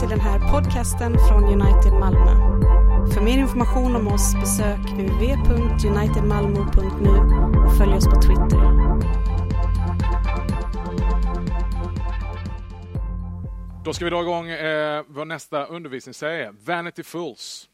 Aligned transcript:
Till 0.00 0.08
den 0.08 0.20
här 0.20 0.38
podcasten 0.52 1.16
från 1.28 1.44
United 1.44 1.92
Malmö. 1.92 2.30
För 3.14 3.20
mer 3.20 3.38
information 3.38 3.96
om 3.96 4.08
oss 4.08 4.34
besök 4.34 4.78
uv.unitedmalmo.nu 4.98 7.10
och 7.66 7.76
följ 7.78 7.94
oss 7.94 8.06
på 8.06 8.22
Twitter. 8.22 8.76
Då 13.84 13.92
ska 13.92 14.04
vi 14.04 14.10
dra 14.10 14.22
igång 14.22 14.48
eh, 14.48 15.04
vår 15.08 15.24
nästa 15.24 15.66
undervisningsserie, 15.66 16.54
Vanity 16.64 17.02
Fools. 17.02 17.68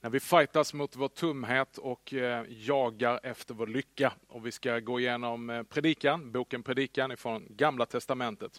När 0.00 0.10
vi 0.10 0.20
fightas 0.20 0.74
mot 0.74 0.96
vår 0.96 1.08
tumhet 1.08 1.78
och 1.78 2.14
eh, 2.14 2.44
jagar 2.48 3.20
efter 3.22 3.54
vår 3.54 3.66
lycka. 3.66 4.12
Och 4.28 4.46
vi 4.46 4.52
ska 4.52 4.78
gå 4.78 5.00
igenom 5.00 5.50
eh, 5.50 5.62
predikan, 5.62 6.32
boken 6.32 6.62
Predikan 6.62 7.12
ifrån 7.12 7.46
Gamla 7.48 7.86
Testamentet. 7.86 8.52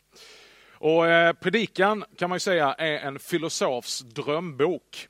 Och 0.80 1.08
eh, 1.08 1.34
Predikan 1.34 2.06
kan 2.18 2.30
man 2.30 2.36
ju 2.36 2.40
säga 2.40 2.74
är 2.74 2.98
en 2.98 3.20
filosofs 3.20 4.00
drömbok. 4.00 5.08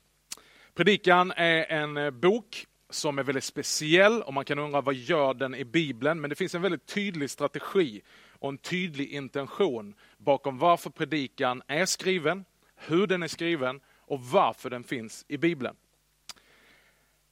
Predikan 0.74 1.32
är 1.36 1.72
en 1.72 1.96
eh, 1.96 2.10
bok 2.10 2.66
som 2.90 3.18
är 3.18 3.22
väldigt 3.22 3.44
speciell 3.44 4.22
och 4.22 4.34
man 4.34 4.44
kan 4.44 4.58
undra 4.58 4.80
vad 4.80 4.94
gör 4.94 5.34
den 5.34 5.54
i 5.54 5.64
Bibeln? 5.64 6.20
Men 6.20 6.30
det 6.30 6.36
finns 6.36 6.54
en 6.54 6.62
väldigt 6.62 6.86
tydlig 6.86 7.30
strategi 7.30 8.02
och 8.38 8.48
en 8.48 8.58
tydlig 8.58 9.12
intention 9.12 9.94
bakom 10.16 10.58
varför 10.58 10.90
predikan 10.90 11.62
är 11.66 11.86
skriven, 11.86 12.44
hur 12.76 13.06
den 13.06 13.22
är 13.22 13.28
skriven 13.28 13.80
och 14.00 14.20
varför 14.20 14.70
den 14.70 14.84
finns 14.84 15.24
i 15.28 15.36
Bibeln. 15.36 15.76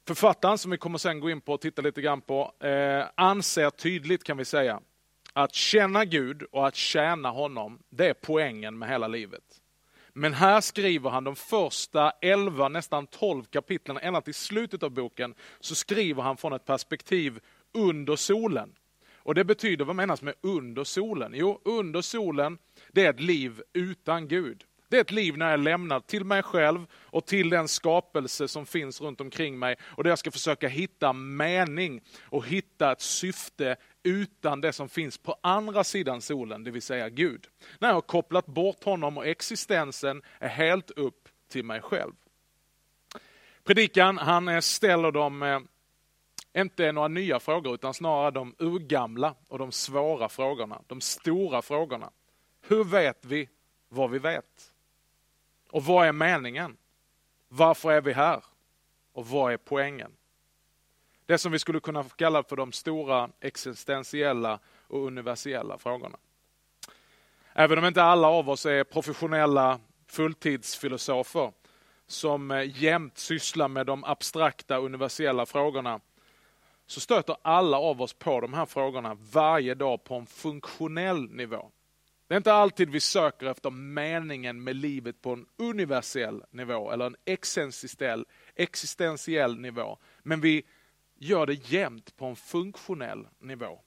Författaren, 0.07 0.59
som 0.59 0.71
vi 0.71 0.79
kommer 0.79 0.99
sen 0.99 1.21
gå 1.21 1.31
in 1.31 1.41
på 1.41 1.53
och 1.53 1.61
titta 1.61 1.83
lite 1.83 2.03
grann 2.03 2.21
på, 2.21 2.53
eh, 2.67 3.05
anser 3.15 3.71
tydligt 3.71 4.25
kan 4.25 4.37
vi 4.37 4.45
säga 4.45 4.81
att 5.37 5.55
känna 5.55 6.05
Gud 6.05 6.43
och 6.43 6.67
att 6.67 6.75
tjäna 6.75 7.31
honom, 7.31 7.79
det 7.91 8.07
är 8.07 8.15
poängen 8.15 8.79
med 8.79 8.89
hela 8.89 9.09
livet. 9.09 9.43
Men 10.13 10.33
här 10.33 10.61
skriver 10.61 11.11
han 11.11 11.25
de 11.25 11.37
första 11.37 12.13
11, 12.21 12.69
nästan 12.69 13.07
12 13.07 13.45
kapitlen, 13.45 13.99
ända 14.03 14.21
till 14.21 14.35
slutet 14.35 14.83
av 14.83 14.91
boken, 14.91 15.35
så 15.61 15.75
skriver 15.75 16.23
han 16.23 16.37
från 16.37 16.53
ett 16.53 16.65
perspektiv 16.65 17.41
under 17.75 18.17
solen. 18.17 18.73
Och 19.17 19.35
det 19.35 19.45
betyder, 19.45 19.85
vad 19.85 19.97
menas 19.97 20.23
med 20.23 20.35
under 20.41 20.85
solen? 20.85 21.33
Jo, 21.35 21.61
under 21.65 22.03
solen, 22.03 22.59
det 22.93 23.07
är 23.07 23.11
ett 23.11 23.21
liv 23.21 23.63
utan 23.73 24.29
Gud. 24.29 24.65
Det 24.89 24.97
är 24.97 25.01
ett 25.01 25.11
liv 25.11 25.39
när 25.39 25.47
jag 25.47 25.53
är 25.53 25.59
lämnad 25.59 26.07
till 26.07 26.25
mig 26.25 26.43
själv 26.43 26.87
och 26.93 27.27
till 27.27 27.51
den 27.51 27.69
skapelse 27.69 28.49
som 28.49 28.67
finns 28.67 29.01
runt 29.01 29.21
omkring 29.21 29.59
mig 29.59 29.77
och 29.83 30.05
där 30.05 30.11
jag 30.11 30.19
ska 30.19 30.31
försöka 30.31 30.69
hitta 30.69 31.13
mening 31.13 32.01
och 32.23 32.47
hitta 32.47 32.93
ett 32.93 33.01
syfte 33.01 33.77
utan 34.07 34.61
det 34.61 34.73
som 34.73 34.89
finns 34.89 35.19
på 35.19 35.37
andra 35.41 35.85
sidan 35.85 36.21
solen, 36.21 36.65
det 36.65 36.71
vill 36.71 36.83
säga 36.83 37.09
Gud. 37.09 37.47
När 37.79 37.89
jag 37.89 37.95
har 37.95 38.01
kopplat 38.01 38.47
bort 38.47 38.85
honom 38.85 39.19
och 39.19 39.27
existensen 39.27 40.23
är 40.39 40.49
helt 40.49 40.91
upp 40.91 41.29
till 41.49 41.65
mig 41.65 41.81
själv. 41.81 42.13
Predikan, 43.65 44.19
han 44.19 44.49
eh, 44.49 44.61
ställer 44.61 45.13
dem 45.13 45.43
eh, 45.43 45.61
inte 46.63 46.93
några 46.93 47.09
nya 47.09 47.41
frågor 47.41 47.75
utan 47.75 47.95
snarare 47.95 48.31
de 48.31 48.55
urgamla 48.59 49.35
och 49.49 49.59
de 49.59 49.73
svåra 49.73 50.29
frågorna, 50.29 50.83
de 50.87 51.01
stora 51.01 51.63
frågorna. 51.63 52.11
Hur 52.61 52.85
vet 52.85 53.25
vi 53.25 53.49
vad 53.89 54.11
vi 54.11 54.19
vet? 54.19 54.73
Och 55.71 55.85
vad 55.85 56.07
är 56.07 56.13
meningen? 56.13 56.77
Varför 57.49 57.93
är 57.93 58.01
vi 58.01 58.13
här? 58.13 58.45
Och 59.13 59.27
vad 59.27 59.53
är 59.53 59.57
poängen? 59.57 60.16
Det 61.27 61.39
som 61.39 61.53
vi 61.53 61.59
skulle 61.59 61.81
kunna 61.81 62.05
kalla 62.05 62.43
för 62.43 62.57
de 62.57 62.73
stora 62.73 63.31
existentiella 63.41 64.59
och 64.89 65.07
universella 65.07 65.79
frågorna. 65.79 66.19
Även 67.53 67.79
om 67.79 67.85
inte 67.85 68.03
alla 68.03 68.29
av 68.29 68.51
oss 68.51 68.67
är 68.67 68.85
professionella 68.85 69.81
fulltidsfilosofer 70.07 71.53
som 72.07 72.51
eh, 72.51 72.83
jämt 72.83 73.19
sysslar 73.19 73.69
med 73.69 73.87
de 73.87 74.05
abstrakta 74.05 74.77
universella 74.77 75.47
frågorna 75.47 76.01
så 76.87 77.01
stöter 77.01 77.37
alla 77.43 77.79
av 77.79 78.03
oss 78.03 78.13
på 78.13 78.41
de 78.41 78.55
här 78.55 78.67
frågorna 78.67 79.17
varje 79.33 79.75
dag 79.75 80.05
på 80.05 80.15
en 80.15 80.27
funktionell 80.27 81.31
nivå. 81.31 81.71
Det 82.29 82.35
är 82.35 82.37
inte 82.37 82.53
alltid 82.53 82.91
vi 82.91 83.01
söker 83.01 83.47
efter 83.47 83.71
meningen 83.71 84.65
med 84.65 84.77
livet 84.77 85.23
på 85.23 85.33
en 85.33 85.47
universell 85.59 86.45
nivå 86.51 86.93
eller 86.93 87.07
en 87.07 87.17
existentiell, 87.25 88.27
existentiell 88.55 89.59
nivå. 89.59 89.99
Men 90.23 90.41
vi 90.41 90.65
gör 91.19 91.47
det 91.47 91.71
jämt 91.71 92.17
på 92.17 92.27
en 92.27 92.37
funktionell 92.37 93.29
nivå. 93.39 93.81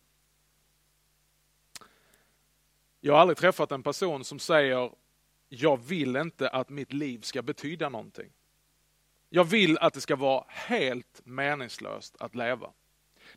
Jag 3.01 3.13
har 3.13 3.19
aldrig 3.19 3.38
träffat 3.38 3.72
en 3.72 3.84
person 3.84 4.23
som 4.23 4.40
säger 4.40 4.91
jag 5.50 5.78
vill 5.78 6.16
inte 6.16 6.50
att 6.50 6.69
mitt 6.69 6.94
liv 6.94 7.22
ska 7.22 7.41
betyda 7.41 7.89
någonting. 7.89 8.31
Jag 9.29 9.44
vill 9.44 9.78
att 9.78 9.94
det 9.94 10.01
ska 10.01 10.16
vara 10.16 10.44
helt 10.47 11.22
meningslöst 11.23 12.16
att 12.19 12.35
leva. 12.35 12.72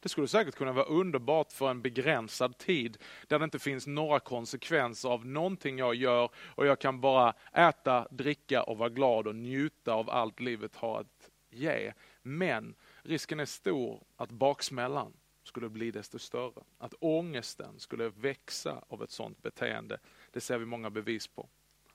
Det 0.00 0.08
skulle 0.08 0.28
säkert 0.28 0.54
kunna 0.54 0.72
vara 0.72 0.84
underbart 0.84 1.52
för 1.52 1.70
en 1.70 1.82
begränsad 1.82 2.58
tid 2.58 2.98
där 3.26 3.38
det 3.38 3.44
inte 3.44 3.58
finns 3.58 3.86
några 3.86 4.20
konsekvenser 4.20 5.08
av 5.08 5.26
någonting 5.26 5.78
jag 5.78 5.94
gör 5.94 6.30
och 6.36 6.66
jag 6.66 6.78
kan 6.78 7.00
bara 7.00 7.34
äta, 7.52 8.06
dricka 8.10 8.62
och 8.62 8.78
vara 8.78 8.88
glad 8.88 9.26
och 9.26 9.36
njuta 9.36 9.92
av 9.92 10.10
allt 10.10 10.40
livet 10.40 10.76
har 10.76 11.00
att 11.00 11.30
ge. 11.50 11.92
Men 12.22 12.74
risken 13.02 13.40
är 13.40 13.44
stor 13.44 14.02
att 14.16 14.30
baksmällan 14.30 15.12
skulle 15.42 15.68
bli 15.68 15.90
desto 15.90 16.18
större. 16.18 16.62
Att 16.78 16.94
ångesten 17.00 17.78
skulle 17.78 18.08
växa 18.08 18.84
av 18.88 19.02
ett 19.02 19.10
sådant 19.10 19.42
beteende. 19.42 19.98
Det 20.30 20.40
ser 20.40 20.58
vi 20.58 20.64
många 20.64 20.90
bevis 20.90 21.26
på. 21.26 21.48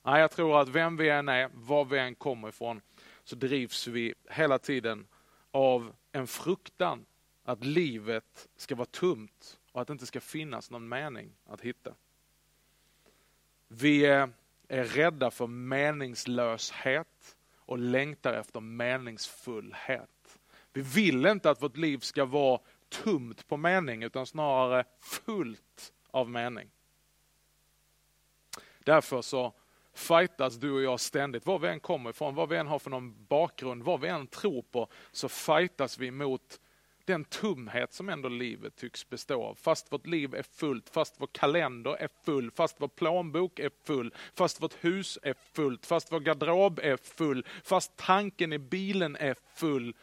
Nej, 0.03 0.22
jag 0.22 0.31
tror 0.31 0.62
att 0.62 0.69
vem 0.69 0.97
vi 0.97 1.09
än 1.09 1.29
är, 1.29 1.50
var 1.53 1.85
vi 1.85 2.00
än 2.00 2.16
kommer 2.16 2.50
ifrån, 2.50 2.81
så 3.23 3.35
drivs 3.35 3.88
vi 3.88 4.13
hela 4.29 4.59
tiden 4.59 5.07
av 5.51 5.95
en 6.12 6.28
fruktan 6.28 7.06
att 7.44 7.63
livet 7.63 8.47
ska 8.56 8.75
vara 8.75 8.85
tomt 8.85 9.59
och 9.72 9.81
att 9.81 9.88
det 9.88 9.91
inte 9.91 10.06
ska 10.06 10.22
finnas 10.22 10.72
någon 10.72 10.89
mening 10.89 11.31
att 11.45 11.62
hitta. 11.62 11.94
Vi 13.68 14.06
är 14.06 14.29
rädda 14.68 15.31
för 15.31 15.47
meningslöshet 15.47 17.38
och 17.56 17.78
längtar 17.78 18.34
efter 18.34 18.59
meningsfullhet. 18.59 20.39
Vi 20.73 20.81
vill 20.81 21.25
inte 21.25 21.50
att 21.50 21.61
vårt 21.61 21.78
liv 21.78 21.97
ska 21.97 22.25
vara 22.25 22.59
tomt 22.89 23.47
på 23.47 23.57
mening 23.57 24.03
utan 24.03 24.25
snarare 24.25 24.83
fullt 25.00 25.94
av 26.11 26.29
mening. 26.29 26.69
Därför 28.79 29.22
så 29.22 29.53
fightas 29.94 30.56
du 30.56 30.72
och 30.72 30.81
jag 30.81 31.00
ständigt, 31.00 31.45
var 31.45 31.59
vi 31.59 31.67
än 31.67 31.79
kommer 31.79 32.09
ifrån, 32.09 32.35
vad 32.35 32.50
vi 32.50 32.57
än 32.57 32.67
har 32.67 32.79
för 32.79 32.89
någon 32.89 33.25
bakgrund, 33.25 33.83
vad 33.83 34.01
vi 34.01 34.07
än 34.07 34.27
tror 34.27 34.61
på, 34.61 34.88
så 35.11 35.29
fightas 35.29 35.97
vi 35.97 36.11
mot 36.11 36.59
den 37.06 37.25
tumhet 37.25 37.94
som 37.94 38.09
ändå 38.09 38.29
livet 38.29 38.75
tycks 38.75 39.09
bestå 39.09 39.44
av. 39.44 39.56
Fast 39.56 39.91
vårt 39.91 40.07
liv 40.07 40.35
är 40.35 40.44
fullt, 40.44 40.89
fast 40.89 41.16
vår 41.17 41.27
kalender 41.31 41.95
är 41.95 42.09
full, 42.25 42.51
fast 42.51 42.81
vår 42.81 42.88
plånbok 42.88 43.59
är 43.59 43.72
full, 43.85 44.13
fast 44.33 44.61
vårt 44.61 44.83
hus 44.83 45.19
är 45.23 45.35
fullt, 45.53 45.85
fast 45.85 46.11
vår 46.11 46.19
garderob 46.19 46.79
är 46.83 46.97
full, 46.97 47.45
fast 47.63 47.97
tanken 47.97 48.53
i 48.53 48.59
bilen 48.59 49.16
är 49.16 49.35
full, 49.56 49.94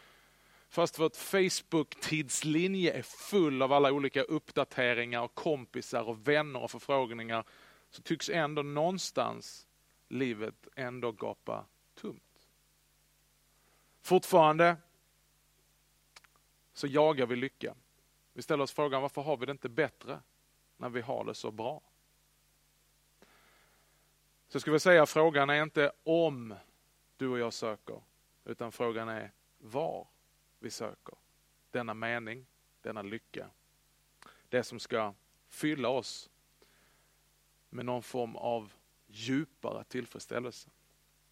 fast 0.74 0.98
vårt 0.98 1.16
Facebook-tidslinje 1.16 2.92
är 2.92 3.02
full 3.02 3.62
av 3.62 3.72
alla 3.72 3.92
olika 3.92 4.22
uppdateringar 4.22 5.22
och 5.22 5.34
kompisar 5.34 6.02
och 6.02 6.28
vänner 6.28 6.62
och 6.62 6.70
förfrågningar, 6.70 7.44
så 7.90 8.02
tycks 8.02 8.28
ändå 8.28 8.62
någonstans 8.62 9.68
livet 10.08 10.68
ändå 10.76 11.12
gapa 11.12 11.64
tomt. 11.94 12.48
Fortfarande 14.02 14.76
så 16.72 16.86
jagar 16.86 17.26
vi 17.26 17.36
lycka. 17.36 17.74
Vi 18.32 18.42
ställer 18.42 18.64
oss 18.64 18.72
frågan 18.72 19.02
varför 19.02 19.22
har 19.22 19.36
vi 19.36 19.46
det 19.46 19.52
inte 19.52 19.68
bättre 19.68 20.20
när 20.76 20.88
vi 20.88 21.00
har 21.00 21.24
det 21.24 21.34
så 21.34 21.50
bra? 21.50 21.80
Så 24.48 24.56
jag 24.56 24.60
skulle 24.60 24.72
vilja 24.72 24.80
säga 24.80 25.06
frågan 25.06 25.50
är 25.50 25.62
inte 25.62 25.92
om 26.04 26.54
du 27.16 27.28
och 27.28 27.38
jag 27.38 27.52
söker, 27.52 28.02
utan 28.44 28.72
frågan 28.72 29.08
är 29.08 29.32
var 29.58 30.13
vi 30.64 30.70
söker 30.70 31.14
denna 31.70 31.94
mening, 31.94 32.46
denna 32.82 33.02
lycka. 33.02 33.50
Det 34.48 34.64
som 34.64 34.80
ska 34.80 35.14
fylla 35.48 35.88
oss 35.88 36.30
med 37.70 37.84
någon 37.84 38.02
form 38.02 38.36
av 38.36 38.72
djupare 39.06 39.84
tillfredsställelse. 39.84 40.70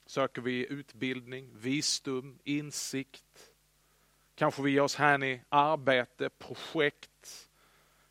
Söker 0.06 0.43
vi 0.43 0.67
utbildning, 0.73 1.50
visdom, 1.55 2.38
insikt, 2.44 3.52
Kanske 4.34 4.62
vi 4.62 4.70
ger 4.70 4.81
oss 4.81 4.96
hän 4.96 5.23
i 5.23 5.43
arbete, 5.49 6.31
projekt. 6.31 7.50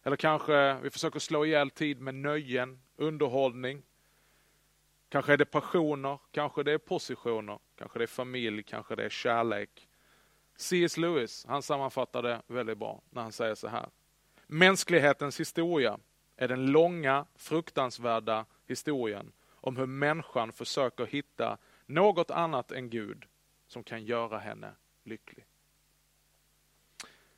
Eller 0.04 0.16
kanske 0.16 0.80
vi 0.82 0.90
försöker 0.90 1.20
slå 1.20 1.46
ihjäl 1.46 1.70
tid 1.70 2.02
med 2.02 2.16
nöjen, 2.16 2.82
underhållning. 2.96 3.84
Kanske 5.10 5.34
är 5.34 5.38
det 5.38 5.46
passioner, 5.46 6.20
kanske 6.32 6.64
det 6.64 6.72
är 6.72 6.78
positioner, 6.78 7.60
kanske 7.76 8.00
det 8.00 8.06
är 8.06 8.08
familj, 8.08 8.64
kanske 8.64 8.96
det 8.96 9.06
är 9.06 9.10
kärlek. 9.10 9.88
C.S. 10.62 10.98
Lewis, 10.98 11.46
han 11.48 11.62
sammanfattar 11.62 12.22
det 12.22 12.42
väldigt 12.48 12.78
bra 12.78 13.02
när 13.10 13.22
han 13.22 13.31
säger 13.31 13.56
så 13.56 13.68
här. 13.68 13.90
Mänsklighetens 14.48 15.40
historia 15.40 16.00
är 16.36 16.48
den 16.48 16.66
långa, 16.66 17.25
fruktansvärda 17.36 18.46
historien 18.68 19.31
om 19.50 19.78
hur 19.78 19.86
människan 19.86 20.52
försöker 20.52 21.06
hitta 21.06 21.58
något 21.86 22.31
annat 22.31 22.72
än 22.72 22.90
Gud 22.90 23.25
som 23.68 23.84
kan 23.84 24.06
göra 24.06 24.40
henne 24.40 24.72
lycklig. 25.04 25.46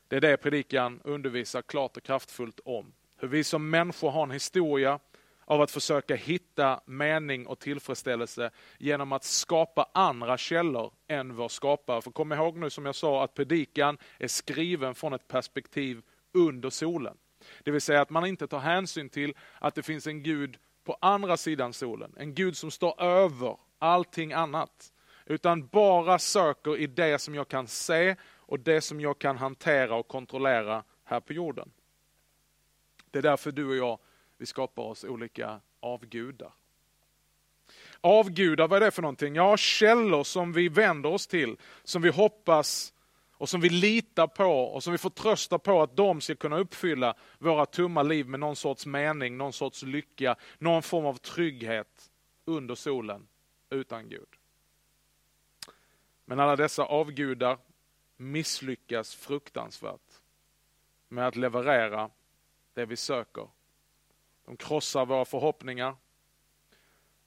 Det 0.07 0.15
är 0.15 0.21
det 0.21 0.37
predikan 0.37 1.01
undervisar 1.03 1.61
klart 1.61 1.97
och 1.97 2.03
kraftfullt 2.03 2.59
om. 2.65 2.93
Hur 3.17 3.27
vi 3.27 3.43
som 3.43 3.69
människor 3.69 4.11
har 4.11 4.23
en 4.23 4.31
historia 4.31 4.99
av 5.45 5.61
att 5.61 5.71
försöka 5.71 6.15
hitta 6.15 6.81
mening 6.85 7.47
och 7.47 7.59
tillfredsställelse 7.59 8.51
genom 8.77 9.11
att 9.11 9.23
skapa 9.23 9.89
andra 9.93 10.37
källor 10.37 10.93
än 11.07 11.35
vår 11.35 11.47
skapare. 11.47 12.01
För 12.01 12.11
kom 12.11 12.33
ihåg 12.33 12.57
nu 12.57 12.69
som 12.69 12.85
jag 12.85 12.95
sa 12.95 13.23
att 13.23 13.33
predikan 13.33 13.97
är 14.19 14.27
skriven 14.27 14.95
från 14.95 15.13
ett 15.13 15.27
perspektiv 15.27 16.01
under 16.33 16.69
solen. 16.69 17.17
Det 17.63 17.71
vill 17.71 17.81
säga 17.81 18.01
att 18.01 18.09
man 18.09 18.25
inte 18.25 18.47
tar 18.47 18.59
hänsyn 18.59 19.09
till 19.09 19.33
att 19.59 19.75
det 19.75 19.83
finns 19.83 20.07
en 20.07 20.23
Gud 20.23 20.57
på 20.83 20.97
andra 21.01 21.37
sidan 21.37 21.73
solen. 21.73 22.13
En 22.17 22.33
Gud 22.33 22.57
som 22.57 22.71
står 22.71 23.01
över 23.01 23.57
allting 23.79 24.33
annat. 24.33 24.93
Utan 25.25 25.67
bara 25.67 26.19
söker 26.19 26.77
i 26.77 26.87
det 26.87 27.19
som 27.19 27.35
jag 27.35 27.47
kan 27.47 27.67
se 27.67 28.15
och 28.23 28.59
det 28.59 28.81
som 28.81 29.01
jag 29.01 29.19
kan 29.19 29.37
hantera 29.37 29.95
och 29.95 30.07
kontrollera 30.07 30.83
här 31.03 31.19
på 31.19 31.33
jorden. 31.33 31.71
Det 33.11 33.17
är 33.17 33.23
därför 33.23 33.51
du 33.51 33.67
och 33.67 33.75
jag, 33.75 33.99
vi 34.43 34.47
skapar 34.47 34.83
oss 34.83 35.03
olika 35.03 35.61
avgudar. 35.79 36.53
Avgudar, 38.01 38.67
vad 38.67 38.81
är 38.81 38.85
det 38.85 38.91
för 38.91 39.01
någonting? 39.01 39.35
Ja, 39.35 39.57
källor 39.57 40.23
som 40.23 40.53
vi 40.53 40.69
vänder 40.69 41.09
oss 41.09 41.27
till, 41.27 41.57
som 41.83 42.01
vi 42.01 42.09
hoppas 42.09 42.93
och 43.31 43.49
som 43.49 43.61
vi 43.61 43.69
litar 43.69 44.27
på 44.27 44.63
och 44.63 44.83
som 44.83 44.91
vi 44.91 44.97
får 44.97 45.09
trösta 45.09 45.59
på 45.59 45.81
att 45.81 45.95
de 45.95 46.21
ska 46.21 46.35
kunna 46.35 46.57
uppfylla 46.57 47.15
våra 47.39 47.65
tumma 47.65 48.03
liv 48.03 48.27
med 48.27 48.39
någon 48.39 48.55
sorts 48.55 48.85
mening, 48.85 49.37
någon 49.37 49.53
sorts 49.53 49.83
lycka, 49.83 50.35
någon 50.57 50.83
form 50.83 51.05
av 51.05 51.13
trygghet 51.13 52.11
under 52.45 52.75
solen 52.75 53.27
utan 53.69 54.09
Gud. 54.09 54.29
Men 56.25 56.39
alla 56.39 56.55
dessa 56.55 56.83
avgudar 56.83 57.57
misslyckas 58.17 59.15
fruktansvärt 59.15 60.21
med 61.07 61.27
att 61.27 61.35
leverera 61.35 62.09
det 62.73 62.85
vi 62.85 62.95
söker. 62.95 63.47
De 64.45 64.57
krossar 64.57 65.05
våra 65.05 65.25
förhoppningar 65.25 65.95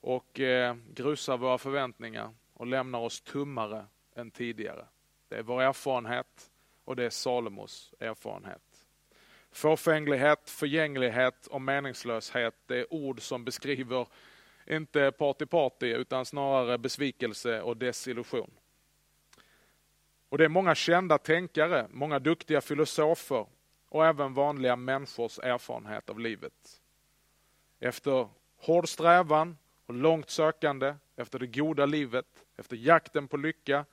och 0.00 0.40
eh, 0.40 0.76
grusar 0.94 1.36
våra 1.36 1.58
förväntningar 1.58 2.34
och 2.52 2.66
lämnar 2.66 2.98
oss 2.98 3.20
tummare 3.20 3.86
än 4.14 4.30
tidigare. 4.30 4.86
Det 5.28 5.36
är 5.36 5.42
vår 5.42 5.62
erfarenhet 5.62 6.50
och 6.84 6.96
det 6.96 7.04
är 7.04 7.10
Salomos 7.10 7.94
erfarenhet. 7.98 8.86
Fåfänglighet, 9.50 10.50
förgänglighet 10.50 11.46
och 11.46 11.62
meningslöshet, 11.62 12.54
det 12.66 12.78
är 12.78 12.92
ord 12.92 13.20
som 13.20 13.44
beskriver 13.44 14.06
inte 14.66 15.12
party 15.12 15.46
party 15.46 15.86
utan 15.86 16.24
snarare 16.24 16.78
besvikelse 16.78 17.60
och 17.60 17.76
desillusion. 17.76 18.50
Och 20.28 20.38
det 20.38 20.44
är 20.44 20.48
många 20.48 20.74
kända 20.74 21.19
tänkare, 21.19 21.86
många 21.90 22.19
duktiga 22.19 22.60
filosofer 22.60 23.46
och 23.88 24.06
även 24.06 24.34
vanliga 24.34 24.76
människors 24.76 25.38
erfarenhet 25.38 26.10
av 26.10 26.20
livet. 26.20 26.82
Efter 27.81 28.28
hård 28.56 28.88
strävan 28.88 29.56
och 29.87 29.94
långt 29.94 30.31
sökande, 30.31 30.94
efter 31.17 31.38
det 31.38 31.46
goda 31.46 31.87
livet, 31.87 32.26
efter 32.56 32.76
jakten 32.76 33.28
på 33.28 33.37
lycka, 33.37 33.84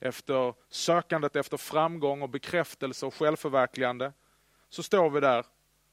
efter 0.00 0.54
sökandet 0.68 1.36
efter 1.36 1.56
framgång 1.56 2.22
och 2.22 2.28
bekräftelse 2.28 3.06
och 3.06 3.14
självförverkligande, 3.14 4.12
så 4.68 4.82
står 4.82 5.10
vi 5.10 5.20
där 5.20 5.46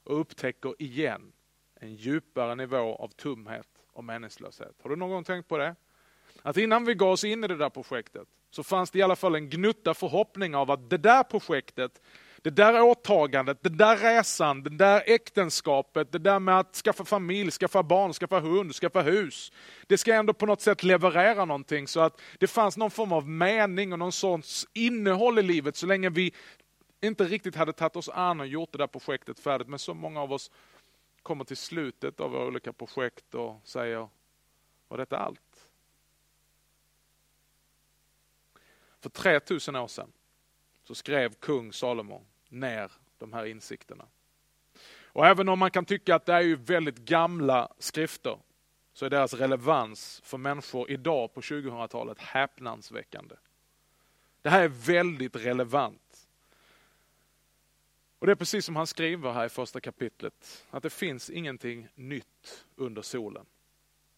och 0.03 0.19
upptäcker 0.19 0.75
igen 0.79 1.31
en 1.75 1.95
djupare 1.95 2.55
nivå 2.55 2.95
av 2.95 3.07
tumhet 3.07 3.67
och 3.93 4.03
meningslöshet. 4.03 4.75
Har 4.81 4.89
du 4.89 4.95
någon 4.95 5.09
gång 5.09 5.23
tänkt 5.23 5.47
på 5.47 5.57
det? 5.57 5.75
Att 6.41 6.57
innan 6.57 6.85
vi 6.85 6.93
gav 6.93 7.11
oss 7.11 7.23
in 7.23 7.43
i 7.43 7.47
det 7.47 7.57
där 7.57 7.69
projektet 7.69 8.27
så 8.49 8.63
fanns 8.63 8.91
det 8.91 8.99
i 8.99 9.01
alla 9.01 9.15
fall 9.15 9.35
en 9.35 9.49
gnutta 9.49 9.93
förhoppning 9.93 10.55
av 10.55 10.71
att 10.71 10.89
det 10.89 10.97
där 10.97 11.23
projektet, 11.23 12.01
det 12.45 12.51
där 12.51 12.81
åtagandet, 12.81 13.63
den 13.63 13.77
där 13.77 13.97
resan, 13.97 14.63
det 14.63 14.69
där 14.69 15.03
äktenskapet, 15.05 16.11
det 16.11 16.19
där 16.19 16.39
med 16.39 16.59
att 16.59 16.75
skaffa 16.75 17.05
familj, 17.05 17.51
skaffa 17.51 17.83
barn, 17.83 18.13
skaffa 18.13 18.39
hund, 18.39 18.75
skaffa 18.75 19.01
hus. 19.01 19.51
Det 19.87 19.97
ska 19.97 20.13
ändå 20.13 20.33
på 20.33 20.45
något 20.45 20.61
sätt 20.61 20.83
leverera 20.83 21.45
någonting 21.45 21.87
så 21.87 21.99
att 21.99 22.21
det 22.39 22.47
fanns 22.47 22.77
någon 22.77 22.91
form 22.91 23.11
av 23.11 23.29
mening 23.29 23.93
och 23.93 23.99
någon 23.99 24.11
sorts 24.11 24.67
innehåll 24.73 25.39
i 25.39 25.41
livet 25.41 25.75
så 25.75 25.85
länge 25.85 26.09
vi 26.09 26.33
inte 27.01 27.23
riktigt 27.23 27.55
hade 27.55 27.73
tagit 27.73 27.95
oss 27.95 28.09
an 28.09 28.39
och 28.39 28.47
gjort 28.47 28.71
det 28.71 28.77
där 28.77 28.87
projektet 28.87 29.39
färdigt. 29.39 29.67
Men 29.67 29.79
så 29.79 29.93
många 29.93 30.21
av 30.21 30.33
oss 30.33 30.51
kommer 31.23 31.43
till 31.43 31.57
slutet 31.57 32.19
av 32.19 32.31
våra 32.31 32.45
olika 32.45 32.73
projekt 32.73 33.35
och 33.35 33.61
säger, 33.63 34.09
var 34.87 34.97
detta 34.97 35.17
allt? 35.17 35.69
För 38.99 39.09
3000 39.09 39.75
år 39.75 39.87
sedan 39.87 40.11
så 40.83 40.95
skrev 40.95 41.33
kung 41.33 41.73
Salomo 41.73 42.25
ner 42.49 42.91
de 43.17 43.33
här 43.33 43.45
insikterna. 43.45 44.05
Och 45.15 45.25
även 45.25 45.49
om 45.49 45.59
man 45.59 45.71
kan 45.71 45.85
tycka 45.85 46.15
att 46.15 46.25
det 46.25 46.33
är 46.33 46.41
ju 46.41 46.55
väldigt 46.55 46.97
gamla 46.97 47.73
skrifter 47.79 48.39
så 48.93 49.05
är 49.05 49.09
deras 49.09 49.33
relevans 49.33 50.21
för 50.23 50.37
människor 50.37 50.91
idag 50.91 51.33
på 51.33 51.41
2000-talet 51.41 52.19
häpnadsväckande. 52.19 53.35
Det 54.41 54.49
här 54.49 54.63
är 54.63 54.67
väldigt 54.67 55.35
relevant. 55.35 56.27
Och 58.19 58.27
Det 58.27 58.33
är 58.33 58.35
precis 58.35 58.65
som 58.65 58.75
han 58.75 58.87
skriver 58.87 59.31
här 59.31 59.45
i 59.45 59.49
första 59.49 59.79
kapitlet, 59.81 60.65
att 60.69 60.83
det 60.83 60.89
finns 60.89 61.29
ingenting 61.29 61.87
nytt 61.95 62.65
under 62.75 63.01
solen. 63.01 63.45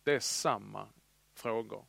Det 0.04 0.14
är 0.14 0.20
samma 0.20 0.88
frågor. 1.34 1.86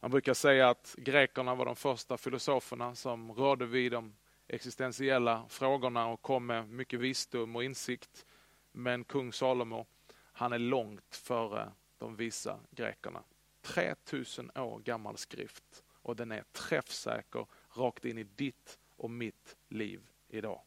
Man 0.00 0.10
brukar 0.10 0.34
säga 0.34 0.68
att 0.68 0.94
grekerna 0.98 1.54
var 1.54 1.64
de 1.64 1.76
första 1.76 2.16
filosoferna 2.16 2.94
som 2.94 3.32
rörde 3.32 3.66
vid 3.66 3.92
de 3.92 4.14
existentiella 4.48 5.44
frågorna 5.48 6.06
och 6.06 6.22
kom 6.22 6.46
med 6.46 6.68
mycket 6.68 7.00
visdom 7.00 7.56
och 7.56 7.64
insikt. 7.64 8.26
Men 8.72 9.04
kung 9.04 9.32
Salomo, 9.32 9.86
han 10.32 10.52
är 10.52 10.58
långt 10.58 11.16
före 11.16 11.72
de 11.98 12.16
visa 12.16 12.60
grekerna. 12.70 13.22
3000 13.62 14.50
år 14.54 14.78
gammal 14.78 15.16
skrift 15.16 15.84
och 16.02 16.16
den 16.16 16.32
är 16.32 16.44
träffsäker 16.52 17.46
rakt 17.70 18.04
in 18.04 18.18
i 18.18 18.24
ditt 18.24 18.78
och 18.96 19.10
mitt 19.10 19.56
liv 19.68 20.00
idag. 20.28 20.60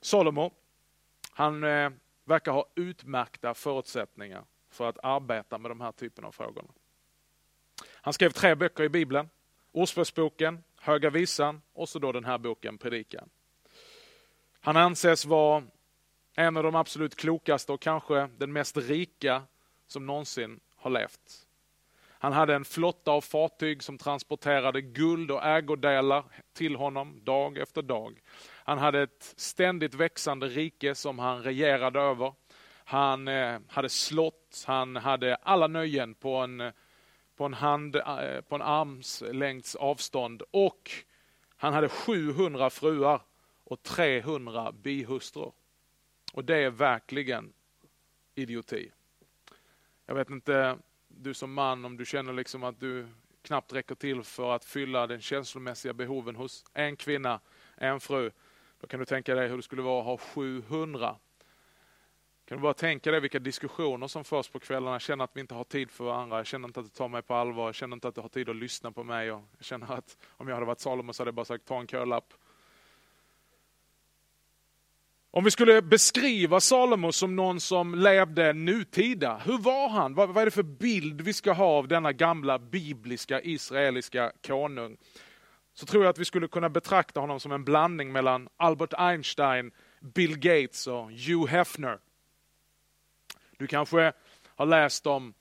Salomo, 0.00 0.50
han 1.30 1.64
eh, 1.64 1.90
verkar 2.24 2.52
ha 2.52 2.66
utmärkta 2.74 3.54
förutsättningar 3.54 4.44
för 4.68 4.88
att 4.88 4.98
arbeta 5.02 5.58
med 5.58 5.70
de 5.70 5.80
här 5.80 5.92
typen 5.92 6.24
av 6.24 6.32
frågorna. 6.32 6.68
Han 7.86 8.12
skrev 8.12 8.30
tre 8.30 8.54
böcker 8.54 8.84
i 8.84 8.88
Bibeln. 8.88 9.28
Ordspråksboken, 9.72 10.64
Höga 10.88 11.10
visan 11.10 11.60
och 11.72 11.88
så 11.88 11.98
då 11.98 12.12
den 12.12 12.24
här 12.24 12.38
boken 12.38 12.78
Predikan. 12.78 13.28
Han 14.60 14.76
anses 14.76 15.24
vara 15.24 15.64
en 16.34 16.56
av 16.56 16.62
de 16.62 16.74
absolut 16.74 17.16
klokaste 17.16 17.72
och 17.72 17.80
kanske 17.80 18.28
den 18.38 18.52
mest 18.52 18.76
rika 18.76 19.42
som 19.86 20.06
någonsin 20.06 20.60
har 20.76 20.90
levt. 20.90 21.46
Han 22.08 22.32
hade 22.32 22.54
en 22.54 22.64
flotta 22.64 23.10
av 23.10 23.20
fartyg 23.20 23.82
som 23.82 23.98
transporterade 23.98 24.80
guld 24.80 25.30
och 25.30 25.44
ägodelar 25.44 26.24
till 26.52 26.76
honom 26.76 27.24
dag 27.24 27.58
efter 27.58 27.82
dag. 27.82 28.20
Han 28.64 28.78
hade 28.78 29.02
ett 29.02 29.34
ständigt 29.36 29.94
växande 29.94 30.46
rike 30.46 30.94
som 30.94 31.18
han 31.18 31.42
regerade 31.42 32.00
över. 32.00 32.32
Han 32.84 33.28
eh, 33.28 33.60
hade 33.68 33.88
slott, 33.88 34.64
han 34.66 34.96
hade 34.96 35.36
alla 35.36 35.66
nöjen 35.66 36.14
på 36.14 36.36
en 36.36 36.72
på 37.38 37.44
en, 37.44 37.54
hand, 37.54 37.96
eh, 37.96 38.40
på 38.40 38.54
en 38.54 38.62
armslängds 38.62 39.76
avstånd 39.76 40.42
och 40.50 40.90
han 41.56 41.74
hade 41.74 41.88
700 41.88 42.70
fruar 42.70 43.22
och 43.64 43.82
300 43.82 44.72
bihustrur. 44.72 45.52
Och 46.32 46.44
det 46.44 46.56
är 46.56 46.70
verkligen 46.70 47.52
idioti. 48.34 48.90
Jag 50.06 50.14
vet 50.14 50.30
inte, 50.30 50.78
du 51.08 51.34
som 51.34 51.54
man, 51.54 51.84
om 51.84 51.96
du 51.96 52.06
känner 52.06 52.32
liksom 52.32 52.64
att 52.64 52.80
du 52.80 53.08
knappt 53.42 53.72
räcker 53.72 53.94
till 53.94 54.22
för 54.22 54.54
att 54.54 54.64
fylla 54.64 55.06
den 55.06 55.20
känslomässiga 55.20 55.92
behoven 55.92 56.36
hos 56.36 56.64
en 56.72 56.96
kvinna, 56.96 57.40
en 57.76 58.00
fru. 58.00 58.30
Då 58.80 58.86
kan 58.86 59.00
du 59.00 59.06
tänka 59.06 59.34
dig 59.34 59.48
hur 59.48 59.56
det 59.56 59.62
skulle 59.62 59.82
vara 59.82 60.00
att 60.00 60.06
ha 60.06 60.18
700 60.18 61.16
kan 62.48 62.56
du 62.58 62.62
bara 62.62 62.74
tänka 62.74 63.10
dig 63.10 63.20
vilka 63.20 63.38
diskussioner 63.38 64.06
som 64.06 64.24
förs 64.24 64.48
på 64.48 64.58
kvällarna. 64.58 64.94
Jag 64.94 65.00
känner 65.00 65.24
att 65.24 65.30
vi 65.34 65.40
inte 65.40 65.54
har 65.54 65.64
tid 65.64 65.90
för 65.90 66.04
varandra. 66.04 66.36
Jag 66.36 66.46
känner 66.46 66.68
inte 66.68 66.80
att 66.80 66.86
du 66.86 66.90
tar 66.90 67.08
mig 67.08 67.22
på 67.22 67.34
allvar. 67.34 67.66
Jag 67.66 67.74
känner 67.74 67.96
inte 67.96 68.08
att 68.08 68.14
du 68.14 68.20
har 68.20 68.28
tid 68.28 68.48
att 68.48 68.56
lyssna 68.56 68.92
på 68.92 69.04
mig. 69.04 69.26
Jag 69.26 69.42
känner 69.60 69.92
att 69.92 70.16
om 70.36 70.48
jag 70.48 70.54
hade 70.54 70.66
varit 70.66 70.80
Salomo 70.80 71.12
så 71.12 71.20
hade 71.20 71.28
jag 71.28 71.34
bara 71.34 71.44
sagt 71.44 71.64
ta 71.64 71.80
en 71.80 71.86
kölapp. 71.86 72.34
Om 75.30 75.44
vi 75.44 75.50
skulle 75.50 75.82
beskriva 75.82 76.60
Salomo 76.60 77.12
som 77.12 77.36
någon 77.36 77.60
som 77.60 77.94
levde 77.94 78.52
nutida, 78.52 79.40
hur 79.44 79.58
var 79.58 79.88
han? 79.88 80.14
Vad, 80.14 80.28
vad 80.28 80.42
är 80.42 80.44
det 80.44 80.50
för 80.50 80.62
bild 80.62 81.20
vi 81.20 81.32
ska 81.32 81.52
ha 81.52 81.66
av 81.66 81.88
denna 81.88 82.12
gamla 82.12 82.58
bibliska 82.58 83.40
israeliska 83.40 84.32
konung? 84.46 84.96
Så 85.74 85.86
tror 85.86 86.04
jag 86.04 86.10
att 86.10 86.18
vi 86.18 86.24
skulle 86.24 86.48
kunna 86.48 86.68
betrakta 86.68 87.20
honom 87.20 87.40
som 87.40 87.52
en 87.52 87.64
blandning 87.64 88.12
mellan 88.12 88.48
Albert 88.56 88.94
Einstein, 88.98 89.70
Bill 90.00 90.38
Gates 90.38 90.86
och 90.86 91.10
Hugh 91.10 91.46
Hefner. 91.46 91.98
Du 93.58 93.66
kanske 93.66 94.12
har 94.46 94.66
läst 94.66 95.06
om 95.06 95.34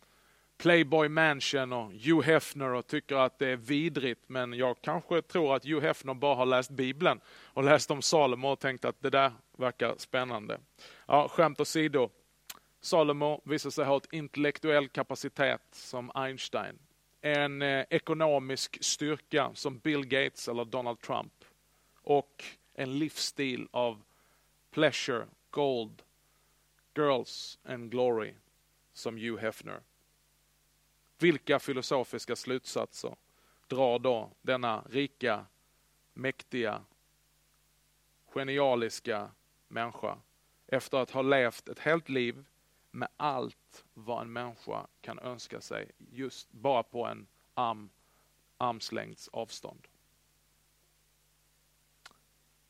Playboy 0.57 1.09
Mansion 1.09 1.73
och 1.73 1.91
Hugh 1.91 2.21
Hefner 2.21 2.73
och 2.73 2.87
tycker 2.87 3.15
att 3.15 3.39
det 3.39 3.47
är 3.47 3.55
vidrigt. 3.55 4.21
Men 4.27 4.53
jag 4.53 4.81
kanske 4.81 5.21
tror 5.21 5.55
att 5.55 5.65
Hugh 5.65 5.81
Hefner 5.81 6.13
bara 6.13 6.35
har 6.35 6.45
läst 6.45 6.69
Bibeln 6.71 7.19
och 7.27 7.63
läst 7.63 7.91
om 7.91 8.01
Salomo 8.01 8.47
och 8.47 8.59
tänkt 8.59 8.85
att 8.85 9.01
det 9.01 9.09
där 9.09 9.31
verkar 9.57 9.95
spännande. 9.97 10.59
Ja, 11.05 11.27
skämt 11.27 11.59
åsido. 11.59 12.09
Salomo 12.81 13.41
visar 13.43 13.69
sig 13.69 13.85
ha 13.85 13.97
ett 13.97 14.13
intellektuell 14.13 14.87
kapacitet 14.87 15.61
som 15.71 16.11
Einstein. 16.15 16.79
En 17.21 17.61
eh, 17.61 17.85
ekonomisk 17.89 18.83
styrka 18.83 19.51
som 19.53 19.79
Bill 19.79 20.05
Gates 20.05 20.47
eller 20.47 20.65
Donald 20.65 21.01
Trump. 21.01 21.33
Och 22.01 22.43
en 22.73 22.99
livsstil 22.99 23.67
av 23.71 24.01
pleasure, 24.71 25.25
gold, 25.49 26.01
girls 26.97 27.59
and 27.63 27.91
glory 27.91 28.33
som 28.93 29.17
Hugh 29.17 29.41
Hefner. 29.41 29.81
Vilka 31.17 31.59
filosofiska 31.59 32.35
slutsatser 32.35 33.15
drar 33.67 33.99
då 33.99 34.31
denna 34.41 34.83
rika, 34.89 35.45
mäktiga, 36.13 36.83
genialiska 38.25 39.31
människa 39.67 40.17
efter 40.67 40.97
att 40.97 41.11
ha 41.11 41.21
levt 41.21 41.69
ett 41.69 41.79
helt 41.79 42.09
liv 42.09 42.45
med 42.91 43.09
allt 43.17 43.85
vad 43.93 44.21
en 44.21 44.33
människa 44.33 44.87
kan 45.01 45.19
önska 45.19 45.61
sig 45.61 45.91
just 45.97 46.51
bara 46.51 46.83
på 46.83 47.05
en 47.05 47.27
arm, 47.53 47.89
armslängds 48.57 49.27
avstånd. 49.27 49.87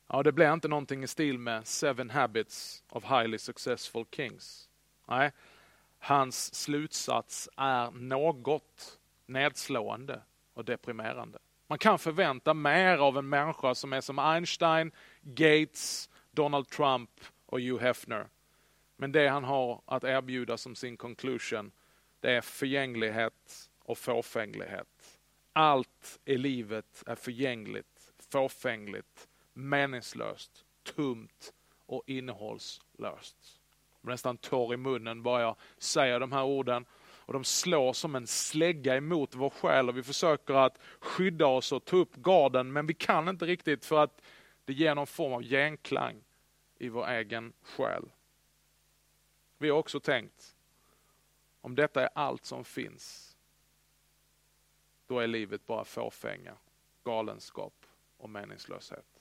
Ja, 0.10 0.24
det 0.24 0.32
blir 0.32 0.54
inte 0.54 0.68
någonting 0.68 1.04
i 1.04 1.08
stil 1.08 1.40
med 1.40 1.68
Seven 1.68 2.10
Habits 2.10 2.84
of 2.90 3.04
Highly 3.04 3.38
Successful 3.38 4.06
Kings. 4.12 4.70
Nej, 5.08 5.32
hans 6.00 6.56
slutsats 6.56 7.50
är 7.58 7.92
något 7.92 9.00
nedslående 9.26 10.22
och 10.54 10.66
deprimerande. 10.66 11.40
Man 11.68 11.78
kan 11.78 12.00
förvänta 12.00 12.54
mer 12.54 12.98
av 12.98 13.18
en 13.18 13.30
människa 13.30 13.76
som 13.76 13.94
är 13.94 14.02
som 14.02 14.20
Einstein, 14.20 14.92
Gates, 15.22 16.10
Donald 16.32 16.68
Trump 16.70 17.10
och 17.46 17.60
Hugh 17.62 17.84
Hefner. 17.84 18.28
Men 18.96 19.12
det 19.12 19.28
han 19.28 19.44
har 19.44 19.82
att 19.86 20.04
erbjuda 20.04 20.58
som 20.58 20.76
sin 20.76 20.98
conclusion, 20.98 21.72
det 22.20 22.32
är 22.32 22.42
förgänglighet 22.42 23.70
och 23.80 23.98
fåfänglighet. 23.98 25.20
Allt 25.54 26.20
i 26.26 26.38
livet 26.38 27.04
är 27.06 27.16
förgängligt, 27.16 28.14
fåfängligt, 28.32 29.28
meningslöst, 29.58 30.66
tomt 30.84 31.54
och 31.86 32.04
innehållslöst 32.06 33.60
Jag 34.02 34.10
nästan 34.10 34.38
torr 34.38 34.74
i 34.74 34.78
munnen 34.78 35.24
bara 35.24 35.42
jag 35.42 35.56
säger 35.78 36.20
de 36.20 36.32
här 36.32 36.44
orden. 36.44 36.86
Och 37.00 37.34
de 37.34 37.44
slår 37.44 37.94
som 37.94 38.16
en 38.16 38.28
slägga 38.28 38.96
emot 38.96 39.36
vår 39.36 39.50
själ 39.50 39.90
och 39.90 39.98
vi 39.98 40.04
försöker 40.04 40.54
att 40.54 40.80
skydda 41.00 41.46
oss 41.46 41.72
och 41.72 41.86
ta 41.86 41.98
upp 41.98 42.16
garden 42.16 42.74
men 42.74 42.88
vi 42.88 42.94
kan 42.94 43.30
inte 43.30 43.46
riktigt 43.46 43.86
för 43.86 44.04
att 44.04 44.22
det 44.66 44.74
ger 44.74 44.96
någon 44.96 45.08
form 45.08 45.34
av 45.34 45.44
genklang 45.44 46.24
i 46.78 46.90
vår 46.90 47.08
egen 47.08 47.54
själ. 47.62 48.04
Vi 49.58 49.70
har 49.70 49.78
också 49.78 50.00
tänkt, 50.00 50.56
om 51.62 51.76
detta 51.76 52.04
är 52.04 52.10
allt 52.16 52.46
som 52.46 52.64
finns, 52.66 53.38
då 55.08 55.20
är 55.20 55.28
livet 55.28 55.66
bara 55.66 55.84
fåfänga, 55.84 56.54
galenskap 57.04 57.74
och 58.18 58.30
meningslöshet. 58.30 59.17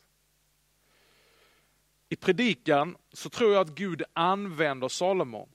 I 2.08 2.16
predikan 2.16 2.96
så 3.12 3.30
tror 3.30 3.52
jag 3.52 3.60
att 3.60 3.74
Gud 3.74 4.02
använder 4.12 4.88
Salomo 4.88 5.48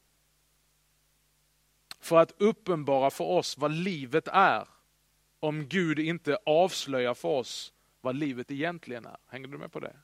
för 1.99 2.17
att 2.17 2.33
uppenbara 2.37 3.09
för 3.09 3.23
oss 3.23 3.57
vad 3.57 3.71
livet 3.71 4.27
är 4.27 4.67
om 5.39 5.67
Gud 5.67 5.99
inte 5.99 6.37
avslöjar 6.45 7.13
för 7.13 7.29
oss 7.29 7.73
vad 8.01 8.15
livet 8.15 8.51
egentligen 8.51 9.05
är. 9.05 9.17
Hänger 9.27 9.47
du 9.47 9.57
med 9.57 9.71
på 9.71 9.79
det? 9.79 9.95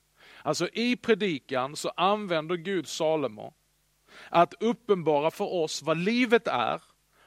Alltså 0.41 0.69
i 0.73 0.95
predikan 0.95 1.75
så 1.75 1.89
använder 1.89 2.55
Gud 2.55 2.87
Salomo 2.87 3.53
att 4.29 4.53
uppenbara 4.59 5.31
för 5.31 5.53
oss 5.53 5.81
vad 5.81 5.97
livet 5.97 6.47
är 6.47 6.81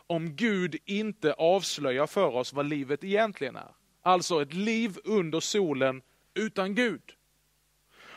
om 0.07 0.37
Gud 0.37 0.77
inte 0.85 1.33
avslöjar 1.33 2.07
för 2.07 2.37
oss 2.37 2.53
vad 2.53 2.67
livet 2.67 3.05
egentligen 3.05 3.57
är. 3.57 3.75
Alltså 4.03 4.43
ett 4.43 4.55
liv 4.55 4.99
under 5.05 5.41
solen 5.41 6.03
utan 6.35 6.75
Gud. 6.75 7.03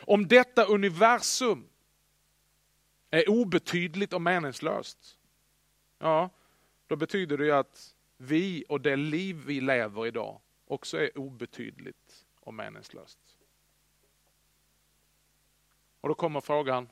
Om 0.06 0.28
detta 0.28 0.64
universum 0.64 1.68
är 3.10 3.30
obetydligt 3.30 4.12
och 4.12 4.22
meningslöst, 4.22 5.18
ja, 5.98 6.30
då 6.86 6.96
betyder 6.96 7.38
det 7.38 7.44
ju 7.44 7.52
att 7.52 7.94
vi 8.16 8.64
och 8.68 8.80
det 8.80 8.96
liv 8.96 9.42
vi 9.46 9.60
lever 9.60 10.06
idag 10.06 10.40
också 10.66 10.98
är 10.98 11.18
obetydligt 11.18 12.26
och 12.40 12.54
meningslöst. 12.54 13.18
Och 16.00 16.08
då 16.08 16.14
kommer 16.14 16.40
frågan, 16.40 16.88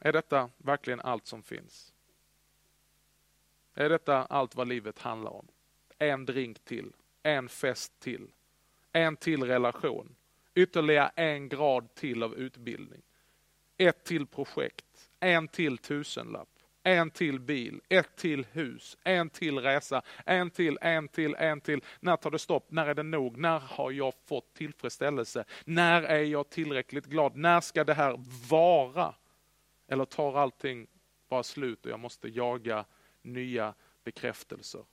är 0.00 0.12
detta 0.12 0.50
verkligen 0.56 1.00
allt 1.00 1.26
som 1.26 1.42
finns? 1.42 1.94
Är 3.74 3.88
detta 3.88 4.24
allt 4.24 4.54
vad 4.54 4.68
livet 4.68 4.98
handlar 4.98 5.30
om? 5.30 5.48
En 5.98 6.26
drink 6.26 6.64
till, 6.64 6.92
en 7.22 7.48
fest 7.48 8.00
till, 8.00 8.28
en 8.92 9.16
till 9.16 9.44
relation, 9.44 10.15
ytterligare 10.56 11.10
en 11.16 11.48
grad 11.48 11.94
till 11.94 12.22
av 12.22 12.34
utbildning. 12.34 13.02
Ett 13.78 14.04
till 14.04 14.26
projekt, 14.26 15.10
en 15.20 15.48
till 15.48 15.78
tusenlapp, 15.78 16.48
en 16.82 17.10
till 17.10 17.40
bil, 17.40 17.80
ett 17.88 18.16
till 18.16 18.46
hus, 18.52 18.96
en 19.04 19.30
till 19.30 19.58
resa, 19.58 20.02
en 20.26 20.50
till, 20.50 20.78
en 20.80 21.08
till, 21.08 21.34
en 21.34 21.60
till. 21.60 21.80
När 22.00 22.16
tar 22.16 22.30
det 22.30 22.38
stopp? 22.38 22.70
När 22.70 22.86
är 22.86 22.94
det 22.94 23.02
nog? 23.02 23.36
När 23.36 23.58
har 23.58 23.90
jag 23.90 24.14
fått 24.26 24.54
tillfredsställelse? 24.54 25.44
När 25.64 26.02
är 26.02 26.22
jag 26.22 26.50
tillräckligt 26.50 27.06
glad? 27.06 27.36
När 27.36 27.60
ska 27.60 27.84
det 27.84 27.94
här 27.94 28.20
vara? 28.50 29.14
Eller 29.88 30.04
tar 30.04 30.38
allting 30.38 30.86
bara 31.28 31.42
slut 31.42 31.86
och 31.86 31.92
jag 31.92 32.00
måste 32.00 32.28
jaga 32.28 32.84
nya 33.22 33.74
bekräftelser? 34.04 34.84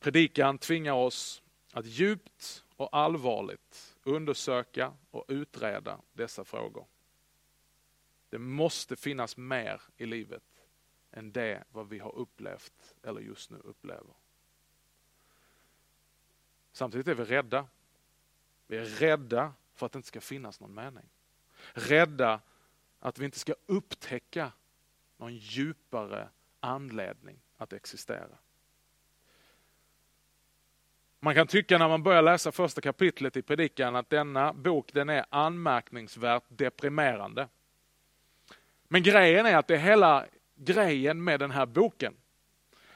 Predikan 0.00 0.58
tvingar 0.58 0.92
oss 0.92 1.42
att 1.72 1.86
djupt 1.86 2.64
och 2.76 2.96
allvarligt 2.96 3.96
undersöka 4.04 4.92
och 5.10 5.24
utreda 5.28 6.00
dessa 6.12 6.44
frågor. 6.44 6.86
Det 8.28 8.38
måste 8.38 8.96
finnas 8.96 9.36
mer 9.36 9.82
i 9.96 10.06
livet 10.06 10.66
än 11.10 11.32
det 11.32 11.64
vad 11.72 11.88
vi 11.88 11.98
har 11.98 12.14
upplevt 12.14 12.94
eller 13.02 13.20
just 13.20 13.50
nu 13.50 13.58
upplever. 13.64 14.14
Samtidigt 16.72 17.08
är 17.08 17.14
vi 17.14 17.24
rädda. 17.24 17.66
Vi 18.66 18.76
är 18.76 18.84
rädda 18.84 19.54
för 19.74 19.86
att 19.86 19.92
det 19.92 19.96
inte 19.96 20.08
ska 20.08 20.20
finnas 20.20 20.60
någon 20.60 20.74
mening. 20.74 21.08
Rädda 21.72 22.40
att 22.98 23.18
vi 23.18 23.24
inte 23.24 23.38
ska 23.38 23.54
upptäcka 23.66 24.52
någon 25.16 25.36
djupare 25.36 26.28
anledning 26.60 27.40
att 27.56 27.72
existera. 27.72 28.38
Man 31.20 31.34
kan 31.34 31.46
tycka 31.46 31.78
när 31.78 31.88
man 31.88 32.02
börjar 32.02 32.22
läsa 32.22 32.52
första 32.52 32.80
kapitlet 32.80 33.36
i 33.36 33.42
predikan 33.42 33.96
att 33.96 34.10
denna 34.10 34.52
bok 34.52 34.92
den 34.92 35.08
är 35.08 35.24
anmärkningsvärt 35.30 36.42
deprimerande. 36.48 37.48
Men 38.88 39.02
grejen 39.02 39.46
är 39.46 39.56
att 39.56 39.66
det 39.66 39.74
är 39.74 39.78
hela 39.78 40.26
grejen 40.56 41.24
med 41.24 41.40
den 41.40 41.50
här 41.50 41.66
boken. 41.66 42.14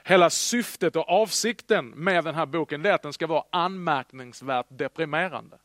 Hela 0.02 0.30
syftet 0.30 0.96
och 0.96 1.08
avsikten 1.08 1.88
med 1.88 2.24
den 2.24 2.34
här 2.34 2.46
boken 2.46 2.82
det 2.82 2.90
är 2.90 2.94
att 2.94 3.02
den 3.02 3.12
ska 3.12 3.26
vara 3.26 3.44
anmärkningsvärt 3.50 4.66
deprimerande. 4.68 5.58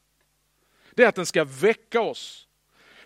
Det 0.92 1.04
är 1.04 1.08
att 1.08 1.16
den 1.16 1.25
ska 1.25 1.44
väcka 1.44 2.01
oss. 2.01 2.48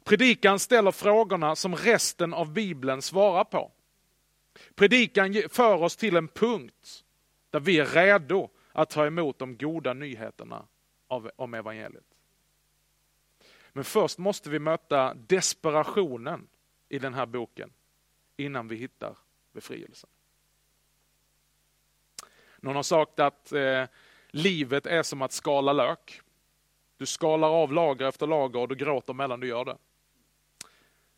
Predikan 0.04 0.60
ställer 0.60 0.92
frågorna 0.92 1.56
som 1.56 1.76
resten 1.76 2.34
av 2.34 2.54
Bibeln 2.54 3.02
svarar 3.02 3.44
på. 3.44 3.72
Predikan 4.76 5.44
för 5.50 5.84
oss 5.84 5.96
till 5.96 6.16
en 6.16 6.28
punkt 6.28 7.04
där 7.50 7.60
vi 7.60 7.80
är 7.80 7.86
redo 7.86 8.50
att 8.74 8.90
ta 8.90 9.06
emot 9.06 9.40
de 9.40 9.58
goda 9.58 9.94
nyheterna 9.94 10.68
om 11.36 11.54
evangeliet. 11.54 12.16
Men 13.74 13.84
först 13.84 14.18
måste 14.18 14.50
vi 14.50 14.60
möta 14.60 15.14
desperationen 15.14 16.48
i 16.90 17.00
den 17.00 17.14
här 17.14 17.26
boken 17.26 17.74
innan 18.38 18.68
vi 18.68 18.76
hittar 18.76 19.16
befrielsen. 19.52 20.10
Någon 22.58 22.76
har 22.76 22.84
sagt 22.84 23.20
att 23.20 23.52
eh, 23.52 23.86
livet 24.28 24.86
är 24.86 25.04
som 25.04 25.22
att 25.22 25.32
skala 25.32 25.74
lök. 25.74 26.22
Du 26.98 27.06
skalar 27.06 27.50
av 27.50 27.74
lager 27.74 28.06
efter 28.06 28.28
lager 28.28 28.60
och 28.60 28.68
du 28.68 28.76
gråter 28.76 29.14
medan 29.14 29.40
du 29.40 29.48
gör 29.48 29.66
det. 29.66 29.78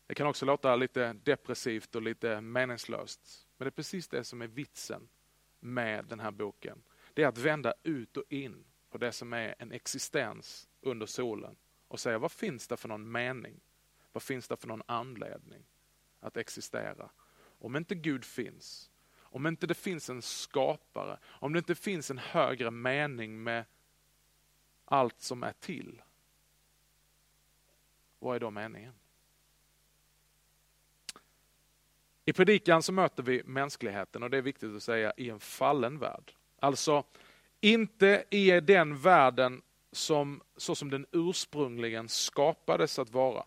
Det 0.06 0.14
kan 0.14 0.26
också 0.26 0.46
låta 0.46 0.76
lite 0.76 1.12
depressivt 1.12 1.94
och 1.94 2.02
lite 2.02 2.40
meningslöst. 2.40 3.46
Men 3.56 3.64
det 3.64 3.68
är 3.68 3.70
precis 3.70 4.08
det 4.08 4.24
som 4.24 4.42
är 4.42 4.46
vitsen 4.46 5.08
med 5.60 6.04
den 6.04 6.20
här 6.20 6.30
boken 6.30 6.82
det 7.16 7.22
är 7.22 7.26
att 7.28 7.38
vända 7.38 7.74
ut 7.82 8.16
och 8.16 8.24
in 8.28 8.64
på 8.90 8.98
det 8.98 9.12
som 9.12 9.32
är 9.32 9.54
en 9.58 9.72
existens 9.72 10.68
under 10.80 11.06
solen 11.06 11.56
och 11.88 12.00
säga 12.00 12.18
vad 12.18 12.32
finns 12.32 12.68
det 12.68 12.76
för 12.76 12.88
någon 12.88 13.12
mening? 13.12 13.60
Vad 14.12 14.22
finns 14.22 14.48
det 14.48 14.56
för 14.56 14.68
någon 14.68 14.82
anledning 14.86 15.64
att 16.20 16.36
existera? 16.36 17.10
om 17.58 17.76
inte 17.76 17.94
Gud 17.94 18.24
finns, 18.24 18.90
om 19.18 19.46
inte 19.46 19.66
det 19.66 19.74
finns 19.74 20.10
en 20.10 20.22
skapare, 20.22 21.18
om 21.24 21.52
det 21.52 21.58
inte 21.58 21.74
finns 21.74 22.10
en 22.10 22.18
högre 22.18 22.70
mening 22.70 23.42
med 23.42 23.64
allt 24.84 25.20
som 25.20 25.42
är 25.42 25.52
till. 25.52 26.02
Vad 28.18 28.36
är 28.36 28.40
då 28.40 28.50
meningen? 28.50 28.94
I 32.24 32.32
predikan 32.32 32.82
så 32.82 32.92
möter 32.92 33.22
vi 33.22 33.42
mänskligheten 33.44 34.22
och 34.22 34.30
det 34.30 34.36
är 34.36 34.42
viktigt 34.42 34.76
att 34.76 34.82
säga 34.82 35.12
i 35.16 35.30
en 35.30 35.40
fallen 35.40 35.98
värld. 35.98 36.35
Alltså 36.60 37.04
inte 37.60 38.24
i 38.30 38.60
den 38.60 38.98
världen 38.98 39.62
som, 39.92 40.42
så 40.56 40.74
som 40.74 40.90
den 40.90 41.06
ursprungligen 41.12 42.08
skapades 42.08 42.98
att 42.98 43.10
vara. 43.10 43.44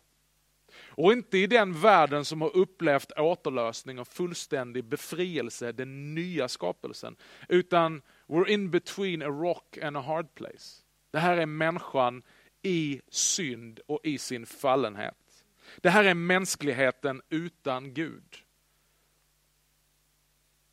Och 0.84 1.14
inte 1.14 1.38
i 1.38 1.48
den 1.48 1.82
världen 1.82 2.26
som 2.26 2.42
har 2.42 2.56
upplevt 2.56 3.12
återlösning 3.12 4.00
och 4.00 4.08
fullständig 4.08 4.84
befrielse, 4.84 5.72
den 5.72 6.16
nya 6.16 6.48
skapelsen. 6.48 7.16
Utan 7.50 8.02
we're 8.28 8.48
in 8.48 8.72
between 8.72 9.22
a 9.22 9.28
rock 9.30 9.78
and 9.78 9.98
a 9.98 10.02
hard 10.02 10.36
place. 10.36 10.82
Det 11.12 11.20
här 11.20 11.38
är 11.38 11.46
människan 11.46 12.24
i 12.62 13.02
synd 13.08 13.80
och 13.88 14.00
i 14.04 14.18
sin 14.18 14.46
fallenhet. 14.46 15.16
Det 15.78 15.90
här 15.90 16.04
är 16.04 16.14
mänskligheten 16.14 17.22
utan 17.30 17.94
Gud. 17.94 18.38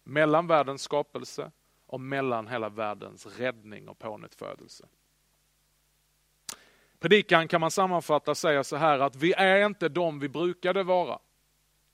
Mellan 0.05 0.47
världens 0.47 0.83
skapelse 0.83 1.51
och 1.87 2.01
mellan 2.01 2.49
hela 2.49 2.69
världens 2.69 3.27
räddning 3.27 3.89
och 3.89 3.99
pånyttfödelse. 3.99 4.89
Predikan 6.99 7.49
kan 7.49 7.61
man 7.61 7.71
sammanfatta 7.71 8.31
och 8.31 8.37
säga 8.37 8.65
så 8.65 8.77
här 8.77 8.99
att 8.99 9.17
vi 9.17 9.33
är 9.33 9.67
inte 9.67 9.89
de 9.89 10.19
vi 10.19 10.29
brukade 10.29 10.83
vara. 10.83 11.19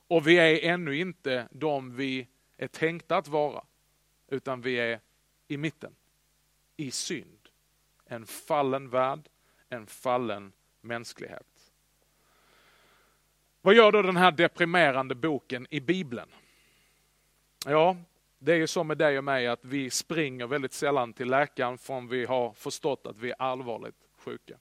Och 0.06 0.26
vi 0.26 0.38
är 0.38 0.70
ännu 0.72 0.96
inte 0.96 1.49
de 1.50 1.96
vi 1.96 2.28
är 2.56 2.68
tänkta 2.68 3.16
att 3.16 3.28
vara. 3.28 3.64
Utan 4.28 4.61
vi 4.61 4.75
är 4.75 5.00
i 5.49 5.56
mitten. 5.56 5.94
I 6.76 6.90
synd. 6.90 7.49
En 8.04 8.26
fallen 8.26 8.90
värld, 8.90 9.28
en 9.68 9.87
fallen 9.87 10.52
mänsklighet. 10.80 11.72
Vad 13.61 13.75
gör 13.75 13.92
då 13.92 14.02
den 14.02 14.16
här 14.16 14.32
deprimerande 14.32 15.14
boken 15.14 15.66
i 15.70 15.80
Bibeln? 15.80 16.28
Ja, 17.66 17.96
det 18.44 18.52
är 18.52 18.56
ju 18.56 18.66
så 18.66 18.84
med 18.84 18.99
dig 18.99 19.18
och 19.18 19.25
mig 19.25 19.46
att 19.46 19.64
vi 19.64 19.90
springer 19.90 20.46
väldigt 20.46 20.72
sällan 20.72 21.12
till 21.12 21.28
läkaren 21.28 21.78
förrän 21.78 22.08
vi 22.08 22.25
har 22.25 22.52
förstått 22.52 23.06
att 23.06 23.18
vi 23.18 23.30
är 23.30 23.42
allvarligt 23.42 24.08
sjuka. 24.18 24.58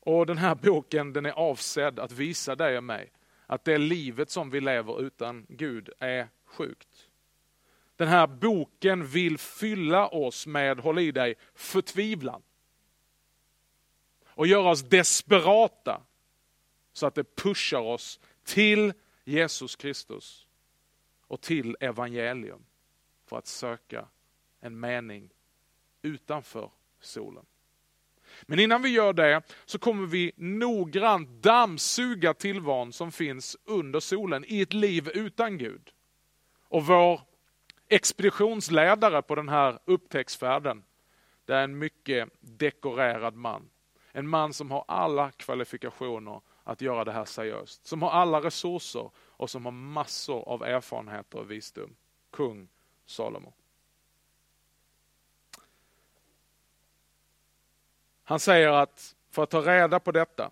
Och 0.00 0.26
den 0.26 0.38
här 0.38 0.54
boken 0.54 1.12
den 1.12 1.26
är 1.26 1.32
avsedd 1.32 1.98
att 1.98 2.12
visa 2.12 2.54
dig 2.54 2.76
och 2.76 2.84
mig 2.84 3.12
att 3.46 3.64
det 3.64 3.78
livet 3.78 4.30
som 4.30 4.50
vi 4.50 4.60
lever 4.60 5.00
utan 5.00 5.46
Gud 5.48 5.90
är 5.98 6.28
sjukt. 6.44 7.08
Den 7.96 8.08
här 8.08 8.26
boken 8.26 9.06
vill 9.06 9.38
fylla 9.38 10.08
oss 10.08 10.46
med, 10.46 10.80
håll 10.80 10.98
i 10.98 11.12
dig, 11.12 11.34
förtvivlan. 11.54 12.42
Och 14.26 14.46
göra 14.46 14.70
oss 14.70 14.82
desperata 14.82 16.02
så 16.92 17.06
att 17.06 17.14
det 17.14 17.36
pushar 17.36 17.80
oss 17.80 18.20
till 18.44 18.92
Jesus 19.24 19.76
Kristus 19.76 20.45
och 21.28 21.40
till 21.40 21.76
evangelium 21.80 22.64
för 23.24 23.38
att 23.38 23.46
söka 23.46 24.08
en 24.60 24.80
mening 24.80 25.30
utanför 26.02 26.70
solen. 27.00 27.46
Men 28.42 28.58
innan 28.58 28.82
vi 28.82 28.88
gör 28.88 29.12
det 29.12 29.42
så 29.64 29.78
kommer 29.78 30.06
vi 30.06 30.32
noggrant 30.36 31.28
dammsuga 31.28 32.34
tillvaron 32.34 32.92
som 32.92 33.12
finns 33.12 33.56
under 33.64 34.00
solen 34.00 34.44
i 34.48 34.60
ett 34.60 34.72
liv 34.72 35.08
utan 35.14 35.58
Gud. 35.58 35.92
Och 36.68 36.86
vår 36.86 37.20
expeditionsledare 37.88 39.22
på 39.22 39.34
den 39.34 39.48
här 39.48 39.78
upptäcktsfärden, 39.84 40.84
det 41.44 41.54
är 41.54 41.64
en 41.64 41.78
mycket 41.78 42.28
dekorerad 42.40 43.34
man. 43.34 43.70
En 44.12 44.28
man 44.28 44.52
som 44.52 44.70
har 44.70 44.84
alla 44.88 45.30
kvalifikationer 45.30 46.40
att 46.64 46.80
göra 46.80 47.04
det 47.04 47.12
här 47.12 47.24
seriöst. 47.24 47.86
Som 47.86 48.02
har 48.02 48.10
alla 48.10 48.40
resurser 48.40 49.10
och 49.36 49.50
som 49.50 49.64
har 49.64 49.72
massor 49.72 50.48
av 50.48 50.62
erfarenheter 50.62 51.38
och 51.38 51.50
visdom. 51.50 51.96
Kung 52.30 52.68
Salomo. 53.06 53.52
Han 58.22 58.40
säger 58.40 58.68
att 58.68 59.16
för 59.30 59.42
att 59.42 59.50
ta 59.50 59.60
reda 59.60 60.00
på 60.00 60.12
detta 60.12 60.50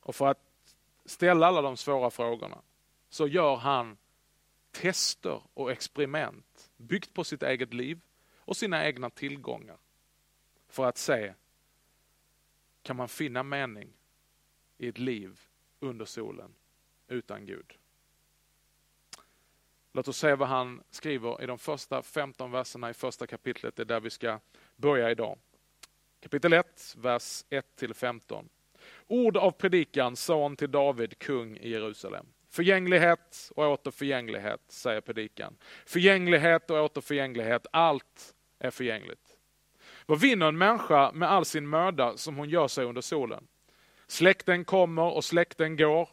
och 0.00 0.14
för 0.14 0.26
att 0.26 0.74
ställa 1.04 1.46
alla 1.46 1.62
de 1.62 1.76
svåra 1.76 2.10
frågorna 2.10 2.62
så 3.08 3.26
gör 3.26 3.56
han 3.56 3.96
tester 4.70 5.42
och 5.54 5.72
experiment 5.72 6.70
byggt 6.76 7.14
på 7.14 7.24
sitt 7.24 7.42
eget 7.42 7.74
liv 7.74 8.00
och 8.36 8.56
sina 8.56 8.86
egna 8.86 9.10
tillgångar 9.10 9.78
för 10.68 10.84
att 10.84 10.98
se 10.98 11.34
kan 12.82 12.96
man 12.96 13.08
finna 13.08 13.42
mening 13.42 13.92
i 14.78 14.88
ett 14.88 14.98
liv 14.98 15.40
under 15.80 16.04
solen 16.04 16.54
utan 17.08 17.46
Gud. 17.46 17.74
Låt 19.92 20.08
oss 20.08 20.18
se 20.18 20.34
vad 20.34 20.48
han 20.48 20.82
skriver 20.90 21.42
i 21.42 21.46
de 21.46 21.58
första 21.58 22.02
15 22.02 22.50
verserna 22.50 22.90
i 22.90 22.94
första 22.94 23.26
kapitlet. 23.26 23.76
Det 23.76 23.82
är 23.82 23.84
där 23.84 24.00
vi 24.00 24.10
ska 24.10 24.40
börja 24.76 25.10
idag. 25.10 25.38
Kapitel 26.20 26.52
1, 26.52 26.94
vers 26.98 27.44
1-15. 27.50 28.48
Ord 29.06 29.36
av 29.36 29.50
predikan, 29.50 30.16
son 30.16 30.56
till 30.56 30.70
David, 30.70 31.18
kung 31.18 31.56
i 31.56 31.68
Jerusalem. 31.68 32.26
Förgänglighet 32.50 33.50
och 33.56 33.64
åter 33.64 33.90
förgänglighet, 33.90 34.60
säger 34.68 35.00
predikan. 35.00 35.56
Förgänglighet 35.86 36.70
och 36.70 36.84
åter 36.84 37.00
förgänglighet, 37.00 37.66
allt 37.70 38.34
är 38.58 38.70
förgängligt. 38.70 39.38
Vad 40.06 40.20
vinner 40.20 40.46
en 40.46 40.58
människa 40.58 41.12
med 41.12 41.30
all 41.30 41.44
sin 41.44 41.68
möda 41.68 42.16
som 42.16 42.36
hon 42.36 42.48
gör 42.48 42.68
sig 42.68 42.84
under 42.84 43.00
solen? 43.00 43.46
Släkten 44.06 44.64
kommer 44.64 45.14
och 45.14 45.24
släkten 45.24 45.76
går, 45.76 46.08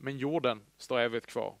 men 0.00 0.18
jorden 0.18 0.60
står 0.78 0.98
evigt 0.98 1.26
kvar. 1.26 1.54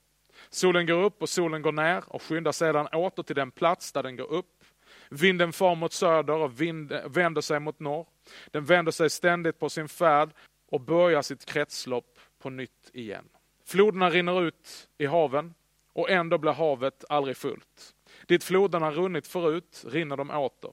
Solen 0.50 0.86
går 0.86 1.02
upp 1.02 1.22
och 1.22 1.28
solen 1.28 1.62
går 1.62 1.72
ner 1.72 2.04
och 2.06 2.22
skyndar 2.22 2.52
sedan 2.52 2.86
åter 2.86 3.22
till 3.22 3.36
den 3.36 3.50
plats 3.50 3.92
där 3.92 4.02
den 4.02 4.16
går 4.16 4.32
upp. 4.32 4.64
Vinden 5.10 5.52
far 5.52 5.74
mot 5.74 5.92
söder 5.92 6.34
och 6.34 6.60
vind, 6.60 6.92
vänder 7.06 7.40
sig 7.40 7.60
mot 7.60 7.80
norr. 7.80 8.06
Den 8.50 8.64
vänder 8.64 8.92
sig 8.92 9.10
ständigt 9.10 9.58
på 9.58 9.68
sin 9.68 9.88
färd 9.88 10.30
och 10.70 10.80
börjar 10.80 11.22
sitt 11.22 11.44
kretslopp 11.44 12.18
på 12.38 12.50
nytt 12.50 12.90
igen. 12.92 13.28
Floderna 13.66 14.10
rinner 14.10 14.42
ut 14.42 14.88
i 14.98 15.06
haven 15.06 15.54
och 15.92 16.10
ändå 16.10 16.38
blir 16.38 16.52
havet 16.52 17.04
aldrig 17.08 17.36
fullt. 17.36 17.94
Dit 18.26 18.44
floderna 18.44 18.90
runnit 18.90 19.26
förut 19.26 19.84
rinner 19.86 20.16
de 20.16 20.30
åter. 20.30 20.72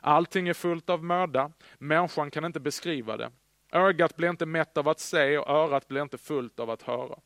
Allting 0.00 0.48
är 0.48 0.54
fullt 0.54 0.90
av 0.90 1.04
möda, 1.04 1.52
människan 1.78 2.30
kan 2.30 2.44
inte 2.44 2.60
beskriva 2.60 3.16
det. 3.16 3.30
Ögat 3.72 4.16
blir 4.16 4.30
inte 4.30 4.46
mätt 4.46 4.76
av 4.76 4.88
att 4.88 5.00
se 5.00 5.38
och 5.38 5.48
örat 5.48 5.88
blir 5.88 6.02
inte 6.02 6.18
fullt 6.18 6.60
av 6.60 6.70
att 6.70 6.82
höra. 6.82 7.18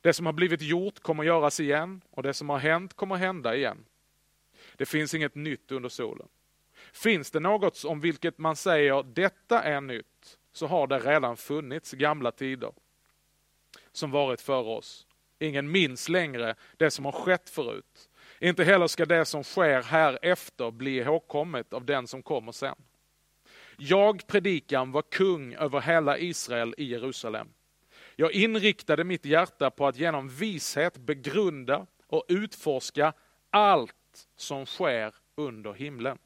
Det 0.00 0.12
som 0.12 0.26
har 0.26 0.32
blivit 0.32 0.62
gjort 0.62 1.00
kommer 1.00 1.24
göras 1.24 1.60
igen 1.60 2.00
och 2.10 2.22
det 2.22 2.34
som 2.34 2.48
har 2.48 2.58
hänt 2.58 2.94
kommer 2.94 3.16
hända 3.16 3.56
igen. 3.56 3.84
Det 4.76 4.86
finns 4.86 5.14
inget 5.14 5.34
nytt 5.34 5.72
under 5.72 5.88
solen. 5.88 6.28
Finns 6.92 7.30
det 7.30 7.40
något 7.40 7.84
om 7.84 8.00
vilket 8.00 8.38
man 8.38 8.56
säger 8.56 9.02
detta 9.02 9.62
är 9.62 9.80
nytt, 9.80 10.38
så 10.52 10.66
har 10.66 10.86
det 10.86 10.98
redan 10.98 11.36
funnits 11.36 11.92
gamla 11.92 12.32
tider 12.32 12.72
som 13.92 14.10
varit 14.10 14.40
för 14.40 14.66
oss. 14.66 15.06
Ingen 15.38 15.70
minns 15.70 16.08
längre 16.08 16.54
det 16.76 16.90
som 16.90 17.04
har 17.04 17.12
skett 17.12 17.50
förut. 17.50 18.08
Inte 18.40 18.64
heller 18.64 18.86
ska 18.86 19.06
det 19.06 19.24
som 19.24 19.44
sker 19.44 19.82
här 19.82 20.18
efter 20.22 20.70
bli 20.70 20.96
ihågkommet 20.96 21.72
av 21.72 21.84
den 21.84 22.06
som 22.06 22.22
kommer 22.22 22.52
sen. 22.52 22.76
Jag, 23.80 24.26
predikan, 24.26 24.92
var 24.92 25.02
kung 25.02 25.54
över 25.54 25.80
hela 25.80 26.18
Israel 26.18 26.74
i 26.78 26.84
Jerusalem. 26.84 27.48
Jag 28.16 28.32
inriktade 28.32 29.04
mitt 29.04 29.24
hjärta 29.24 29.70
på 29.70 29.86
att 29.86 29.96
genom 29.96 30.28
vishet 30.28 30.98
begrunda 30.98 31.86
och 32.06 32.24
utforska 32.28 33.12
allt 33.50 34.28
som 34.36 34.66
sker 34.66 35.14
under 35.34 35.72
himlen. 35.72 36.18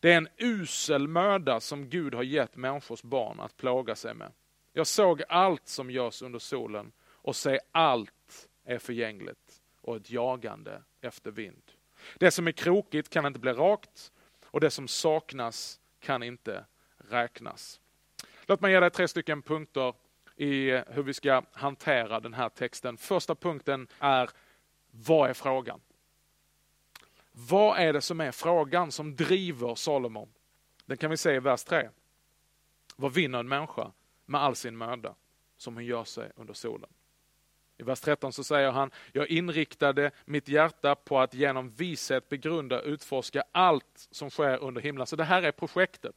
Det 0.00 0.12
är 0.12 0.16
en 0.16 0.28
usel 0.36 1.08
möda 1.08 1.60
som 1.60 1.88
Gud 1.88 2.14
har 2.14 2.22
gett 2.22 2.56
människors 2.56 3.02
barn 3.02 3.40
att 3.40 3.56
plåga 3.56 3.94
sig 3.94 4.14
med. 4.14 4.32
Jag 4.72 4.86
såg 4.86 5.22
allt 5.28 5.68
som 5.68 5.90
görs 5.90 6.22
under 6.22 6.38
solen 6.38 6.92
och 7.08 7.36
se 7.36 7.60
allt 7.72 8.48
är 8.64 8.78
förgängligt 8.78 9.62
och 9.80 9.96
ett 9.96 10.10
jagande 10.10 10.82
efter 11.00 11.30
vind. 11.30 11.62
Det 12.18 12.30
som 12.30 12.46
är 12.46 12.52
krokigt 12.52 13.08
kan 13.10 13.26
inte 13.26 13.38
bli 13.38 13.52
rakt 13.52 14.12
och 14.44 14.60
det 14.60 14.70
som 14.70 14.88
saknas 14.88 15.80
kan 16.06 16.22
inte 16.22 16.64
räknas. 16.96 17.80
Låt 18.46 18.60
mig 18.60 18.72
ge 18.72 18.80
dig 18.80 18.90
tre 18.90 19.08
stycken 19.08 19.42
punkter 19.42 19.94
i 20.36 20.70
hur 20.70 21.02
vi 21.02 21.14
ska 21.14 21.42
hantera 21.52 22.20
den 22.20 22.34
här 22.34 22.48
texten. 22.48 22.96
Första 22.96 23.34
punkten 23.34 23.88
är, 23.98 24.30
vad 24.90 25.30
är 25.30 25.34
frågan? 25.34 25.80
Vad 27.32 27.78
är 27.78 27.92
det 27.92 28.00
som 28.00 28.20
är 28.20 28.32
frågan 28.32 28.92
som 28.92 29.16
driver 29.16 29.74
Salomon? 29.74 30.28
Den 30.84 30.96
kan 30.96 31.10
vi 31.10 31.16
se 31.16 31.34
i 31.34 31.40
vers 31.40 31.64
3. 31.64 31.88
Vad 32.96 33.12
vinner 33.12 33.38
en 33.38 33.48
människa 33.48 33.92
med 34.26 34.40
all 34.40 34.56
sin 34.56 34.76
möda 34.76 35.14
som 35.56 35.74
hon 35.74 35.84
gör 35.84 36.04
sig 36.04 36.32
under 36.36 36.54
solen? 36.54 36.90
I 37.78 37.82
vers 37.82 38.00
13 38.00 38.32
så 38.32 38.44
säger 38.44 38.70
han, 38.70 38.90
jag 39.12 39.28
inriktade 39.28 40.10
mitt 40.24 40.48
hjärta 40.48 40.94
på 40.94 41.20
att 41.20 41.34
genom 41.34 41.70
vishet 41.70 42.28
begrunda 42.28 42.80
utforska 42.80 43.44
allt 43.52 44.08
som 44.10 44.30
sker 44.30 44.58
under 44.58 44.80
himlen. 44.80 45.06
Så 45.06 45.16
det 45.16 45.24
här 45.24 45.42
är 45.42 45.52
projektet. 45.52 46.16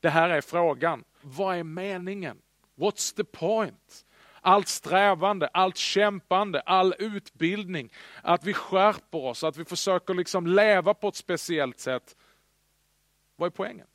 Det 0.00 0.08
här 0.08 0.28
är 0.28 0.40
frågan. 0.40 1.04
Vad 1.22 1.56
är 1.56 1.64
meningen? 1.64 2.38
What's 2.76 3.16
the 3.16 3.24
point? 3.24 4.06
Allt 4.40 4.68
strävande, 4.68 5.48
allt 5.48 5.76
kämpande, 5.76 6.60
all 6.60 6.94
utbildning, 6.98 7.92
att 8.22 8.44
vi 8.44 8.54
skärper 8.54 9.18
oss, 9.18 9.44
att 9.44 9.56
vi 9.56 9.64
försöker 9.64 10.14
liksom 10.14 10.46
leva 10.46 10.94
på 10.94 11.08
ett 11.08 11.16
speciellt 11.16 11.80
sätt. 11.80 12.16
Vad 13.36 13.46
är 13.46 13.50
poängen? 13.50 13.86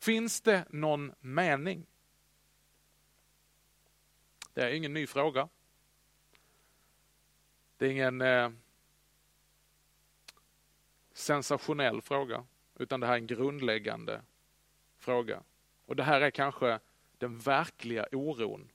Finns 0.00 0.40
det 0.40 0.64
någon 0.70 1.12
mening? 1.20 1.86
Det 4.54 4.60
är 4.60 4.70
ingen 4.70 4.94
ny 4.94 5.06
fråga. 5.06 5.48
Det 7.84 7.88
är 7.88 7.92
ingen 7.92 8.20
eh, 8.20 8.50
sensationell 11.12 12.02
fråga, 12.02 12.44
utan 12.78 13.00
det 13.00 13.06
här 13.06 13.14
är 13.14 13.18
en 13.18 13.26
grundläggande 13.26 14.20
fråga. 14.98 15.42
Och 15.86 15.96
det 15.96 16.02
här 16.02 16.20
är 16.20 16.30
kanske 16.30 16.80
den 17.18 17.38
verkliga 17.38 18.06
oron 18.12 18.70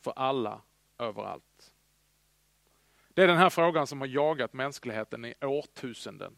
för 0.00 0.12
alla 0.16 0.60
överallt. 0.98 1.72
Det 3.08 3.22
är 3.22 3.26
den 3.26 3.36
här 3.36 3.50
frågan 3.50 3.86
som 3.86 4.00
har 4.00 4.08
jagat 4.08 4.52
mänskligheten 4.52 5.24
i 5.24 5.34
årtusenden. 5.40 6.36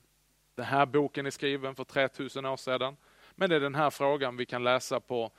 Den 0.54 0.64
här 0.64 0.86
boken 0.86 1.26
är 1.26 1.30
skriven 1.30 1.74
för 1.74 1.84
3000 1.84 2.46
år 2.46 2.56
sedan. 2.56 2.96
Men 3.34 3.50
det 3.50 3.56
är 3.56 3.60
den 3.60 3.74
här 3.74 3.90
frågan 3.90 4.36
vi 4.36 4.46
kan 4.46 4.64
läsa 4.64 5.00
på 5.00 5.32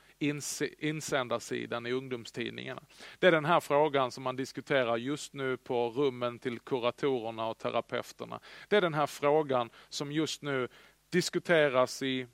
insändarsidan 0.79 1.85
i 1.85 1.91
ungdomstidningarna. 1.91 2.83
Det 3.19 3.27
är 3.27 3.31
den 3.31 3.45
här 3.45 3.59
frågan 3.59 4.11
som 4.11 4.23
man 4.23 4.35
diskuterar 4.35 4.97
just 4.97 5.33
nu 5.33 5.57
på 5.57 5.89
rummen 5.89 6.39
till 6.39 6.59
kuratorerna 6.59 7.47
och 7.47 7.57
terapeuterna. 7.57 8.39
Det 8.67 8.77
är 8.77 8.81
den 8.81 8.93
här 8.93 9.07
frågan 9.07 9.69
som 9.89 10.11
just 10.11 10.41
nu 10.41 10.67
diskuteras 11.09 12.01
i 12.01 12.27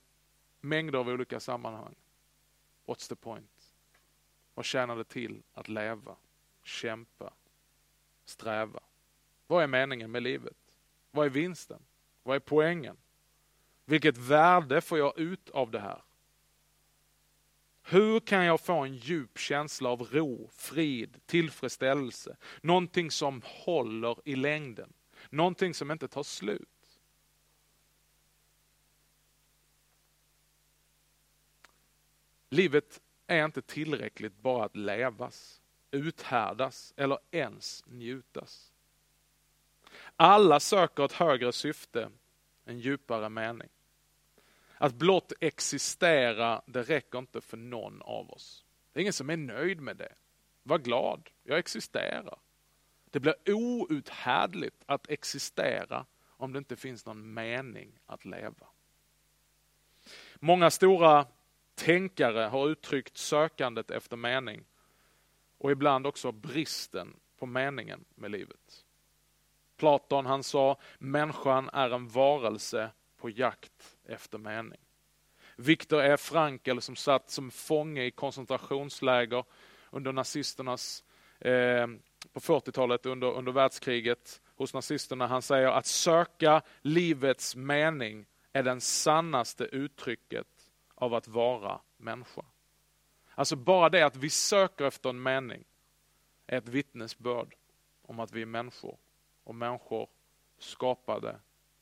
mängder 0.62 1.00
av 1.00 1.08
olika 1.08 1.40
sammanhang. 1.40 1.96
What's 2.86 3.10
the 3.10 3.16
point? 3.16 3.74
Vad 4.54 4.66
tjänar 4.66 4.96
det 4.96 5.04
till 5.04 5.44
att 5.54 5.70
leva, 5.70 6.16
kämpa, 6.64 7.34
sträva? 8.26 8.80
Vad 9.48 9.64
är 9.64 9.68
meningen 9.68 10.12
med 10.12 10.24
livet? 10.24 10.58
Vad 11.12 11.26
är 11.26 11.30
vinsten? 11.30 11.82
Vad 12.24 12.36
är 12.36 12.40
poängen? 12.40 12.98
Vilket 13.86 14.18
värde 14.18 14.82
får 14.82 14.98
jag 14.98 15.20
ut 15.20 15.50
av 15.50 15.72
det 15.72 15.80
här? 15.80 16.02
Hur 17.90 18.20
kan 18.20 18.46
jag 18.46 18.62
få 18.62 18.74
en 18.74 18.96
djup 18.96 19.38
känsla 19.38 19.90
av 19.90 20.02
ro, 20.02 20.50
frid, 20.54 21.22
tillfredsställelse? 21.26 22.38
Någonting 22.62 23.12
som 23.12 23.42
håller 23.46 24.18
i 24.26 24.36
längden. 24.36 24.94
Någonting 25.30 25.74
som 25.74 25.92
inte 25.92 26.08
tar 26.08 26.24
slut. 26.24 27.00
Livet 32.50 33.02
är 33.28 33.46
inte 33.46 33.62
tillräckligt 33.62 34.38
bara 34.38 34.66
att 34.66 34.76
levas, 34.76 35.62
uthärdas 35.92 36.94
eller 36.98 37.18
ens 37.32 37.84
njutas. 37.86 38.74
Alla 40.16 40.60
söker 40.60 41.06
ett 41.06 41.12
högre 41.12 41.54
syfte, 41.54 42.10
en 42.66 42.80
djupare 42.80 43.30
mening. 43.30 43.70
Att 44.78 44.94
blott 44.94 45.34
existera, 45.40 46.62
det 46.66 46.84
räcker 46.84 47.20
inte 47.20 47.42
för 47.42 47.58
någon 47.58 48.02
av 48.02 48.32
oss. 48.32 48.66
Det 48.94 49.00
är 49.00 49.02
ingen 49.02 49.14
som 49.14 49.30
är 49.30 49.38
nöjd 49.38 49.82
med 49.82 49.98
det. 49.98 50.14
Var 50.64 50.78
glad, 50.78 51.30
jag 51.44 51.60
existerar. 51.60 52.40
Det 53.12 53.20
blir 53.20 53.36
outhärdligt 53.46 54.84
att 54.86 55.10
existera 55.10 56.06
om 56.26 56.54
det 56.54 56.58
inte 56.58 56.76
finns 56.76 57.06
någon 57.06 57.34
mening 57.34 58.00
att 58.06 58.26
leva. 58.26 58.68
Många 60.36 60.72
stora 60.72 61.26
tänkare 61.76 62.40
har 62.40 62.70
uttryckt 62.70 63.18
sökandet 63.18 63.92
efter 63.92 64.18
mening 64.18 64.66
och 65.58 65.72
ibland 65.72 66.08
också 66.08 66.32
bristen 66.32 67.20
på 67.38 67.46
meningen 67.46 68.06
med 68.16 68.32
livet. 68.32 68.86
Platon 69.78 70.26
han 70.26 70.44
sa, 70.44 70.80
människan 71.00 71.70
är 71.74 71.90
en 71.90 72.08
varelse 72.08 72.92
på 73.18 73.30
jakt 73.30 73.97
efter 74.08 74.38
mening. 74.38 74.80
Viktor 75.56 76.02
E. 76.02 76.18
Frankl 76.18 76.80
som 76.80 76.96
satt 76.96 77.30
som 77.30 77.52
fånge 77.52 78.04
i 78.04 78.12
koncentrationsläger 78.12 79.44
under 79.90 80.12
nazisternas, 80.12 81.04
eh, 81.40 81.88
på 82.34 82.40
40-talet 82.40 83.06
under, 83.06 83.32
under 83.32 83.52
världskriget 83.52 84.42
hos 84.56 84.74
nazisterna. 84.74 85.28
Han 85.28 85.42
säger 85.42 85.68
att 85.68 85.86
söka 85.86 86.62
livets 86.82 87.56
mening 87.56 88.26
är 88.54 88.64
den 88.64 88.82
sannaste 88.82 89.64
uttrycket 89.64 90.48
av 90.96 91.14
att 91.14 91.28
vara 91.28 91.82
människa. 91.98 92.46
Alltså 93.36 93.56
bara 93.56 93.90
det 93.90 94.02
att 94.02 94.16
vi 94.16 94.30
söker 94.30 94.86
efter 94.86 95.10
en 95.10 95.24
mening 95.24 95.64
är 96.48 96.58
ett 96.58 96.68
vittnesbörd 96.68 97.56
om 98.02 98.20
att 98.20 98.32
vi 98.32 98.42
är 98.42 98.46
människor 98.46 98.98
och 99.44 99.56
människor 99.56 100.10
skapade 100.58 101.40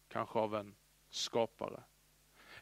kanske 0.07 0.39
av 0.39 0.55
en 0.55 0.75
skapare. 1.09 1.83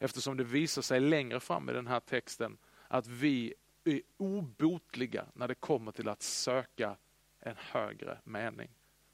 Eftersom 0.04 0.38
det 0.38 0.44
visar 0.44 0.82
sig 0.82 1.00
längre 1.00 1.40
fram 1.40 1.70
i 1.70 1.74
den 1.74 1.88
här 1.88 2.00
texten 2.00 2.58
att 2.88 3.08
vi 3.08 3.54
är 3.84 4.02
obotliga 4.18 5.26
när 5.34 5.48
det 5.48 5.56
kommer 5.56 5.92
till 5.92 6.10
att 6.10 6.22
söka 6.22 6.98
en 7.40 7.56
högre 7.58 8.20
mening. 8.24 8.70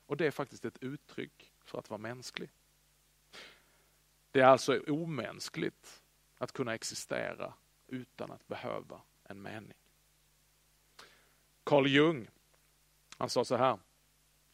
Och 0.05 0.17
det 0.17 0.27
är 0.27 0.31
faktiskt 0.31 0.65
ett 0.65 0.83
uttryck 0.83 1.51
för 1.63 1.79
att 1.79 1.89
vara 1.89 1.97
mänsklig. 1.97 2.49
Det 4.31 4.39
är 4.39 4.45
alltså 4.45 4.79
omänskligt 4.87 6.03
att 6.37 6.51
kunna 6.51 6.73
existera 6.73 7.53
utan 7.87 8.31
att 8.31 8.47
behöva 8.47 9.01
en 9.23 9.41
mening. 9.41 9.77
Carl 11.63 11.87
Jung, 11.87 12.27
han 13.17 13.29
sa 13.29 13.45
så 13.45 13.55
här. 13.55 13.79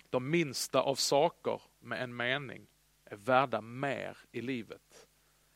De 0.09 0.29
minsta 0.29 0.81
av 0.81 0.95
saker 0.95 1.61
med 1.79 2.03
en 2.03 2.15
mening 2.15 2.67
är 3.05 3.15
värda 3.15 3.61
mer 3.61 4.17
i 4.31 4.41
livet 4.41 5.04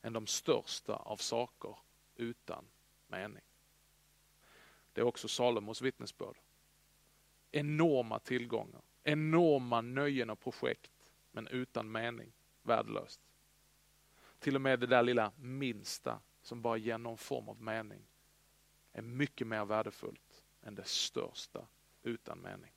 än 0.02 0.14
de 0.14 0.28
största 0.28 0.96
av 0.96 1.18
saker 1.18 1.76
utan 2.16 2.66
mening. 3.08 3.44
Det 4.94 5.02
är 5.02 5.06
också 5.06 5.28
Salomos 5.28 5.82
vittnesbörd. 5.82 6.38
Enorma 7.52 8.20
tillgångar, 8.20 8.82
enorma 9.04 9.82
nöjen 9.82 10.30
och 10.30 10.40
projekt, 10.40 10.92
men 11.32 11.48
utan 11.48 11.92
mening, 11.92 12.32
värdelöst. 12.64 13.22
Till 14.40 14.56
och 14.56 14.62
med 14.62 14.80
det 14.80 14.88
där 14.88 15.04
lilla 15.04 15.32
minsta 15.36 16.20
som 16.42 16.62
bara 16.62 16.78
ger 16.78 16.98
någon 16.98 17.18
form 17.18 17.50
av 17.50 17.62
mening 17.62 18.02
är 18.94 19.02
mycket 19.02 19.48
mer 19.48 19.66
värdefullt 19.66 20.44
än 20.64 20.76
det 20.76 20.88
största 20.88 21.68
utan 22.04 22.42
mening. 22.42 22.72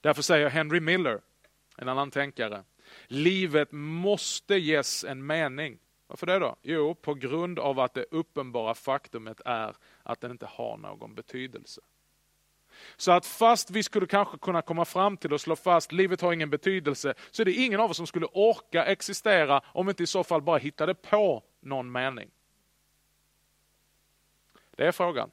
Därför 0.00 0.22
säger 0.22 0.48
Henry 0.48 0.80
Miller, 0.80 1.20
en 1.76 1.88
annan 1.88 2.10
tänkare, 2.10 2.64
livet 3.06 3.72
måste 3.72 4.54
ges 4.54 5.04
en 5.04 5.26
mening. 5.26 5.78
Varför 6.06 6.26
det 6.26 6.38
då? 6.38 6.56
Jo, 6.62 6.94
på 6.94 7.14
grund 7.14 7.58
av 7.58 7.80
att 7.80 7.94
det 7.94 8.04
uppenbara 8.10 8.74
faktumet 8.74 9.40
är 9.44 9.76
att 10.02 10.20
den 10.20 10.30
inte 10.30 10.46
har 10.46 10.76
någon 10.76 11.14
betydelse. 11.14 11.80
Så 12.96 13.12
att 13.12 13.26
fast 13.26 13.70
vi 13.70 13.82
skulle 13.82 14.06
kanske 14.06 14.38
kunna 14.38 14.62
komma 14.62 14.84
fram 14.84 15.16
till 15.16 15.32
och 15.32 15.40
slå 15.40 15.56
fast 15.56 15.92
livet 15.92 16.20
har 16.20 16.32
ingen 16.32 16.50
betydelse, 16.50 17.14
så 17.30 17.42
är 17.42 17.44
det 17.44 17.52
ingen 17.52 17.80
av 17.80 17.90
oss 17.90 17.96
som 17.96 18.06
skulle 18.06 18.26
orka 18.26 18.84
existera 18.84 19.62
om 19.66 19.86
vi 19.86 19.90
inte 19.90 20.02
i 20.02 20.06
så 20.06 20.24
fall 20.24 20.42
bara 20.42 20.58
hittade 20.58 20.94
på 20.94 21.42
någon 21.60 21.92
mening. 21.92 22.30
Det 24.70 24.86
är 24.86 24.92
frågan. 24.92 25.30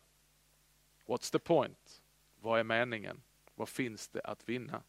What's 1.05 1.31
the 1.31 1.39
point? 1.39 2.01
Vad 2.41 2.59
är 2.59 2.63
meningen? 2.63 3.21
Vad 3.55 3.69
finns 3.69 4.07
det 4.07 4.21
att 4.21 4.49
vinna? 4.49 4.81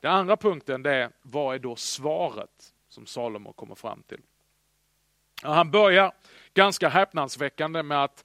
Den 0.00 0.12
andra 0.12 0.36
punkten 0.36 0.82
det 0.82 0.94
är, 0.94 1.10
vad 1.22 1.54
är 1.54 1.58
då 1.58 1.76
svaret 1.76 2.74
som 2.88 3.06
Salomo 3.06 3.52
kommer 3.52 3.74
fram 3.74 4.02
till? 4.02 4.20
Han 5.42 5.70
börjar 5.70 6.12
ganska 6.54 6.88
häpnadsväckande 6.88 7.82
med 7.82 8.04
att 8.04 8.24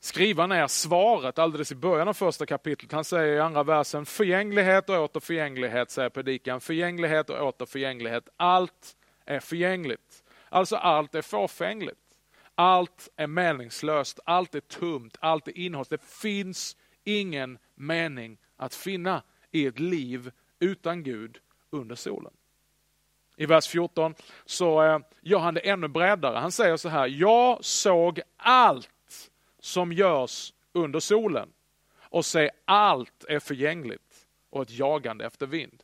skriva 0.00 0.46
ner 0.46 0.66
svaret 0.66 1.38
alldeles 1.38 1.72
i 1.72 1.74
början 1.74 2.08
av 2.08 2.14
första 2.14 2.46
kapitlet. 2.46 2.92
Han 2.92 3.04
säger 3.04 3.36
i 3.36 3.40
andra 3.40 3.62
versen, 3.62 4.06
förgänglighet 4.06 4.88
och 4.88 4.96
åter 4.96 5.20
förgänglighet, 5.20 5.90
säger 5.90 6.10
predikan. 6.10 6.60
Förgänglighet 6.60 7.30
och 7.30 7.46
åter 7.46 7.66
förgänglighet. 7.66 8.28
Allt 8.36 8.96
är 9.24 9.40
förgängligt. 9.40 10.24
Alltså 10.48 10.76
allt 10.76 11.14
är 11.14 11.22
fåfängligt. 11.22 11.98
Allt 12.54 13.08
är 13.16 13.26
meningslöst, 13.26 14.20
allt 14.24 14.54
är 14.54 14.60
tomt, 14.60 15.16
allt 15.20 15.48
är 15.48 15.58
innehålls. 15.58 15.88
Det 15.88 16.02
finns 16.02 16.76
ingen 17.04 17.58
mening 17.74 18.38
att 18.56 18.74
finna 18.74 19.22
i 19.50 19.66
ett 19.66 19.78
liv 19.80 20.30
utan 20.60 21.02
Gud 21.02 21.38
under 21.70 21.94
solen. 21.94 22.32
I 23.42 23.46
vers 23.46 23.66
14 23.66 24.14
så 24.44 24.82
eh, 24.82 24.98
gör 25.20 25.38
han 25.38 25.54
det 25.54 25.60
ännu 25.60 25.88
bredare. 25.88 26.38
Han 26.38 26.52
säger 26.52 26.76
så 26.76 26.88
här, 26.88 27.06
jag 27.06 27.64
såg 27.64 28.20
allt 28.36 29.30
som 29.60 29.92
görs 29.92 30.52
under 30.72 31.00
solen 31.00 31.48
och 32.00 32.24
se 32.24 32.50
allt 32.64 33.24
är 33.28 33.38
förgängligt. 33.38 34.26
och 34.50 34.62
ett 34.62 34.70
jagande 34.70 35.26
efter 35.26 35.46
vind. 35.46 35.82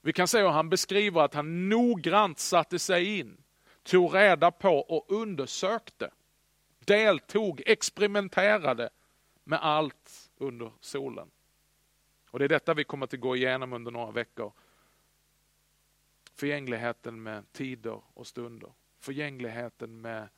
Vi 0.00 0.12
kan 0.12 0.28
se 0.28 0.38
hur 0.38 0.48
han 0.48 0.70
beskriver 0.70 1.20
att 1.20 1.34
han 1.34 1.68
noggrant 1.68 2.38
satte 2.38 2.78
sig 2.78 3.18
in, 3.18 3.36
tog 3.82 4.14
reda 4.14 4.50
på 4.50 4.78
och 4.78 5.06
undersökte, 5.08 6.10
deltog, 6.84 7.62
experimenterade 7.66 8.90
med 9.44 9.58
allt 9.62 10.30
under 10.38 10.72
solen. 10.80 11.30
Och 12.30 12.38
Det 12.38 12.44
är 12.44 12.48
detta 12.48 12.74
vi 12.74 12.84
kommer 12.84 13.04
att 13.04 13.12
gå 13.12 13.36
igenom 13.36 13.72
under 13.72 13.90
några 13.90 14.10
veckor. 14.10 14.52
Förgängligheten 16.36 17.22
med 17.22 17.52
tider 17.52 18.02
och 18.14 18.26
stunder. 18.26 18.72
Förgängligheten 18.98 20.00
med 20.00 20.28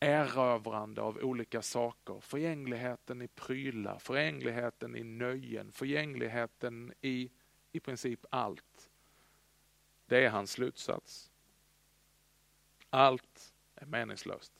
erövrande 0.00 1.02
av 1.02 1.18
olika 1.18 1.62
saker. 1.62 2.20
Förgängligheten 2.20 3.22
i 3.22 3.28
prylar, 3.28 3.98
förgängligheten 3.98 4.96
i 4.96 5.04
nöjen, 5.04 5.72
förgängligheten 5.72 6.92
i 7.00 7.30
i 7.72 7.80
princip 7.80 8.26
allt. 8.30 8.90
Det 10.06 10.24
är 10.24 10.30
hans 10.30 10.50
slutsats. 10.50 11.30
Allt 12.90 13.54
är 13.74 13.86
meningslöst. 13.86 14.52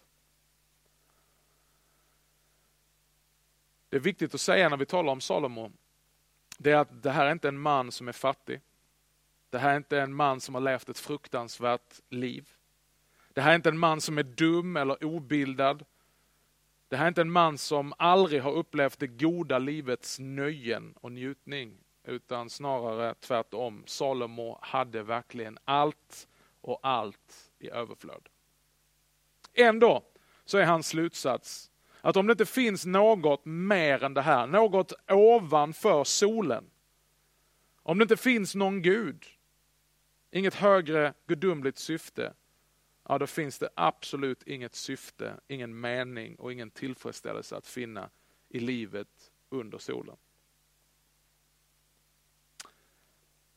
Det 3.89 3.97
är 3.97 4.01
viktigt 4.01 4.35
att 4.35 4.41
säga 4.41 4.69
när 4.69 4.77
vi 4.77 4.87
talar 4.87 5.13
om 5.13 5.21
Salomo, 5.21 5.73
det 6.59 6.71
är 6.71 6.77
att 6.77 7.03
det 7.03 7.11
här 7.11 7.27
är 7.27 7.33
inte 7.33 7.49
en 7.49 7.61
man 7.61 7.93
som 7.93 8.09
är 8.09 8.13
fattig. 8.13 8.61
Det 9.51 9.59
här 9.59 9.73
är 9.73 9.77
inte 9.77 10.01
en 10.01 10.15
man 10.15 10.41
som 10.41 10.55
har 10.55 10.63
levt 10.63 10.89
ett 10.89 10.99
fruktansvärt 10.99 12.01
liv. 12.09 12.49
Det 13.33 13.41
här 13.41 13.51
är 13.51 13.55
inte 13.55 13.69
en 13.69 13.79
man 13.79 14.01
som 14.01 14.19
är 14.19 14.23
dum 14.23 14.77
eller 14.77 15.05
obildad. 15.05 15.85
Det 16.89 16.97
här 16.97 17.05
är 17.05 17.09
inte 17.09 17.21
en 17.21 17.31
man 17.31 17.59
som 17.59 17.95
aldrig 17.99 18.43
har 18.43 18.53
upplevt 18.53 18.99
det 18.99 19.07
goda 19.07 19.59
livets 19.59 20.19
nöjen 20.19 20.95
och 21.01 21.13
njutning, 21.13 21.79
utan 22.05 22.51
snarare 22.51 23.15
tvärtom. 23.15 23.83
Salomo 23.87 24.59
hade 24.63 25.03
verkligen 25.03 25.59
allt 25.65 26.29
och 26.61 26.81
allt 26.83 27.51
i 27.59 27.71
överflöd. 27.71 28.29
Ändå 29.55 30.03
så 30.45 30.59
är 30.59 30.65
hans 30.65 30.89
slutsats 30.89 31.71
att 32.01 32.17
om 32.17 32.27
det 32.27 32.33
inte 32.33 32.47
finns 32.47 32.87
något 32.87 33.45
mer 33.45 34.05
än 34.05 34.15
det 34.15 34.23
här, 34.23 34.47
något 34.47 34.93
ovanför 35.09 36.05
solen, 36.05 36.71
om 37.83 37.99
det 37.99 38.03
inte 38.03 38.17
finns 38.17 38.55
någon 38.55 38.83
Gud, 38.83 39.25
inget 40.31 40.55
högre 40.55 41.15
gudomligt 41.27 41.79
syfte, 41.79 42.35
ja 43.09 43.19
då 43.19 43.27
finns 43.27 43.59
det 43.59 43.69
absolut 43.75 44.43
inget 44.43 44.75
syfte, 44.75 45.41
ingen 45.49 45.81
mening 45.81 46.37
och 46.37 46.53
ingen 46.53 46.71
tillfredsställelse 46.71 47.57
att 47.57 47.67
finna 47.67 48.11
i 48.49 48.61
livet 48.61 49.33
under 49.49 49.79
solen. 49.79 50.17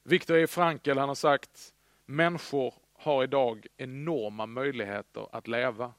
Viktor 0.04 0.38
E. 0.38 0.48
Frankel 0.48 0.98
han 0.98 1.08
har 1.08 1.16
sagt, 1.16 1.74
människor 2.06 2.74
har 2.94 3.24
idag 3.24 3.68
enorma 3.78 4.46
möjligheter 4.46 5.28
att 5.32 5.48
leva, 5.48 5.94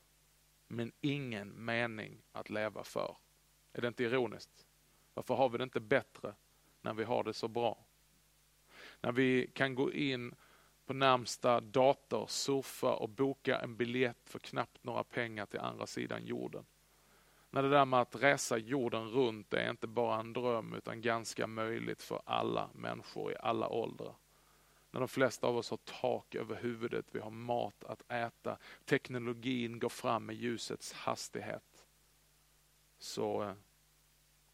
men 0.69 0.93
ingen 1.01 1.65
mening 1.65 2.23
att 2.33 2.51
leva 2.51 2.85
för. 2.85 3.17
Är 3.73 3.81
det 3.81 3.89
inte 3.89 4.05
ironiskt? 4.05 4.67
Varför 5.15 5.35
har 5.35 5.49
vi 5.49 5.59
det 5.59 5.65
inte 5.65 5.81
bättre 5.81 6.35
när 6.81 6.95
vi 6.95 7.05
har 7.05 7.25
det 7.25 7.35
så 7.35 7.49
bra? 7.49 7.85
När 9.01 9.13
vi 9.13 9.51
kan 9.55 9.75
gå 9.75 9.93
in 9.93 10.35
på 10.87 10.92
närmsta 10.92 11.61
dator, 11.61 12.27
surfa 12.27 12.95
och 12.95 13.09
boka 13.09 13.59
en 13.59 13.77
biljett 13.77 14.29
för 14.29 14.38
knappt 14.38 14.85
några 14.85 15.05
pengar 15.05 15.47
till 15.47 15.61
andra 15.61 15.87
sidan 15.87 16.25
jorden. 16.25 16.64
När 17.51 17.62
det 17.62 17.68
där 17.71 17.85
med 17.85 18.01
att 18.01 18.23
resa 18.23 18.59
jorden 18.59 19.09
runt 19.09 19.55
är 19.55 19.71
inte 19.71 19.87
bara 19.87 20.21
en 20.21 20.33
dröm 20.33 20.75
utan 20.75 21.01
ganska 21.01 21.47
möjligt 21.47 22.03
för 22.03 22.23
alla 22.25 22.71
människor 22.75 23.33
i 23.33 23.37
alla 23.40 23.68
åldrar. 23.68 24.14
När 24.90 25.01
de 25.01 25.09
flesta 25.09 25.47
av 25.47 25.57
oss 25.57 25.71
har 25.71 25.77
tak 25.77 26.35
över 26.35 26.57
huvudet, 26.57 27.07
vi 27.12 27.21
har 27.21 27.31
mat 27.31 27.85
att 27.85 28.11
äta, 28.11 28.59
teknologin 28.85 29.79
går 29.79 29.88
fram 29.88 30.27
med 30.27 30.37
ljusets 30.37 30.92
hastighet. 30.92 31.87
Så 32.99 33.42
eh, 33.42 33.55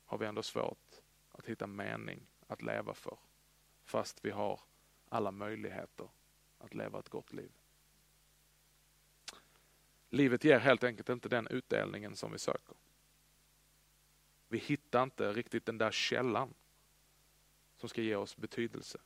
har 0.05 0.19
vi 0.19 0.27
ändå 0.27 0.43
svårt 0.43 1.03
att 1.33 1.47
hitta 1.47 1.67
mening 1.67 2.27
att 2.47 2.63
leva 2.63 2.95
för. 2.95 3.19
Fast 3.85 4.25
vi 4.25 4.31
har 4.31 4.61
alla 5.09 5.31
möjligheter 5.31 6.09
att 6.59 6.75
leva 6.75 6.99
ett 6.99 7.09
gott 7.09 7.33
liv. 7.33 7.51
Livet 10.11 10.45
ger 10.45 10.59
helt 10.59 10.85
enkelt 10.85 11.09
inte 11.09 11.29
den 11.29 11.47
utdelningen 11.47 12.17
som 12.17 12.33
vi 12.33 12.39
söker. 12.39 12.77
Vi 14.49 14.59
hittar 14.59 15.03
inte 15.03 15.33
riktigt 15.33 15.67
den 15.67 15.79
där 15.79 15.91
källan 15.91 16.55
som 17.77 17.89
ska 17.89 18.03
ge 18.03 18.15
oss 18.15 18.37
betydelse. 18.37 18.99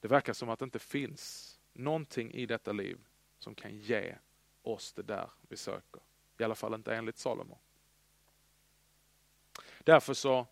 Det 0.00 0.08
verkar 0.08 0.32
som 0.32 0.48
att 0.48 0.58
det 0.58 0.64
inte 0.64 0.78
finns 0.78 1.58
någonting 1.72 2.32
i 2.32 2.46
detta 2.46 2.72
liv 2.72 2.98
som 3.38 3.54
kan 3.54 3.78
ge 3.78 4.16
oss 4.62 4.92
det 4.92 5.02
där 5.02 5.30
vi 5.48 5.56
söker. 5.56 6.02
I 6.38 6.44
alla 6.44 6.54
fall 6.54 6.74
inte 6.74 6.94
enligt 6.94 7.18
Salomo. 7.18 7.58
Därför 9.78 10.14
så 10.14 10.46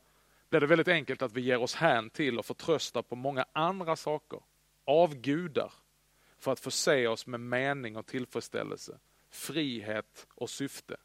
blir 0.48 0.60
det 0.60 0.66
väldigt 0.66 0.88
enkelt 0.88 1.22
att 1.22 1.32
vi 1.32 1.40
ger 1.40 1.58
oss 1.58 1.74
hän 1.74 2.10
till 2.10 2.38
och 2.38 2.46
förtröstar 2.46 3.02
på 3.02 3.16
många 3.16 3.46
andra 3.52 3.96
saker. 3.96 4.40
Avgudar. 4.88 5.72
För 6.38 6.52
att 6.52 6.60
förse 6.60 7.06
oss 7.06 7.26
med 7.26 7.40
mening 7.40 7.96
och 7.96 8.06
tillfredsställelse. 8.06 8.98
Frihet 9.30 10.26
och 10.34 10.50
syfte. 10.50 10.96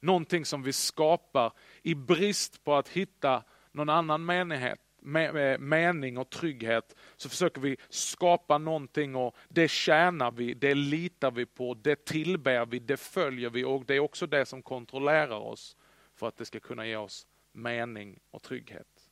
Någonting 0.00 0.44
som 0.44 0.62
vi 0.62 0.72
skapar 0.72 1.52
i 1.82 1.94
brist 1.94 2.64
på 2.64 2.74
att 2.74 2.88
hitta 2.88 3.42
någon 3.72 3.88
annan 3.88 4.24
menighet, 4.24 4.80
eh, 5.16 5.58
mening 5.58 6.18
och 6.18 6.30
trygghet 6.30 6.96
så 7.16 7.28
försöker 7.28 7.60
vi 7.60 7.76
skapa 7.88 8.58
någonting 8.58 9.16
och 9.16 9.36
det 9.48 9.70
tjänar 9.70 10.30
vi, 10.30 10.54
det 10.54 10.74
litar 10.74 11.30
vi 11.30 11.46
på, 11.46 11.74
det 11.74 12.04
tillber 12.04 12.66
vi, 12.66 12.78
det 12.78 12.96
följer 12.96 13.50
vi 13.50 13.64
och 13.64 13.84
det 13.84 13.94
är 13.94 14.00
också 14.00 14.26
det 14.26 14.46
som 14.46 14.62
kontrollerar 14.62 15.38
oss 15.38 15.76
för 16.14 16.28
att 16.28 16.36
det 16.36 16.44
ska 16.44 16.60
kunna 16.60 16.86
ge 16.86 16.96
oss 16.96 17.26
mening 17.52 18.18
och 18.30 18.42
trygghet. 18.42 19.10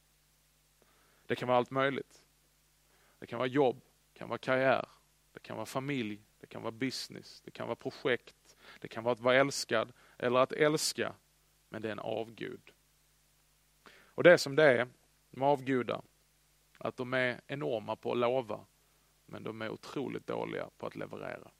Det 1.26 1.36
kan 1.36 1.48
vara 1.48 1.58
allt 1.58 1.70
möjligt. 1.70 2.23
Det 3.24 3.28
kan 3.28 3.38
vara 3.38 3.48
jobb, 3.48 3.80
det 4.12 4.18
kan 4.18 4.28
vara 4.28 4.38
karriär, 4.38 4.88
det 5.32 5.40
kan 5.40 5.56
vara 5.56 5.66
familj, 5.66 6.20
det 6.40 6.46
kan 6.46 6.62
vara 6.62 6.72
business, 6.72 7.40
det 7.44 7.50
kan 7.50 7.66
vara 7.66 7.76
projekt, 7.76 8.56
det 8.80 8.88
kan 8.88 9.04
vara 9.04 9.12
att 9.12 9.20
vara 9.20 9.36
älskad, 9.36 9.92
eller 10.18 10.40
att 10.40 10.52
älska, 10.52 11.14
men 11.68 11.82
det 11.82 11.88
är 11.88 11.92
en 11.92 11.98
avgud. 11.98 12.70
Och 13.92 14.22
det 14.22 14.32
är 14.32 14.36
som 14.36 14.56
det 14.56 14.64
är 14.64 14.88
med 15.30 15.48
avgudar, 15.48 16.02
att 16.78 16.96
de 16.96 17.14
är 17.14 17.40
enorma 17.46 17.96
på 17.96 18.12
att 18.12 18.18
lova, 18.18 18.64
men 19.26 19.42
de 19.42 19.62
är 19.62 19.70
otroligt 19.70 20.26
dåliga 20.26 20.70
på 20.78 20.86
att 20.86 20.96
leverera. 20.96 21.50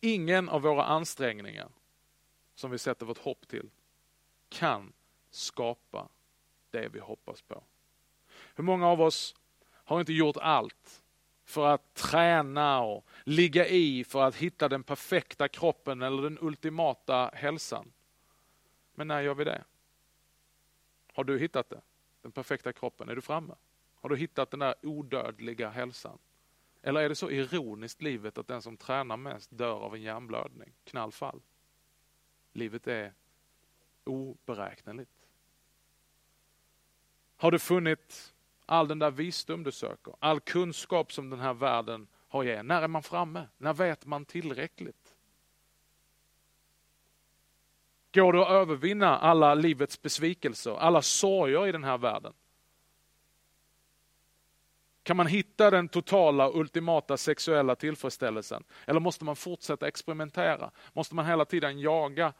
Ingen 0.00 0.48
av 0.48 0.62
våra 0.62 0.84
ansträngningar 0.84 1.68
som 2.54 2.70
vi 2.70 2.78
sätter 2.78 3.06
vårt 3.06 3.18
hopp 3.18 3.48
till 3.48 3.70
kan 4.48 4.92
skapa 5.30 6.08
det 6.70 6.88
vi 6.88 6.98
hoppas 6.98 7.42
på. 7.42 7.62
Hur 8.58 8.64
många 8.64 8.88
av 8.88 9.00
oss 9.00 9.34
har 9.70 10.00
inte 10.00 10.12
gjort 10.12 10.36
allt 10.36 11.02
för 11.44 11.66
att 11.66 11.94
träna 11.94 12.80
och 12.80 13.06
ligga 13.24 13.66
i 13.66 14.04
för 14.04 14.22
att 14.22 14.34
hitta 14.34 14.68
den 14.68 14.82
perfekta 14.82 15.48
kroppen 15.48 16.02
eller 16.02 16.22
den 16.22 16.38
ultimata 16.40 17.30
hälsan. 17.34 17.92
Men 18.94 19.08
när 19.08 19.20
gör 19.20 19.34
vi 19.34 19.44
det? 19.44 19.64
Har 21.12 21.24
du 21.24 21.38
hittat 21.38 21.70
det? 21.70 21.80
Den 22.22 22.32
perfekta 22.32 22.72
kroppen? 22.72 23.08
Är 23.08 23.14
du 23.14 23.20
framme? 23.20 23.54
Har 23.94 24.08
du 24.08 24.16
hittat 24.16 24.50
den 24.50 24.60
där 24.60 24.74
odödliga 24.82 25.68
hälsan? 25.68 26.18
Eller 26.82 27.00
är 27.00 27.08
det 27.08 27.14
så 27.14 27.30
ironiskt 27.30 28.02
livet 28.02 28.38
att 28.38 28.48
den 28.48 28.62
som 28.62 28.76
tränar 28.76 29.16
mest 29.16 29.50
dör 29.50 29.80
av 29.80 29.94
en 29.94 30.02
hjärnblödning, 30.02 30.72
knallfall? 30.84 31.40
Livet 32.52 32.86
är 32.86 33.12
oberäkneligt. 34.04 35.28
Har 37.36 37.50
du 37.50 37.58
funnit 37.58 38.34
all 38.68 38.88
den 38.88 38.98
där 38.98 39.10
visdom 39.10 39.62
du 39.62 39.72
söker, 39.72 40.14
all 40.18 40.40
kunskap 40.40 41.12
som 41.12 41.30
den 41.30 41.40
här 41.40 41.54
världen 41.54 42.06
har 42.28 42.42
ge. 42.42 42.62
När 42.62 42.82
är 42.82 42.88
man 42.88 43.02
framme? 43.02 43.48
När 43.58 43.72
vet 43.72 44.06
man 44.06 44.24
tillräckligt? 44.24 45.14
Går 48.14 48.32
det 48.32 48.42
att 48.42 48.50
övervinna 48.50 49.18
alla 49.18 49.54
livets 49.54 50.02
besvikelser, 50.02 50.76
alla 50.76 51.02
sorger 51.02 51.66
i 51.66 51.72
den 51.72 51.84
här 51.84 51.98
världen? 51.98 52.32
Kan 55.02 55.16
man 55.16 55.26
hitta 55.26 55.70
den 55.70 55.88
totala 55.88 56.50
ultimata 56.50 57.16
sexuella 57.16 57.76
tillfredsställelsen? 57.76 58.64
Eller 58.86 59.00
måste 59.00 59.24
man 59.24 59.36
fortsätta 59.36 59.88
experimentera? 59.88 60.70
Måste 60.92 61.14
man 61.14 61.26
hela 61.26 61.44
tiden 61.44 61.80
jaga 61.80 62.32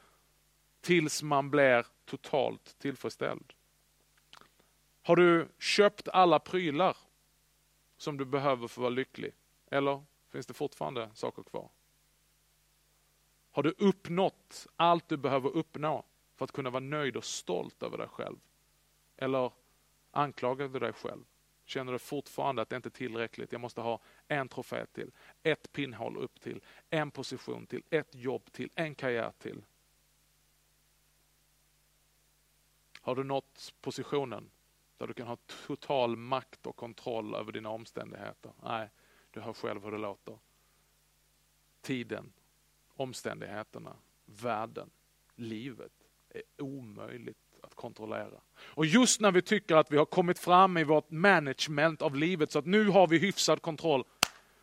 tills 0.80 1.22
man 1.22 1.50
blir 1.50 1.86
totalt 2.04 2.78
tillfredsställd? 2.78 3.52
Har 5.08 5.16
du 5.16 5.48
köpt 5.58 6.08
alla 6.08 6.38
prylar 6.38 6.96
som 7.96 8.16
du 8.16 8.24
behöver 8.24 8.68
för 8.68 8.80
att 8.80 8.82
vara 8.82 8.90
lycklig? 8.90 9.32
Eller 9.70 10.04
finns 10.28 10.46
det 10.46 10.54
fortfarande 10.54 11.10
saker 11.14 11.42
kvar? 11.42 11.70
Har 13.50 13.62
du 13.62 13.74
uppnått 13.78 14.66
allt 14.76 15.08
du 15.08 15.16
behöver 15.16 15.50
uppnå 15.56 16.04
för 16.36 16.44
att 16.44 16.52
kunna 16.52 16.70
vara 16.70 16.80
nöjd 16.80 17.16
och 17.16 17.24
stolt 17.24 17.82
över 17.82 17.98
dig 17.98 18.08
själv? 18.08 18.36
Eller 19.16 19.52
anklagar 20.10 20.68
du 20.68 20.78
dig 20.78 20.92
själv? 20.92 21.24
Känner 21.64 21.92
du 21.92 21.98
fortfarande 21.98 22.62
att 22.62 22.68
det 22.68 22.76
inte 22.76 22.88
är 22.88 22.90
tillräckligt? 22.90 23.52
Jag 23.52 23.60
måste 23.60 23.80
ha 23.80 24.00
en 24.26 24.48
trofé 24.48 24.86
till, 24.86 25.10
ett 25.42 25.72
pinnhål 25.72 26.16
upp 26.16 26.40
till, 26.40 26.60
en 26.90 27.10
position 27.10 27.66
till, 27.66 27.82
ett 27.90 28.14
jobb 28.14 28.52
till, 28.52 28.70
en 28.74 28.94
karriär 28.94 29.32
till. 29.38 29.64
Har 33.00 33.14
du 33.14 33.24
nått 33.24 33.74
positionen 33.80 34.50
där 34.98 35.06
du 35.06 35.14
kan 35.14 35.26
ha 35.26 35.36
total 35.66 36.16
makt 36.16 36.66
och 36.66 36.76
kontroll 36.76 37.34
över 37.34 37.52
dina 37.52 37.68
omständigheter? 37.70 38.52
Nej, 38.62 38.90
du 39.30 39.40
hör 39.40 39.52
själv 39.52 39.84
hur 39.84 39.90
det 39.90 39.98
låter. 39.98 40.38
Tiden, 41.80 42.32
omständigheterna, 42.96 43.96
världen, 44.26 44.90
livet 45.34 45.92
är 46.28 46.42
omöjligt 46.58 47.36
att 47.62 47.74
kontrollera. 47.74 48.40
Och 48.58 48.86
just 48.86 49.20
när 49.20 49.32
vi 49.32 49.42
tycker 49.42 49.76
att 49.76 49.92
vi 49.92 49.96
har 49.96 50.04
kommit 50.04 50.38
fram 50.38 50.76
i 50.76 50.84
vårt 50.84 51.10
management 51.10 52.02
av 52.02 52.16
livet 52.16 52.52
så 52.52 52.58
att 52.58 52.66
nu 52.66 52.88
har 52.88 53.06
vi 53.06 53.18
hyfsad 53.18 53.62
kontroll, 53.62 54.04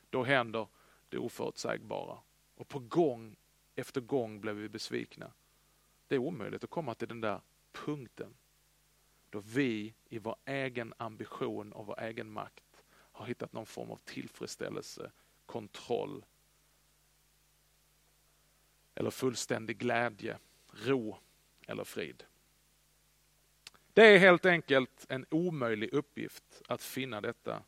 då 0.10 0.24
händer 0.24 0.67
det 1.10 1.17
oförutsägbara. 1.17 2.17
Och 2.56 2.67
på 2.67 2.80
gång 2.80 3.36
efter 3.76 4.02
gång 4.02 4.41
blev 4.41 4.56
vi 4.56 4.69
besvikna. 4.69 5.32
Det 6.08 6.15
är 6.15 6.19
omöjligt 6.19 6.63
att 6.63 6.69
komma 6.69 6.93
till 6.93 7.08
den 7.08 7.21
där 7.21 7.41
punkten 7.71 8.34
då 9.36 9.41
vi 9.41 9.93
i 10.10 10.19
vår 10.19 10.36
egen 10.45 10.93
ambition 10.98 11.71
och 11.71 11.86
vår 11.86 12.00
egen 12.00 12.32
makt 12.32 12.84
har 12.91 13.26
hittat 13.26 13.54
någon 13.54 13.65
form 13.65 13.91
av 13.91 14.00
tillfredsställelse, 14.06 15.12
kontroll 15.45 16.26
eller 18.95 19.10
fullständig 19.10 19.78
glädje, 19.78 20.38
ro 20.71 21.17
eller 21.67 21.84
frid. 21.84 22.24
Det 23.93 24.08
är 24.08 24.17
helt 24.17 24.45
enkelt 24.45 25.06
en 25.10 25.26
omöjlig 25.30 25.93
uppgift 25.93 26.62
att 26.67 26.84
finna 26.84 27.21
detta 27.21 27.63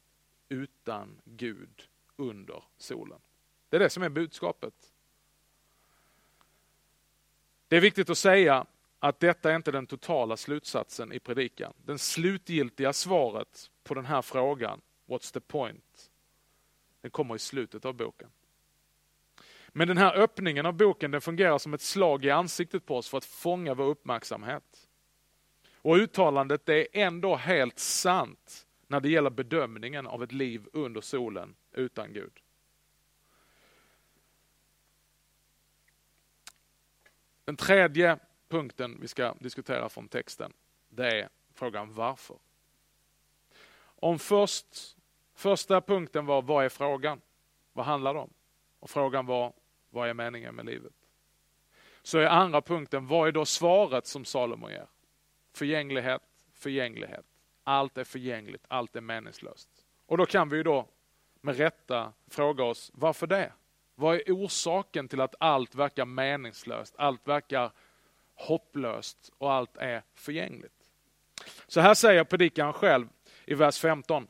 utan 0.50 1.22
Gud 1.26 1.90
under 2.16 2.64
solen. 2.78 3.20
Det 3.70 3.76
är 3.76 3.80
det 3.80 3.90
som 3.90 4.04
är 4.04 4.10
budskapet. 4.10 4.94
Det 7.68 7.78
är 7.78 7.82
viktigt 7.82 8.10
att 8.10 8.18
säga 8.18 8.66
att 9.00 9.20
detta 9.20 9.52
är 9.52 9.56
inte 9.56 9.72
den 9.72 9.88
totala 9.88 10.38
slutsatsen 10.38 11.14
i 11.14 11.20
predikan. 11.20 11.74
Den 11.86 12.00
slutgiltiga 12.00 12.94
svaret 12.94 13.72
på 13.84 13.94
den 13.94 14.06
här 14.06 14.22
frågan, 14.22 14.82
what's 15.08 15.34
the 15.34 15.40
point? 15.40 16.12
Den 17.02 17.12
kommer 17.12 17.36
i 17.36 17.40
slutet 17.40 17.86
av 17.86 17.94
boken. 17.94 18.30
Men 19.70 19.88
den 19.88 19.98
här 19.98 20.16
öppningen 20.16 20.66
av 20.66 20.74
boken 20.74 21.12
den 21.12 21.22
fungerar 21.22 21.58
som 21.58 21.74
ett 21.74 21.82
slag 21.82 22.26
i 22.26 22.30
ansiktet 22.30 22.86
på 22.86 22.98
oss 22.98 23.10
för 23.10 23.18
att 23.18 23.26
fånga 23.26 23.74
vår 23.74 23.86
uppmärksamhet. 23.86 24.90
Och 25.74 25.96
uttalandet 25.96 26.66
det 26.66 26.98
är 26.98 27.06
ändå 27.06 27.36
helt 27.36 27.80
sant 27.80 28.68
när 28.88 29.00
det 29.00 29.10
gäller 29.10 29.30
bedömningen 29.30 30.08
av 30.08 30.24
ett 30.24 30.32
liv 30.32 30.68
under 30.74 31.02
solen 31.02 31.56
utan 31.72 32.14
Gud. 32.14 32.32
Den 37.46 37.56
tredje 37.58 38.20
punkten 38.48 38.98
vi 39.02 39.08
ska 39.08 39.34
diskutera 39.40 39.90
från 39.90 40.08
texten, 40.08 40.54
det 40.90 41.22
är 41.22 41.30
frågan 41.54 41.94
varför. 41.94 42.38
Om 43.80 44.20
först, 44.20 44.98
första 45.36 45.82
punkten 45.82 46.26
var 46.26 46.42
vad 46.42 46.66
är 46.66 46.70
frågan? 46.70 47.22
Vad 47.74 47.86
handlar 47.86 48.14
det 48.14 48.20
om? 48.20 48.34
Och 48.80 48.90
frågan 48.90 49.26
var 49.26 49.54
vad 49.90 50.10
är 50.10 50.14
meningen 50.14 50.56
med 50.56 50.66
livet? 50.66 50.94
Så 52.02 52.18
är 52.18 52.26
andra 52.26 52.62
punkten, 52.62 53.08
vad 53.08 53.28
är 53.28 53.32
då 53.32 53.46
svaret 53.46 54.08
som 54.08 54.26
Salomo 54.26 54.70
ger? 54.70 54.88
Förgänglighet, 55.54 56.22
förgänglighet. 56.54 57.26
Allt 57.64 57.98
är 57.98 58.04
förgängligt, 58.04 58.66
allt 58.68 58.96
är 58.96 59.02
meningslöst. 59.02 59.70
Och 60.06 60.18
då 60.18 60.26
kan 60.26 60.50
vi 60.50 60.58
ju 60.58 60.64
då 60.64 60.88
med 61.42 61.58
rätta 61.58 62.14
fråga 62.28 62.64
oss, 62.64 62.92
varför 62.94 63.28
det? 63.28 63.54
Vad 63.96 64.16
är 64.16 64.22
orsaken 64.28 65.08
till 65.08 65.22
att 65.22 65.36
allt 65.40 65.76
verkar 65.76 66.06
meningslöst, 66.06 66.96
allt 66.98 67.28
verkar 67.28 67.72
hopplöst 68.38 69.32
och 69.38 69.54
allt 69.54 69.78
är 69.78 70.04
förgängligt? 70.14 70.74
Så 71.68 71.82
här 71.82 71.94
säger 71.94 72.24
predikaren 72.24 72.74
själv 72.74 73.08
i 73.46 73.54
vers 73.54 73.80
15. 73.80 74.28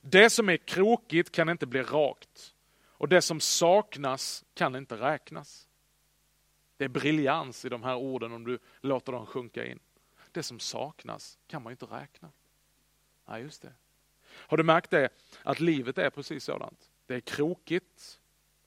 Det 0.00 0.30
som 0.30 0.48
är 0.48 0.56
krokigt 0.56 1.32
kan 1.32 1.48
inte 1.48 1.66
bli 1.66 1.82
rakt 1.82 2.54
och 2.84 3.08
det 3.08 3.22
som 3.22 3.40
saknas 3.40 4.44
kan 4.54 4.76
inte 4.76 4.94
räknas. 4.94 5.68
Det 6.76 6.84
är 6.84 6.88
briljans 6.88 7.64
i 7.64 7.68
de 7.68 7.82
här 7.82 7.96
orden 7.96 8.32
om 8.32 8.44
du 8.44 8.58
låter 8.80 9.12
dem 9.12 9.26
sjunka 9.26 9.66
in. 9.66 9.78
Det 10.32 10.42
som 10.42 10.60
saknas 10.60 11.38
kan 11.46 11.62
man 11.62 11.70
inte 11.70 11.86
räkna. 11.86 12.30
Nej, 13.26 13.42
just 13.42 13.62
det. 13.62 13.72
Har 14.26 14.56
du 14.56 14.62
märkt 14.62 14.90
det? 14.90 15.08
Att 15.42 15.60
livet 15.60 15.98
är 15.98 16.10
precis 16.10 16.44
sådant. 16.44 16.90
Det 17.06 17.14
är 17.14 17.20
krokigt 17.20 18.20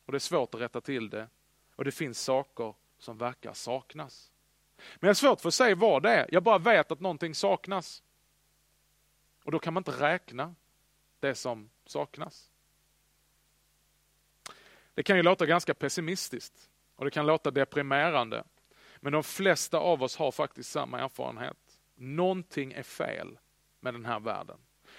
och 0.05 0.11
det 0.11 0.17
är 0.17 0.19
svårt 0.19 0.53
att 0.53 0.61
rätta 0.61 0.81
till 0.81 1.09
det. 1.09 1.27
Och 1.75 1.85
det 1.85 1.91
finns 1.91 2.21
saker 2.21 2.73
som 2.97 3.17
verkar 3.17 3.53
saknas. 3.53 4.31
Men 4.77 5.07
jag 5.07 5.09
har 5.09 5.13
svårt 5.13 5.41
för 5.41 5.47
att 5.47 5.53
säga 5.53 5.75
vad 5.75 6.03
det 6.03 6.11
är. 6.11 6.29
Jag 6.31 6.43
bara 6.43 6.57
vet 6.57 6.91
att 6.91 6.99
någonting 6.99 7.35
saknas. 7.35 8.03
Och 9.43 9.51
då 9.51 9.59
kan 9.59 9.73
man 9.73 9.81
inte 9.81 9.91
räkna 9.91 10.55
det 11.19 11.35
som 11.35 11.69
saknas. 11.85 12.51
Det 14.93 15.03
kan 15.03 15.17
ju 15.17 15.23
låta 15.23 15.45
ganska 15.45 15.73
pessimistiskt 15.73 16.69
och 16.95 17.05
det 17.05 17.11
kan 17.11 17.25
låta 17.25 17.51
deprimerande. 17.51 18.43
Men 18.97 19.13
de 19.13 19.23
flesta 19.23 19.77
av 19.77 20.03
oss 20.03 20.17
har 20.17 20.31
faktiskt 20.31 20.71
samma 20.71 20.99
erfarenhet. 20.99 21.79
Någonting 21.95 22.73
är 22.73 22.83
fel 22.83 23.39
med 23.79 23.93
den 23.93 24.05
här 24.05 24.19
världen. 24.19 24.57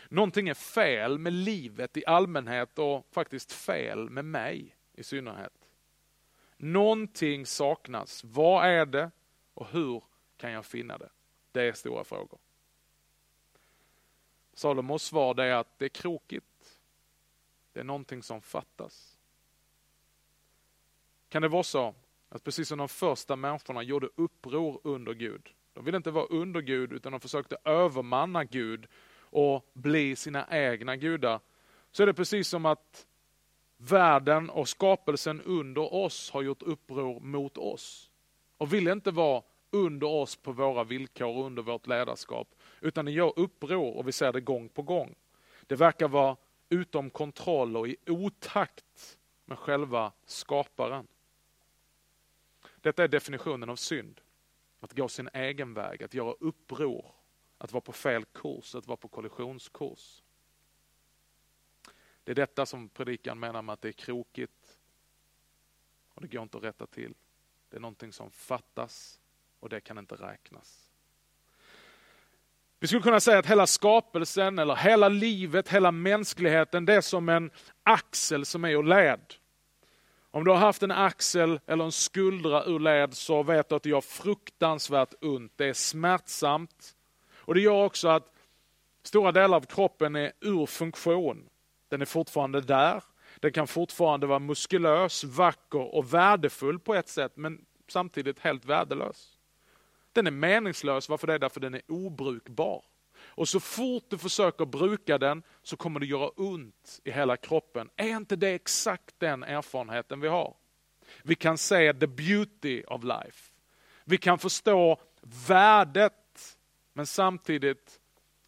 Någonting 0.08 0.48
är 0.48 0.54
fel 0.54 1.18
med 1.18 1.32
livet 1.32 1.96
i 1.96 2.06
allmänhet 2.06 2.78
och 2.78 3.06
faktiskt 3.12 3.52
fel 3.52 4.10
med 4.10 4.24
mig 4.24 4.76
i 4.92 5.02
synnerhet. 5.02 5.52
Någonting 6.56 7.46
saknas. 7.46 8.24
Vad 8.24 8.66
är 8.66 8.86
det 8.86 9.10
och 9.58 9.66
hur 9.66 10.02
kan 10.36 10.52
jag 10.52 10.66
finna 10.66 10.98
det? 10.98 11.08
Det 11.52 11.62
är 11.62 11.72
stora 11.72 12.04
frågor. 12.04 12.38
Salomos 14.54 15.02
svar 15.02 15.40
är 15.40 15.54
att 15.54 15.78
det 15.78 15.84
är 15.84 15.88
krokigt. 15.88 16.80
Det 17.72 17.80
är 17.80 17.84
någonting 17.84 18.22
som 18.22 18.40
fattas. 18.40 19.18
Kan 21.28 21.42
det 21.42 21.48
vara 21.48 21.62
så 21.62 21.94
att 22.28 22.44
precis 22.44 22.68
som 22.68 22.78
de 22.78 22.88
första 22.88 23.36
människorna 23.36 23.82
gjorde 23.82 24.08
uppror 24.14 24.80
under 24.84 25.14
Gud. 25.14 25.54
De 25.72 25.84
ville 25.84 25.96
inte 25.96 26.10
vara 26.10 26.26
under 26.26 26.60
Gud 26.60 26.92
utan 26.92 27.12
de 27.12 27.20
försökte 27.20 27.56
övermanna 27.64 28.44
Gud 28.44 28.86
och 29.20 29.70
bli 29.72 30.16
sina 30.16 30.46
egna 30.50 30.96
gudar. 30.96 31.40
Så 31.90 32.02
är 32.02 32.06
det 32.06 32.14
precis 32.14 32.48
som 32.48 32.66
att 32.66 33.06
världen 33.76 34.50
och 34.50 34.68
skapelsen 34.68 35.42
under 35.42 35.94
oss 35.94 36.30
har 36.30 36.42
gjort 36.42 36.62
uppror 36.62 37.20
mot 37.20 37.58
oss. 37.58 38.07
Och 38.58 38.72
vill 38.72 38.88
inte 38.88 39.10
vara 39.10 39.42
under 39.70 40.06
oss 40.06 40.36
på 40.36 40.52
våra 40.52 40.84
villkor 40.84 41.36
och 41.36 41.46
under 41.46 41.62
vårt 41.62 41.86
ledarskap. 41.86 42.54
Utan 42.80 43.04
den 43.04 43.14
gör 43.14 43.38
uppror 43.38 43.96
och 43.96 44.08
vi 44.08 44.12
ser 44.12 44.32
det 44.32 44.40
gång 44.40 44.68
på 44.68 44.82
gång. 44.82 45.14
Det 45.66 45.76
verkar 45.76 46.08
vara 46.08 46.36
utom 46.68 47.10
kontroll 47.10 47.76
och 47.76 47.88
i 47.88 47.96
otakt 48.06 49.18
med 49.44 49.58
själva 49.58 50.12
skaparen. 50.26 51.06
Detta 52.80 53.04
är 53.04 53.08
definitionen 53.08 53.68
av 53.68 53.76
synd. 53.76 54.20
Att 54.80 54.92
gå 54.92 55.08
sin 55.08 55.28
egen 55.32 55.74
väg, 55.74 56.02
att 56.02 56.14
göra 56.14 56.34
uppror, 56.40 57.04
att 57.58 57.72
vara 57.72 57.80
på 57.80 57.92
fel 57.92 58.24
kurs, 58.24 58.74
att 58.74 58.86
vara 58.86 58.96
på 58.96 59.08
kollisionskurs. 59.08 60.22
Det 62.24 62.32
är 62.32 62.34
detta 62.34 62.66
som 62.66 62.88
predikan 62.88 63.38
menar 63.38 63.62
med 63.62 63.72
att 63.72 63.80
det 63.80 63.88
är 63.88 63.92
krokigt 63.92 64.78
och 66.14 66.22
det 66.22 66.28
går 66.28 66.42
inte 66.42 66.58
att 66.58 66.64
rätta 66.64 66.86
till. 66.86 67.14
Det 67.70 67.76
är 67.76 67.80
någonting 67.80 68.12
som 68.12 68.30
fattas 68.30 69.20
och 69.60 69.68
det 69.68 69.80
kan 69.80 69.98
inte 69.98 70.14
räknas. 70.14 70.88
Vi 72.80 72.86
skulle 72.86 73.02
kunna 73.02 73.20
säga 73.20 73.38
att 73.38 73.46
hela 73.46 73.66
skapelsen, 73.66 74.58
eller 74.58 74.76
hela 74.76 75.08
livet, 75.08 75.68
hela 75.68 75.92
mänskligheten, 75.92 76.84
det 76.84 76.94
är 76.94 77.00
som 77.00 77.28
en 77.28 77.50
axel 77.82 78.46
som 78.46 78.64
är 78.64 78.70
ur 78.70 78.82
led. 78.82 79.34
Om 80.30 80.44
du 80.44 80.50
har 80.50 80.58
haft 80.58 80.82
en 80.82 80.90
axel 80.90 81.60
eller 81.66 81.84
en 81.84 81.92
skuldra 81.92 82.64
ur 82.64 82.78
led 82.78 83.14
så 83.14 83.42
vet 83.42 83.68
du 83.68 83.74
att 83.74 83.82
det 83.82 83.88
gör 83.88 84.00
fruktansvärt 84.00 85.14
ont. 85.20 85.52
Det 85.56 85.64
är 85.64 85.72
smärtsamt. 85.72 86.96
Och 87.36 87.54
det 87.54 87.60
gör 87.60 87.84
också 87.84 88.08
att 88.08 88.34
stora 89.02 89.32
delar 89.32 89.56
av 89.56 89.60
kroppen 89.60 90.16
är 90.16 90.32
ur 90.40 90.66
funktion. 90.66 91.48
Den 91.88 92.00
är 92.00 92.06
fortfarande 92.06 92.60
där. 92.60 93.02
Den 93.40 93.52
kan 93.52 93.66
fortfarande 93.66 94.26
vara 94.26 94.38
muskulös, 94.38 95.24
vacker 95.24 95.94
och 95.94 96.14
värdefull 96.14 96.78
på 96.78 96.94
ett 96.94 97.08
sätt, 97.08 97.32
men 97.36 97.64
samtidigt 97.88 98.38
helt 98.38 98.64
värdelös. 98.64 99.38
Den 100.12 100.26
är 100.26 100.30
meningslös, 100.30 101.08
varför 101.08 101.26
det? 101.26 101.38
Därför 101.38 101.60
den 101.60 101.74
är 101.74 101.82
obrukbar. 101.88 102.82
Och 103.20 103.48
så 103.48 103.60
fort 103.60 104.04
du 104.08 104.18
försöker 104.18 104.64
bruka 104.64 105.18
den 105.18 105.42
så 105.62 105.76
kommer 105.76 106.00
det 106.00 106.06
göra 106.06 106.28
ont 106.28 107.00
i 107.04 107.10
hela 107.10 107.36
kroppen. 107.36 107.90
Är 107.96 108.16
inte 108.16 108.36
det 108.36 108.48
exakt 108.48 109.14
den 109.18 109.42
erfarenheten 109.42 110.20
vi 110.20 110.28
har? 110.28 110.54
Vi 111.22 111.34
kan 111.34 111.58
se 111.58 111.92
the 111.92 112.06
beauty 112.06 112.82
of 112.82 113.04
life. 113.04 113.52
Vi 114.04 114.18
kan 114.18 114.38
förstå 114.38 115.00
värdet 115.48 116.58
men 116.92 117.06
samtidigt 117.06 118.00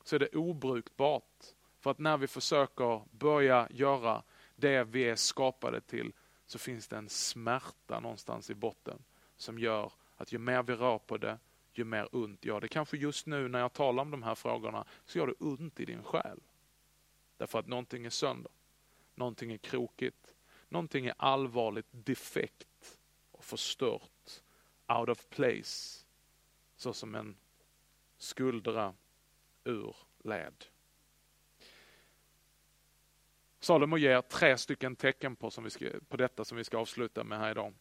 så 0.04 0.16
är 0.16 0.20
det 0.20 0.28
obrukbart. 0.36 1.44
För 1.80 1.90
att 1.90 1.98
när 1.98 2.16
vi 2.16 2.26
försöker 2.26 3.02
börja 3.10 3.68
göra 3.70 4.22
det 4.60 4.84
vi 4.84 5.04
är 5.04 5.16
skapade 5.16 5.80
till 5.80 6.12
så 6.46 6.58
finns 6.58 6.88
det 6.88 6.96
en 6.96 7.08
smärta 7.08 8.00
någonstans 8.00 8.50
i 8.50 8.54
botten 8.54 9.02
som 9.36 9.58
gör 9.58 9.92
att 10.16 10.32
ju 10.32 10.38
mer 10.38 10.62
vi 10.62 10.74
rör 10.74 10.98
på 10.98 11.16
det, 11.16 11.38
ju 11.72 11.84
mer 11.84 12.08
ont 12.12 12.44
gör 12.44 12.60
det. 12.60 12.68
Kanske 12.68 12.96
just 12.96 13.26
nu 13.26 13.48
när 13.48 13.58
jag 13.58 13.72
talar 13.72 14.02
om 14.02 14.10
de 14.10 14.22
här 14.22 14.34
frågorna 14.34 14.84
så 15.04 15.18
gör 15.18 15.26
det 15.26 15.34
ont 15.38 15.80
i 15.80 15.84
din 15.84 16.02
själ. 16.02 16.40
Därför 17.36 17.58
att 17.58 17.66
någonting 17.66 18.06
är 18.06 18.10
sönder, 18.10 18.52
någonting 19.14 19.52
är 19.52 19.58
krokigt, 19.58 20.34
någonting 20.68 21.06
är 21.06 21.14
allvarligt 21.16 21.88
defekt 21.90 22.98
och 23.30 23.44
förstört, 23.44 24.42
out 24.88 25.08
of 25.08 25.28
place. 25.28 26.06
Så 26.76 26.92
som 26.92 27.14
en 27.14 27.36
skuldra 28.18 28.94
ur 29.64 29.96
led. 30.24 30.64
Salomo 33.60 33.98
ger 33.98 34.20
tre 34.20 34.56
stycken 34.56 34.96
tecken 34.96 35.36
på, 35.36 35.50
som 35.50 35.64
vi 35.64 35.70
ska, 35.70 35.86
på 36.08 36.16
detta 36.16 36.44
som 36.44 36.58
vi 36.58 36.64
ska 36.64 36.78
avsluta 36.78 37.24
med 37.24 37.38
här 37.38 37.50
idag. 37.50 37.74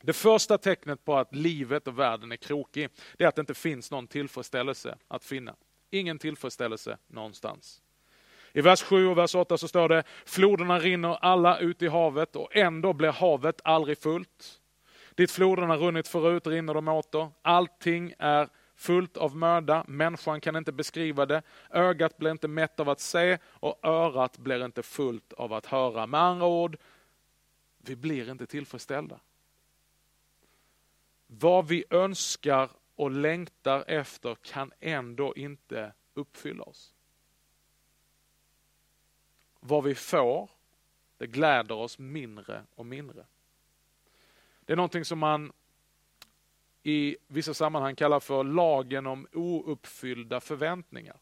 Det 0.00 0.12
första 0.12 0.58
tecknet 0.58 1.04
på 1.04 1.16
att 1.16 1.34
livet 1.34 1.88
och 1.88 1.98
världen 1.98 2.32
är 2.32 2.36
krokig, 2.36 2.88
det 3.16 3.24
är 3.24 3.28
att 3.28 3.36
det 3.36 3.40
inte 3.40 3.54
finns 3.54 3.90
någon 3.90 4.06
tillfredsställelse 4.06 4.98
att 5.08 5.24
finna. 5.24 5.56
Ingen 5.90 6.18
tillfredsställelse 6.18 6.98
någonstans. 7.06 7.82
I 8.52 8.60
vers 8.60 8.82
7 8.82 9.06
och 9.06 9.18
vers 9.18 9.34
8 9.34 9.58
så 9.58 9.68
står 9.68 9.88
det, 9.88 10.04
floderna 10.24 10.78
rinner 10.78 11.14
alla 11.14 11.58
ut 11.58 11.82
i 11.82 11.88
havet 11.88 12.36
och 12.36 12.56
ändå 12.56 12.92
blir 12.92 13.12
havet 13.12 13.60
aldrig 13.64 13.98
fullt. 13.98 14.60
Dit 15.14 15.30
floderna 15.30 15.76
runnit 15.76 16.08
förut 16.08 16.46
rinner 16.46 16.74
de 16.74 16.88
åter. 16.88 17.30
Allting 17.42 18.14
är 18.18 18.48
fullt 18.76 19.16
av 19.16 19.36
möda, 19.36 19.84
människan 19.88 20.40
kan 20.40 20.56
inte 20.56 20.72
beskriva 20.72 21.26
det, 21.26 21.42
ögat 21.70 22.18
blir 22.18 22.30
inte 22.30 22.48
mätt 22.48 22.80
av 22.80 22.88
att 22.88 23.00
se 23.00 23.38
och 23.44 23.78
örat 23.82 24.38
blir 24.38 24.64
inte 24.64 24.82
fullt 24.82 25.32
av 25.32 25.52
att 25.52 25.66
höra. 25.66 26.06
Med 26.06 26.20
andra 26.20 26.46
ord, 26.46 26.76
vi 27.78 27.96
blir 27.96 28.30
inte 28.30 28.46
tillfredsställda. 28.46 29.20
Vad 31.26 31.68
vi 31.68 31.84
önskar 31.90 32.70
och 32.94 33.10
längtar 33.10 33.84
efter 33.88 34.34
kan 34.34 34.72
ändå 34.80 35.34
inte 35.34 35.92
uppfylla 36.14 36.64
oss. 36.64 36.94
Vad 39.60 39.84
vi 39.84 39.94
får, 39.94 40.50
det 41.16 41.26
gläder 41.26 41.74
oss 41.74 41.98
mindre 41.98 42.62
och 42.74 42.86
mindre. 42.86 43.26
Det 44.60 44.72
är 44.72 44.76
någonting 44.76 45.04
som 45.04 45.18
man 45.18 45.52
i 46.86 47.16
vissa 47.26 47.54
sammanhang 47.54 47.94
kallar 47.94 48.20
för 48.20 48.44
lagen 48.44 49.06
om 49.06 49.26
ouppfyllda 49.32 50.40
förväntningar. 50.40 51.16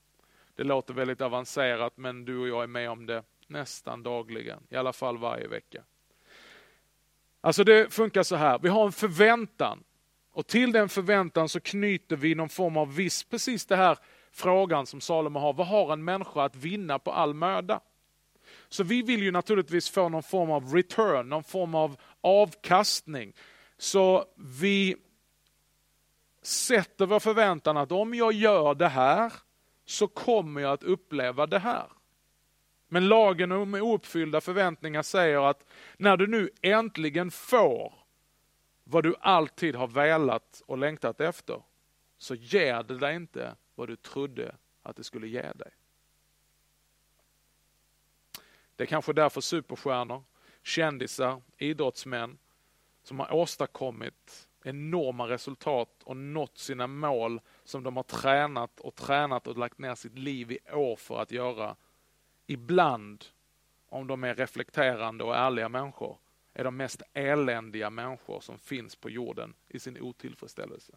Det 0.55 0.65
låter 0.65 0.95
väldigt 0.95 1.21
avancerat 1.21 1.97
men 1.97 2.25
du 2.25 2.39
och 2.39 2.49
jag 2.49 2.63
är 2.63 2.67
med 2.67 2.91
om 2.91 3.07
det 3.07 3.23
nästan 3.47 4.03
dagligen, 4.03 4.63
i 4.71 4.77
alla 4.77 4.93
fall 4.93 5.19
varje 5.19 5.49
vecka. 5.49 5.83
Alltså 7.41 7.65
det 7.65 7.93
funkar 7.93 8.23
så 8.23 8.37
här, 8.37 8.59
vi 8.59 8.69
har 8.69 8.87
en 8.87 8.93
förväntan 8.93 9.85
och 10.31 10.47
till 10.47 10.73
den 10.73 10.89
förväntan 10.89 11.49
så 11.49 11.61
knyter 11.61 12.17
vi 12.17 12.35
någon 12.35 12.49
form 12.49 12.77
av 12.77 12.95
viss, 12.95 13.25
precis 13.25 13.67
det 13.67 13.77
här 13.77 13.99
frågan 14.33 14.87
som 14.87 15.01
Salomo 15.01 15.39
har, 15.39 15.53
vad 15.53 15.67
har 15.67 15.93
en 15.93 16.05
människa 16.05 16.45
att 16.45 16.57
vinna 16.57 16.99
på 16.99 17.13
all 17.13 17.35
möda? 17.35 17.81
Så 18.69 18.85
vi 18.85 19.03
vill 19.03 19.23
ju 19.23 19.31
naturligtvis 19.31 19.91
få 19.91 20.09
någon 20.09 20.23
form 20.23 20.51
av 20.51 20.75
return, 20.75 21.29
någon 21.29 21.45
form 21.45 21.75
av 21.75 21.97
avkastning. 22.21 23.33
Så 23.79 24.25
vi 24.37 24.97
sätter 26.47 27.07
vår 27.07 27.21
förväntan 27.21 27.77
att 27.77 27.93
om 27.93 28.15
jag 28.15 28.33
gör 28.33 28.75
det 28.75 28.89
här 28.89 29.33
så 29.85 30.09
kommer 30.09 30.61
jag 30.61 30.73
att 30.73 30.83
uppleva 30.83 31.47
det 31.47 31.59
här. 31.59 31.87
Men 32.89 33.09
lagen 33.09 33.53
om 33.53 33.75
ouppfyllda 33.75 34.41
förväntningar 34.41 35.03
säger 35.03 35.51
att 35.51 35.67
när 35.97 36.17
du 36.17 36.27
nu 36.27 36.51
äntligen 36.63 37.31
får 37.31 37.95
vad 38.85 39.05
du 39.05 39.15
alltid 39.21 39.75
har 39.75 39.89
velat 39.89 40.63
och 40.67 40.79
längtat 40.79 41.21
efter, 41.21 41.63
så 42.19 42.35
ger 42.35 42.83
det 42.83 42.99
dig 42.99 43.17
inte 43.17 43.57
vad 43.75 43.89
du 43.89 43.97
trodde 43.97 44.55
att 44.83 44.97
det 44.97 45.05
skulle 45.05 45.29
ge 45.29 45.53
dig. 45.53 45.71
Det 48.77 48.85
är 48.85 48.87
kanske 48.87 49.13
därför 49.13 49.41
superstjärnor, 49.41 50.23
kändisar, 50.63 51.43
idrottsmän 51.59 52.39
som 53.03 53.21
har 53.21 53.33
åstadkommit 53.33 54.44
enorma 54.67 55.29
resultat 55.29 56.03
och 56.05 56.17
nått 56.17 56.59
sina 56.59 56.87
mål 56.87 57.41
som 57.65 57.83
de 57.83 57.97
har 57.97 58.03
tränat 58.03 58.81
och 58.81 58.95
tränat 58.95 59.47
och 59.47 59.59
lagt 59.59 59.79
ner 59.79 59.95
sitt 59.95 60.19
liv 60.19 60.53
i 60.53 60.59
år 60.73 60.97
för 60.97 61.23
att 61.23 61.33
göra. 61.33 61.77
Ibland, 62.47 63.25
om 63.89 64.07
de 64.07 64.25
är 64.25 64.35
reflekterande 64.35 65.25
och 65.25 65.37
ärliga 65.37 65.69
människor, 65.69 66.19
är 66.55 66.65
de 66.65 66.77
mest 66.77 67.03
eländiga 67.13 67.91
människor 67.91 68.41
som 68.41 68.59
finns 68.59 68.97
på 68.97 69.11
jorden 69.11 69.55
i 69.69 69.79
sin 69.79 70.01
otillfredsställelse. 70.03 70.93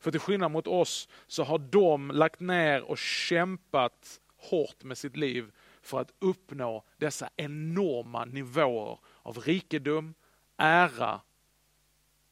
För 0.00 0.10
till 0.10 0.20
skillnad 0.20 0.50
mot 0.50 0.66
oss 0.66 1.08
så 1.26 1.44
har 1.44 1.58
de 1.58 2.10
lagt 2.10 2.40
ner 2.40 2.82
och 2.82 2.98
kämpat 2.98 4.20
hårt 4.36 4.84
med 4.84 4.98
sitt 4.98 5.16
liv 5.16 5.52
för 5.82 6.00
att 6.00 6.12
uppnå 6.18 6.84
dessa 6.96 7.30
enorma 7.36 8.24
nivåer 8.24 8.98
av 9.22 9.38
rikedom, 9.38 10.14
ära 10.56 11.20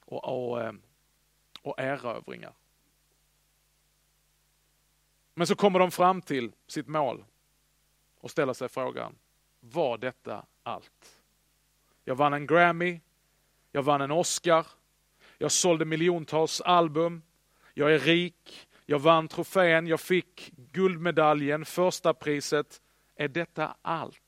och, 0.09 0.51
och, 0.51 0.63
eh, 0.63 0.73
och 1.63 1.81
erövringar. 1.81 2.53
Men 5.35 5.47
så 5.47 5.55
kommer 5.55 5.79
de 5.79 5.91
fram 5.91 6.23
till 6.23 6.53
sitt 6.67 6.89
mål 6.89 7.25
och 8.21 8.31
ställer 8.31 8.53
sig 8.53 8.69
frågan, 8.69 9.15
var 9.61 9.99
detta 9.99 10.47
allt? 10.63 11.19
Jag 12.05 12.15
vann 12.15 12.33
en 12.33 12.47
Grammy, 12.47 13.01
jag 13.73 13.83
vann 13.83 14.01
en 14.01 14.11
Oscar, 14.11 14.67
jag 15.39 15.53
sålde 15.53 15.85
miljontals 15.85 16.61
album, 16.61 17.23
jag 17.75 17.95
är 17.95 17.99
rik, 17.99 18.69
jag 18.87 18.99
vann 18.99 19.29
trofén, 19.29 19.87
jag 19.87 20.01
fick 20.01 20.53
guldmedaljen, 20.57 21.65
första 21.65 22.15
priset. 22.15 22.83
Är 23.17 23.29
detta 23.29 23.77
allt? 23.83 24.23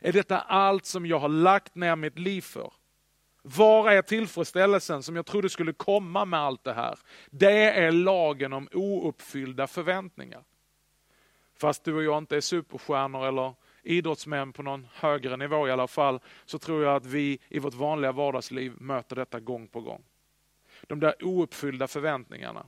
Är 0.00 0.12
detta 0.12 0.40
allt 0.40 0.84
som 0.86 1.06
jag 1.06 1.18
har 1.18 1.28
lagt 1.28 1.74
ner 1.74 1.96
mitt 1.96 2.18
liv 2.18 2.40
för? 2.40 2.72
Var 3.56 3.90
är 3.90 4.02
tillfredsställelsen 4.02 5.02
som 5.02 5.16
jag 5.16 5.26
trodde 5.26 5.48
skulle 5.48 5.72
komma 5.72 6.24
med 6.24 6.40
allt 6.40 6.64
det 6.64 6.72
här? 6.72 6.98
Det 7.30 7.62
är 7.62 7.92
lagen 7.92 8.52
om 8.52 8.68
ouppfyllda 8.72 9.66
förväntningar. 9.66 10.44
Fast 11.60 11.84
du 11.84 11.94
och 11.94 12.02
jag 12.02 12.18
inte 12.18 12.36
är 12.36 12.40
superstjärnor 12.40 13.26
eller 13.26 13.54
idrottsmän 13.82 14.52
på 14.52 14.62
någon 14.62 14.86
högre 14.92 15.36
nivå 15.36 15.68
i 15.68 15.70
alla 15.70 15.86
fall, 15.86 16.20
så 16.44 16.58
tror 16.58 16.84
jag 16.84 16.96
att 16.96 17.06
vi 17.06 17.38
i 17.48 17.58
vårt 17.58 17.74
vanliga 17.74 18.12
vardagsliv 18.12 18.72
möter 18.80 19.16
detta 19.16 19.40
gång 19.40 19.68
på 19.68 19.80
gång. 19.80 20.04
De 20.82 21.00
där 21.00 21.24
ouppfyllda 21.24 21.88
förväntningarna 21.88 22.66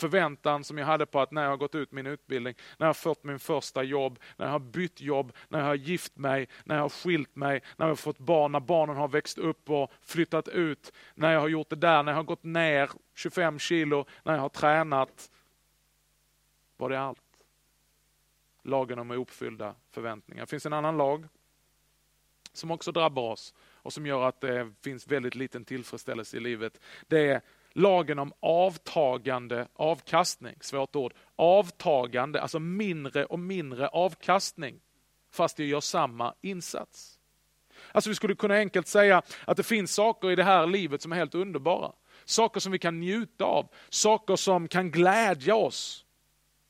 förväntan 0.00 0.64
som 0.64 0.78
jag 0.78 0.86
hade 0.86 1.06
på 1.06 1.20
att 1.20 1.30
när 1.30 1.42
jag 1.42 1.50
har 1.50 1.56
gått 1.56 1.74
ut 1.74 1.92
min 1.92 2.06
utbildning, 2.06 2.54
när 2.78 2.86
jag 2.86 2.88
har 2.88 2.94
fått 2.94 3.24
min 3.24 3.38
första 3.38 3.82
jobb, 3.82 4.18
när 4.36 4.46
jag 4.46 4.52
har 4.52 4.58
bytt 4.58 5.00
jobb, 5.00 5.32
när 5.48 5.58
jag 5.58 5.66
har 5.66 5.74
gift 5.74 6.16
mig, 6.16 6.48
när 6.64 6.74
jag 6.74 6.82
har 6.82 6.88
skilt 6.88 7.36
mig, 7.36 7.62
när 7.76 7.86
jag 7.86 7.90
har 7.90 7.96
fått 7.96 8.18
barn, 8.18 8.52
när 8.52 8.60
barnen 8.60 8.96
har 8.96 9.08
växt 9.08 9.38
upp 9.38 9.70
och 9.70 9.92
flyttat 10.02 10.48
ut, 10.48 10.92
när 11.14 11.32
jag 11.32 11.40
har 11.40 11.48
gjort 11.48 11.70
det 11.70 11.76
där, 11.76 12.02
när 12.02 12.12
jag 12.12 12.16
har 12.16 12.24
gått 12.24 12.44
ner 12.44 12.90
25 13.14 13.58
kilo, 13.58 14.06
när 14.22 14.34
jag 14.34 14.40
har 14.40 14.48
tränat. 14.48 15.30
Var 16.76 16.88
det 16.90 17.00
allt? 17.00 17.20
Lagen 18.62 18.98
om 18.98 19.10
uppfyllda 19.10 19.74
förväntningar. 19.90 20.42
Det 20.42 20.50
finns 20.50 20.66
en 20.66 20.72
annan 20.72 20.96
lag 20.96 21.28
som 22.52 22.70
också 22.70 22.92
drabbar 22.92 23.30
oss 23.30 23.54
och 23.60 23.92
som 23.92 24.06
gör 24.06 24.28
att 24.28 24.40
det 24.40 24.72
finns 24.84 25.06
väldigt 25.06 25.34
liten 25.34 25.64
tillfredsställelse 25.64 26.36
i 26.36 26.40
livet. 26.40 26.80
Det 27.08 27.28
är 27.28 27.40
lagen 27.74 28.18
om 28.18 28.32
avtagande 28.40 29.68
avkastning, 29.74 30.56
svårt 30.60 30.96
ord, 30.96 31.14
avtagande, 31.36 32.40
alltså 32.42 32.58
mindre 32.58 33.24
och 33.24 33.38
mindre 33.38 33.88
avkastning, 33.88 34.80
fast 35.30 35.58
jag 35.58 35.68
gör 35.68 35.80
samma 35.80 36.34
insats. 36.40 37.20
Alltså 37.92 38.10
vi 38.10 38.14
skulle 38.14 38.34
kunna 38.34 38.54
enkelt 38.54 38.86
säga 38.86 39.22
att 39.44 39.56
det 39.56 39.62
finns 39.62 39.94
saker 39.94 40.30
i 40.30 40.36
det 40.36 40.44
här 40.44 40.66
livet 40.66 41.02
som 41.02 41.12
är 41.12 41.16
helt 41.16 41.34
underbara. 41.34 41.92
Saker 42.24 42.60
som 42.60 42.72
vi 42.72 42.78
kan 42.78 43.00
njuta 43.00 43.44
av, 43.44 43.68
saker 43.88 44.36
som 44.36 44.68
kan 44.68 44.90
glädja 44.90 45.54
oss. 45.54 46.04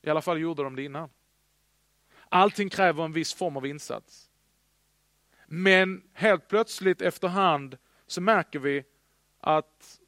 I 0.01 0.09
alla 0.09 0.21
fall 0.21 0.39
gjorde 0.39 0.63
de 0.63 0.75
det 0.75 0.83
innan. 0.83 1.09
Allting 2.29 2.69
kräver 2.69 3.03
en 3.05 3.13
viss 3.13 3.33
form 3.33 3.57
av 3.57 3.65
insats. 3.65 4.29
Men 5.47 6.03
helt 6.13 6.47
plötsligt 6.47 7.01
efterhand 7.01 7.77
så 8.07 8.21
märker 8.21 8.59
vi 8.59 8.83
att 9.39 9.99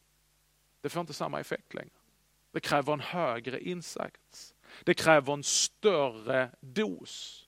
det 0.87 0.91
får 0.91 1.01
inte 1.01 1.13
samma 1.13 1.39
effekt 1.39 1.73
längre. 1.73 1.89
Det 2.51 2.59
kräver 2.59 2.93
en 2.93 2.99
högre 2.99 3.59
insats. 3.59 4.55
Det 4.83 4.93
kräver 4.93 5.33
en 5.33 5.43
större 5.43 6.49
dos. 6.59 7.43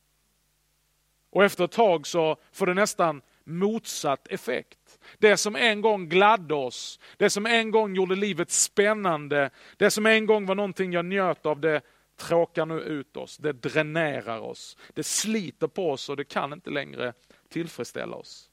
Och 1.30 1.44
efter 1.44 1.66
ett 1.66 1.72
tag 1.72 2.08
så 2.08 2.38
får 2.52 2.66
det 2.66 2.74
nästan 2.74 3.22
motsatt 3.44 4.28
effekt. 4.28 5.00
Det 5.18 5.38
som 5.38 5.56
en 5.56 5.82
gång 5.82 6.10
gladde 6.10 6.54
oss, 6.54 7.00
det 7.18 7.30
som 7.30 7.46
en 7.46 7.72
gång 7.72 7.96
gjorde 7.96 8.16
livet 8.16 8.52
spännande, 8.52 9.50
det 9.78 9.92
som 9.92 10.06
en 10.06 10.26
gång 10.26 10.46
var 10.46 10.56
någonting 10.56 10.94
jag 10.94 11.06
njöt 11.06 11.46
av, 11.46 11.60
det 11.60 11.82
tråkar 12.18 12.66
nu 12.66 12.80
ut 12.80 13.18
oss, 13.18 13.38
det 13.38 13.54
dränerar 13.54 14.40
oss, 14.40 14.78
det 14.94 15.04
sliter 15.04 15.68
på 15.68 15.92
oss 15.92 16.10
och 16.10 16.18
det 16.18 16.26
kan 16.26 16.54
inte 16.54 16.70
längre 16.70 17.14
tillfredsställa 17.50 18.16
oss. 18.16 18.50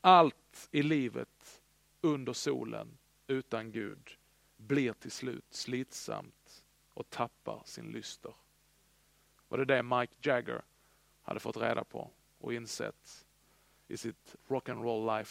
Allt 0.00 0.68
i 0.70 0.82
livet 0.82 1.60
under 2.00 2.32
solen 2.32 2.96
utan 3.30 3.72
Gud 3.72 4.10
blir 4.56 4.92
till 4.92 5.10
slut 5.10 5.44
slitsamt 5.50 6.64
och 6.94 7.10
tappar 7.10 7.62
sin 7.64 7.92
lyster. 7.92 8.34
Var 9.48 9.58
det 9.58 9.64
det 9.64 9.82
Mike 9.82 10.14
Jagger 10.20 10.62
hade 11.22 11.40
fått 11.40 11.56
reda 11.56 11.84
på 11.84 12.10
och 12.38 12.54
insett 12.54 13.26
i 13.88 13.96
sitt 13.96 14.36
rock'n'roll 14.48 15.24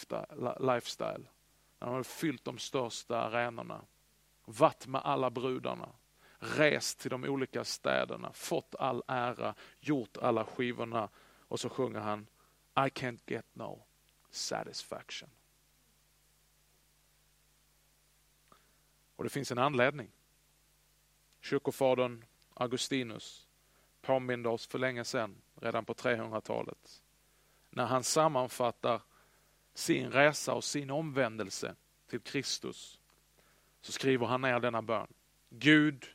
lifestyle. 0.76 1.26
När 1.80 1.88
han 1.88 1.92
hade 1.92 2.04
fyllt 2.04 2.46
de 2.46 2.58
största 2.58 3.22
arenorna, 3.22 3.86
varit 4.46 4.88
med 4.88 5.02
alla 5.04 5.30
brudarna, 5.30 5.90
rest 6.40 7.00
till 7.00 7.12
de 7.12 7.24
olika 7.24 7.64
städerna, 7.64 8.34
fått 8.34 8.76
all 8.76 9.04
ära, 9.08 9.56
gjort 9.80 10.18
alla 10.18 10.46
skivorna 10.46 11.10
och 11.40 11.60
så 11.60 11.70
sjunger 11.70 12.00
han 12.00 12.28
I 12.76 12.90
can't 12.90 13.22
get 13.26 13.46
no 13.54 13.86
satisfaction. 14.30 15.30
Och 19.20 19.24
det 19.24 19.30
finns 19.30 19.52
en 19.52 19.58
anledning. 19.58 20.12
Kyrkofadern 21.42 22.26
Augustinus 22.54 23.48
påminde 24.02 24.50
oss 24.50 24.68
för 24.68 24.80
länge 24.80 25.04
sedan, 25.04 25.42
redan 25.56 25.86
på 25.86 25.94
300-talet, 25.94 27.04
när 27.70 27.86
han 27.86 28.04
sammanfattar 28.04 29.02
sin 29.74 30.12
resa 30.12 30.54
och 30.54 30.64
sin 30.64 30.90
omvändelse 30.90 31.76
till 32.08 32.20
Kristus, 32.20 33.00
så 33.82 33.92
skriver 33.92 34.26
han 34.26 34.42
ner 34.42 34.60
denna 34.60 34.82
bön. 34.82 35.14
Gud, 35.50 36.06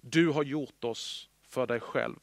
du 0.00 0.28
har 0.28 0.42
gjort 0.42 0.84
oss 0.84 1.30
för 1.42 1.66
dig 1.66 1.80
själv 1.80 2.20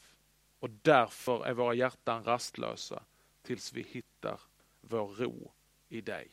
och 0.60 0.70
därför 0.70 1.46
är 1.46 1.54
våra 1.54 1.74
hjärtan 1.74 2.24
rastlösa 2.24 3.04
tills 3.42 3.74
vi 3.74 3.82
hittar 3.82 4.40
vår 4.82 5.08
ro 5.08 5.52
i 5.90 6.02
dig. 6.02 6.28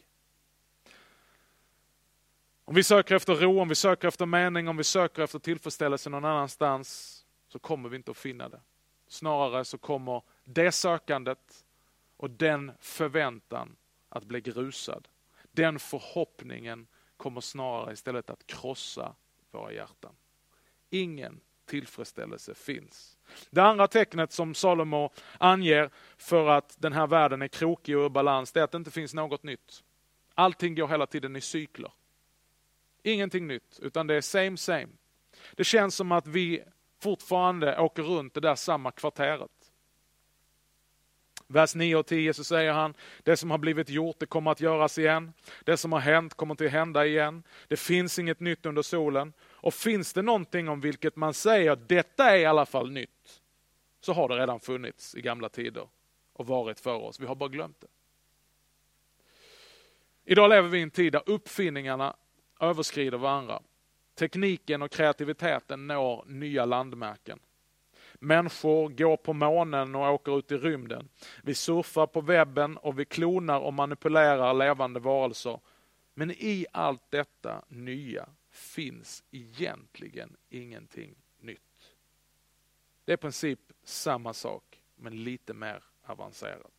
Om 2.71 2.77
vi 2.77 2.83
söker 2.83 3.15
efter 3.17 3.35
ro, 3.35 3.61
om 3.61 3.69
vi 3.69 3.75
söker 3.75 4.09
efter 4.09 4.27
mening, 4.27 4.69
om 4.69 4.77
vi 4.77 4.85
söker 4.85 5.23
efter 5.23 5.39
tillfredsställelse 5.39 6.11
någon 6.11 6.25
annanstans 6.25 7.21
så 7.49 7.59
kommer 7.59 7.89
vi 7.89 7.97
inte 7.97 8.11
att 8.11 8.17
finna 8.17 8.49
det. 8.49 8.61
Snarare 9.09 9.65
så 9.65 9.79
kommer 9.79 10.23
det 10.45 10.73
sökandet 10.73 11.65
och 12.17 12.31
den 12.31 12.73
förväntan 12.81 13.77
att 14.09 14.25
bli 14.25 14.41
grusad. 14.41 15.09
Den 15.53 15.79
förhoppningen 15.79 16.87
kommer 17.17 17.41
snarare 17.41 17.93
istället 17.93 18.31
att 18.31 18.47
krossa 18.47 19.15
våra 19.51 19.73
hjärtan. 19.73 20.13
Ingen 20.91 21.41
tillfredsställelse 21.67 22.55
finns. 22.55 23.19
Det 23.51 23.63
andra 23.63 23.87
tecknet 23.87 24.33
som 24.33 24.55
Salomo 24.55 25.11
anger 25.39 25.91
för 26.17 26.49
att 26.49 26.77
den 26.79 26.93
här 26.93 27.07
världen 27.07 27.43
är 27.43 27.49
krokig 27.49 27.97
och 27.97 28.05
ur 28.05 28.09
balans, 28.09 28.53
det 28.53 28.61
är 28.61 28.65
att 28.65 28.73
det 28.73 28.79
inte 28.79 28.91
finns 28.91 29.15
något 29.15 29.43
nytt. 29.43 29.85
Allting 30.35 30.75
går 30.75 30.89
hela 30.89 31.07
tiden 31.07 31.37
i 31.37 31.41
cykler. 31.41 31.93
Ingenting 33.03 33.47
nytt, 33.47 33.79
utan 33.83 34.07
det 34.07 34.15
är 34.15 34.21
same 34.21 34.57
same. 34.57 34.89
Det 35.53 35.65
känns 35.65 35.95
som 35.95 36.13
att 36.13 36.27
vi 36.27 36.63
fortfarande 37.03 37.79
åker 37.79 38.03
runt 38.03 38.35
det 38.35 38.41
där 38.41 38.55
samma 38.55 38.91
kvarteret. 38.91 39.51
Vers 41.47 41.75
9 41.75 41.97
och 41.97 42.07
10 42.07 42.35
så 42.35 42.45
säger 42.45 42.73
han, 42.73 42.95
det 43.23 43.37
som 43.37 43.51
har 43.51 43.59
blivit 43.59 43.89
gjort 43.89 44.17
det 44.19 44.27
kommer 44.27 44.51
att 44.51 44.61
göras 44.61 44.99
igen. 44.99 45.33
Det 45.65 45.77
som 45.77 45.93
har 45.93 46.01
hänt 46.01 46.35
kommer 46.35 46.65
att 46.65 46.73
hända 46.73 47.07
igen. 47.07 47.43
Det 47.69 47.77
finns 47.77 48.19
inget 48.19 48.41
nytt 48.41 48.67
under 48.67 48.83
solen. 48.83 49.33
Och 49.43 49.75
finns 49.75 50.13
det 50.13 50.23
någonting 50.23 50.69
om 50.69 50.81
vilket 50.81 51.17
man 51.17 51.35
säger, 51.35 51.77
detta 51.77 52.31
är 52.31 52.39
i 52.39 52.45
alla 52.45 52.67
fall 52.67 52.91
nytt, 52.91 53.41
så 54.01 54.13
har 54.13 54.29
det 54.29 54.35
redan 54.35 54.61
funnits 54.61 55.15
i 55.15 55.21
gamla 55.21 55.49
tider 55.49 55.89
och 56.33 56.47
varit 56.47 56.81
för 56.81 56.95
oss. 56.95 57.21
Vi 57.21 57.27
har 57.27 57.35
bara 57.35 57.49
glömt 57.49 57.81
det. 57.81 57.87
Idag 60.25 60.49
lever 60.49 60.69
vi 60.69 60.79
i 60.79 60.83
en 60.83 60.91
tid 60.91 61.13
där 61.13 61.23
uppfinningarna 61.27 62.17
överskrider 62.61 63.19
varandra. 63.19 63.63
Tekniken 64.15 64.83
och 64.83 64.91
kreativiteten 64.91 65.87
når 65.87 66.25
nya 66.27 66.65
landmärken. 66.65 67.39
Människor 68.15 68.89
går 68.89 69.17
på 69.17 69.33
månen 69.33 69.95
och 69.95 70.15
åker 70.15 70.39
ut 70.39 70.53
i 70.53 70.57
rymden. 70.57 71.09
Vi 71.43 71.55
surfar 71.55 72.07
på 72.07 72.21
webben 72.21 72.77
och 72.77 72.99
vi 72.99 73.05
klonar 73.05 73.61
och 73.61 73.75
manipulerar 73.75 74.55
levande 74.55 75.01
varelser. 75.01 75.61
Men 76.15 76.31
i 76.31 76.67
allt 76.73 77.11
detta 77.11 77.65
nya 77.69 78.29
finns 78.51 79.25
egentligen 79.31 80.37
ingenting 80.49 81.15
nytt. 81.39 81.95
Det 83.05 83.13
är 83.13 83.15
i 83.15 83.21
princip 83.21 83.61
samma 83.85 84.35
sak, 84.35 84.83
men 84.97 85.25
lite 85.25 85.55
mer 85.55 85.85
avancerat. 86.03 86.73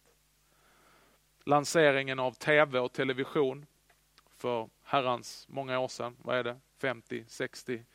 Lanseringen 1.46 2.20
av 2.20 2.32
tv 2.32 2.80
och 2.80 2.94
television 2.94 3.66
för 4.42 4.70
herrans 4.84 5.48
många 5.50 5.80
år 5.80 5.88
sedan, 5.88 6.18
vad 6.20 6.38
är 6.38 6.44
det, 6.44 6.60
50, 6.78 7.26
60, 7.28 7.86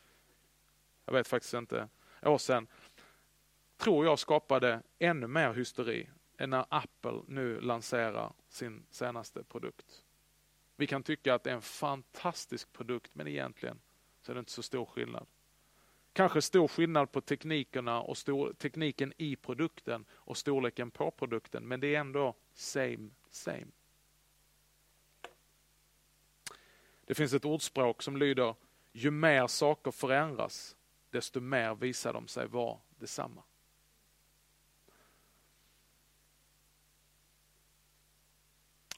jag 1.05 1.13
vet 1.13 1.29
faktiskt 1.29 1.55
inte, 1.55 1.89
år 2.23 2.39
sedan, 2.39 2.67
tror 3.77 4.05
jag 4.05 4.19
skapade 4.19 4.83
ännu 4.99 5.27
mer 5.27 5.53
hysteri 5.53 6.09
än 6.39 6.51
när 6.51 6.67
Apple 6.69 7.23
nu 7.27 7.61
lanserar 7.61 8.33
sin 8.49 8.87
senaste 8.91 9.45
produkt. 9.45 10.05
Vi 10.77 10.87
kan 10.87 11.03
tycka 11.03 11.35
att 11.35 11.45
det 11.45 11.51
är 11.51 11.55
en 11.55 11.63
fantastisk 11.63 12.73
produkt, 12.73 13.15
men 13.15 13.29
egentligen 13.29 13.79
så 14.21 14.33
är 14.33 14.35
det 14.35 14.39
inte 14.39 14.53
så 14.53 14.63
stor 14.63 14.87
skillnad. 14.87 15.27
Kanske 16.13 16.43
stor 16.43 16.69
skillnad 16.69 17.13
på 17.13 17.21
teknikerna 17.21 18.01
och 18.01 18.17
stor, 18.17 18.53
tekniken 18.53 19.13
i 19.17 19.37
produkten 19.37 20.05
och 20.11 20.37
storleken 20.37 20.91
på 20.91 21.11
produkten, 21.11 21.69
men 21.69 21.81
det 21.81 21.95
är 21.95 22.01
ändå 22.01 22.35
same, 22.55 23.11
same. 23.31 23.67
Det 27.07 27.15
finns 27.15 27.33
ett 27.33 27.45
ordspråk 27.45 28.03
som 28.03 28.17
lyder, 28.17 28.55
ju 28.93 29.11
mer 29.11 29.47
saker 29.47 29.91
förändras, 29.91 30.77
desto 31.11 31.41
mer 31.41 31.75
visar 31.75 32.13
de 32.13 32.29
sig 32.29 32.47
vara 32.47 32.79
detsamma. 32.99 33.43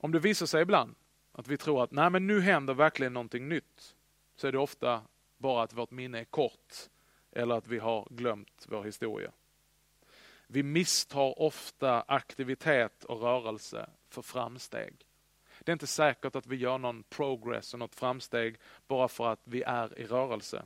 Om 0.01 0.13
det 0.13 0.19
visar 0.19 0.47
sig 0.47 0.63
ibland 0.63 0.95
att 1.33 1.49
vi 1.49 1.57
tror 1.57 1.85
att 1.85 1.91
nej 1.91 2.11
men 2.11 2.27
nu 2.27 2.41
händer 2.41 2.75
verkligen 2.75 3.13
någonting 3.13 3.49
nytt, 3.49 3.97
så 4.37 4.47
är 4.47 4.53
det 4.53 4.59
ofta 4.59 5.03
bara 5.37 5.63
att 5.63 5.73
vårt 5.73 5.91
minne 5.91 6.21
är 6.21 6.25
kort 6.25 6.75
eller 7.33 7.55
att 7.55 7.67
vi 7.67 7.79
har 7.79 8.09
glömt 8.11 8.67
vår 8.69 8.85
historia. 8.85 9.33
Vi 10.47 10.63
misstar 10.63 11.43
ofta 11.43 12.03
aktivitet 12.03 13.05
och 13.05 13.21
rörelse 13.21 13.91
för 14.09 14.23
framsteg. 14.23 15.08
Det 15.61 15.71
är 15.71 15.73
inte 15.73 15.87
säkert 15.87 16.37
att 16.37 16.47
vi 16.47 16.57
gör 16.57 16.79
någon 16.79 17.03
progress 17.03 17.73
och 17.73 17.79
något 17.79 17.95
framsteg 17.95 18.57
bara 18.87 19.09
för 19.09 19.33
att 19.33 19.41
vi 19.45 19.63
är 19.63 19.99
i 19.99 20.05
rörelse. 20.05 20.65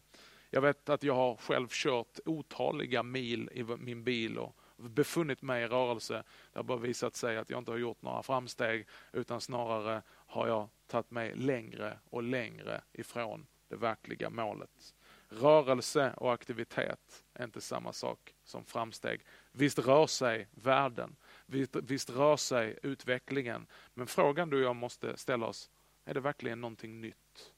Jag 0.50 0.60
vet 0.60 0.88
att 0.88 1.02
jag 1.02 1.14
har 1.14 1.36
själv 1.36 1.68
kört 1.70 2.18
otaliga 2.24 3.02
mil 3.02 3.50
i 3.52 3.62
min 3.62 4.04
bil 4.04 4.38
och 4.38 4.56
befunnit 4.76 5.42
mig 5.42 5.62
i 5.62 5.66
rörelse. 5.66 6.22
Det 6.52 6.58
har 6.58 6.64
bara 6.64 6.78
visat 6.78 7.16
sig 7.16 7.38
att 7.38 7.50
jag 7.50 7.58
inte 7.58 7.70
har 7.70 7.78
gjort 7.78 8.02
några 8.02 8.22
framsteg 8.22 8.86
utan 9.12 9.40
snarare 9.40 10.02
har 10.08 10.48
jag 10.48 10.68
tagit 10.86 11.10
mig 11.10 11.34
längre 11.34 11.98
och 12.10 12.22
längre 12.22 12.82
ifrån 12.92 13.46
det 13.68 13.76
verkliga 13.76 14.30
målet. 14.30 14.94
Rörelse 15.28 16.14
och 16.16 16.32
aktivitet 16.32 17.24
är 17.34 17.44
inte 17.44 17.60
samma 17.60 17.92
sak 17.92 18.34
som 18.44 18.64
framsteg. 18.64 19.20
Visst 19.52 19.78
rör 19.78 20.06
sig 20.06 20.48
världen, 20.50 21.16
visst, 21.52 21.76
visst 21.76 22.10
rör 22.10 22.36
sig 22.36 22.78
utvecklingen, 22.82 23.66
men 23.94 24.06
frågan 24.06 24.50
du 24.50 24.56
och 24.56 24.62
jag 24.62 24.76
måste 24.76 25.16
ställa 25.16 25.46
oss, 25.46 25.70
är 26.04 26.14
det 26.14 26.20
verkligen 26.20 26.60
någonting 26.60 27.00
nytt? 27.00 27.52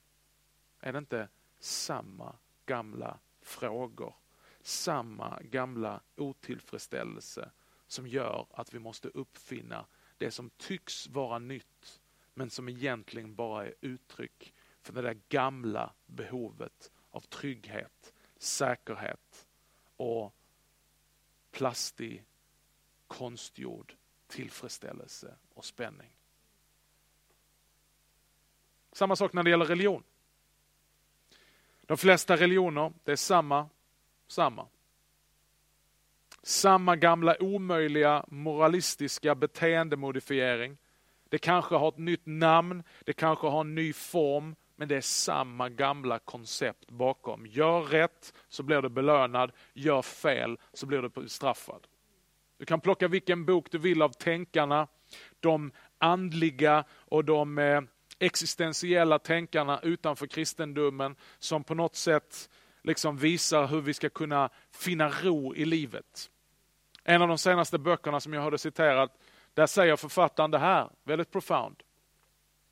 Är 0.79 0.93
det 0.93 0.99
inte 0.99 1.27
samma 1.59 2.35
gamla 2.65 3.19
frågor 3.41 4.13
samma 4.67 5.39
gamla 5.41 6.01
otillfredsställelse 6.15 7.51
som 7.87 8.07
gör 8.07 8.47
att 8.51 8.73
vi 8.73 8.79
måste 8.79 9.07
uppfinna 9.07 9.85
det 10.17 10.31
som 10.31 10.49
tycks 10.49 11.07
vara 11.07 11.39
nytt 11.39 12.01
men 12.33 12.49
som 12.49 12.69
egentligen 12.69 13.35
bara 13.35 13.65
är 13.65 13.73
uttryck 13.81 14.53
för 14.81 14.93
det 14.93 15.01
där 15.01 15.19
gamla 15.29 15.93
behovet 16.05 16.91
av 17.11 17.19
trygghet, 17.19 18.13
säkerhet 18.37 19.47
och 19.97 20.35
plastig, 21.51 22.25
konstgjord 23.07 23.93
tillfredsställelse 24.27 25.35
och 25.53 25.65
spänning. 25.65 26.09
Samma 28.91 29.15
sak 29.15 29.33
när 29.33 29.43
det 29.43 29.49
gäller 29.49 29.65
religion. 29.65 30.03
De 31.81 31.97
flesta 31.97 32.35
religioner, 32.35 32.93
det 33.03 33.11
är 33.11 33.15
samma 33.15 33.69
samma. 34.27 34.67
Samma 36.43 36.95
gamla 36.95 37.35
omöjliga 37.39 38.25
moralistiska 38.27 39.35
beteendemodifiering. 39.35 40.77
Det 41.29 41.37
kanske 41.37 41.75
har 41.75 41.89
ett 41.89 41.97
nytt 41.97 42.25
namn, 42.25 42.83
det 43.05 43.13
kanske 43.13 43.47
har 43.47 43.61
en 43.61 43.75
ny 43.75 43.93
form, 43.93 44.55
Men 44.77 44.87
det 44.87 44.95
är 44.95 45.01
samma 45.01 45.69
gamla 45.69 46.19
koncept 46.19 46.91
bakom. 46.91 47.45
Gör 47.45 47.81
rätt 47.81 48.33
så 48.47 48.63
blir 48.63 48.81
du 48.81 48.89
belönad, 48.89 49.51
gör 49.73 50.01
fel 50.01 50.57
så 50.73 50.85
blir 50.85 51.01
du 51.01 51.09
bestraffad. 51.09 51.87
Du 52.57 52.65
kan 52.65 52.81
plocka 52.81 53.07
vilken 53.07 53.45
bok 53.45 53.71
du 53.71 53.77
vill 53.77 54.01
av 54.01 54.09
tänkarna, 54.09 54.87
de 55.39 55.71
andliga 55.97 56.83
och 56.91 57.25
de 57.25 57.57
eh, 57.57 57.81
existentiella 58.19 59.19
tänkarna 59.19 59.79
utanför 59.79 60.27
kristendomen 60.27 61.15
som 61.39 61.63
på 61.63 61.73
något 61.73 61.95
sätt 61.95 62.49
liksom 62.83 63.17
visar 63.17 63.67
hur 63.67 63.81
vi 63.81 63.93
ska 63.93 64.09
kunna 64.09 64.49
finna 64.71 65.09
ro 65.09 65.55
i 65.55 65.65
livet. 65.65 66.29
En 67.03 67.21
av 67.21 67.27
de 67.27 67.37
senaste 67.37 67.77
böckerna 67.77 68.19
som 68.19 68.33
jag 68.33 68.41
hörde 68.41 68.57
citerat, 68.57 69.11
där 69.53 69.67
säger 69.67 69.95
författaren 69.95 70.51
det 70.51 70.59
här, 70.59 70.89
väldigt 71.03 71.31
profound. 71.31 71.83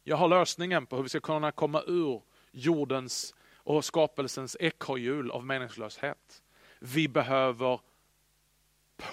Jag 0.04 0.18
har 0.18 0.28
lösningen 0.28 0.86
på 0.86 0.96
hur 0.96 1.04
vi 1.04 1.10
ska 1.10 1.20
kunna 1.20 1.52
komma 1.52 1.84
ur 1.88 2.22
jordens 2.52 3.36
och 3.56 3.86
skapelsens 3.86 4.58
ekorrhjul 4.60 5.32
av 5.32 5.46
meningslöshet. 5.46 6.44
Vi 6.80 7.08
behöver 7.08 7.80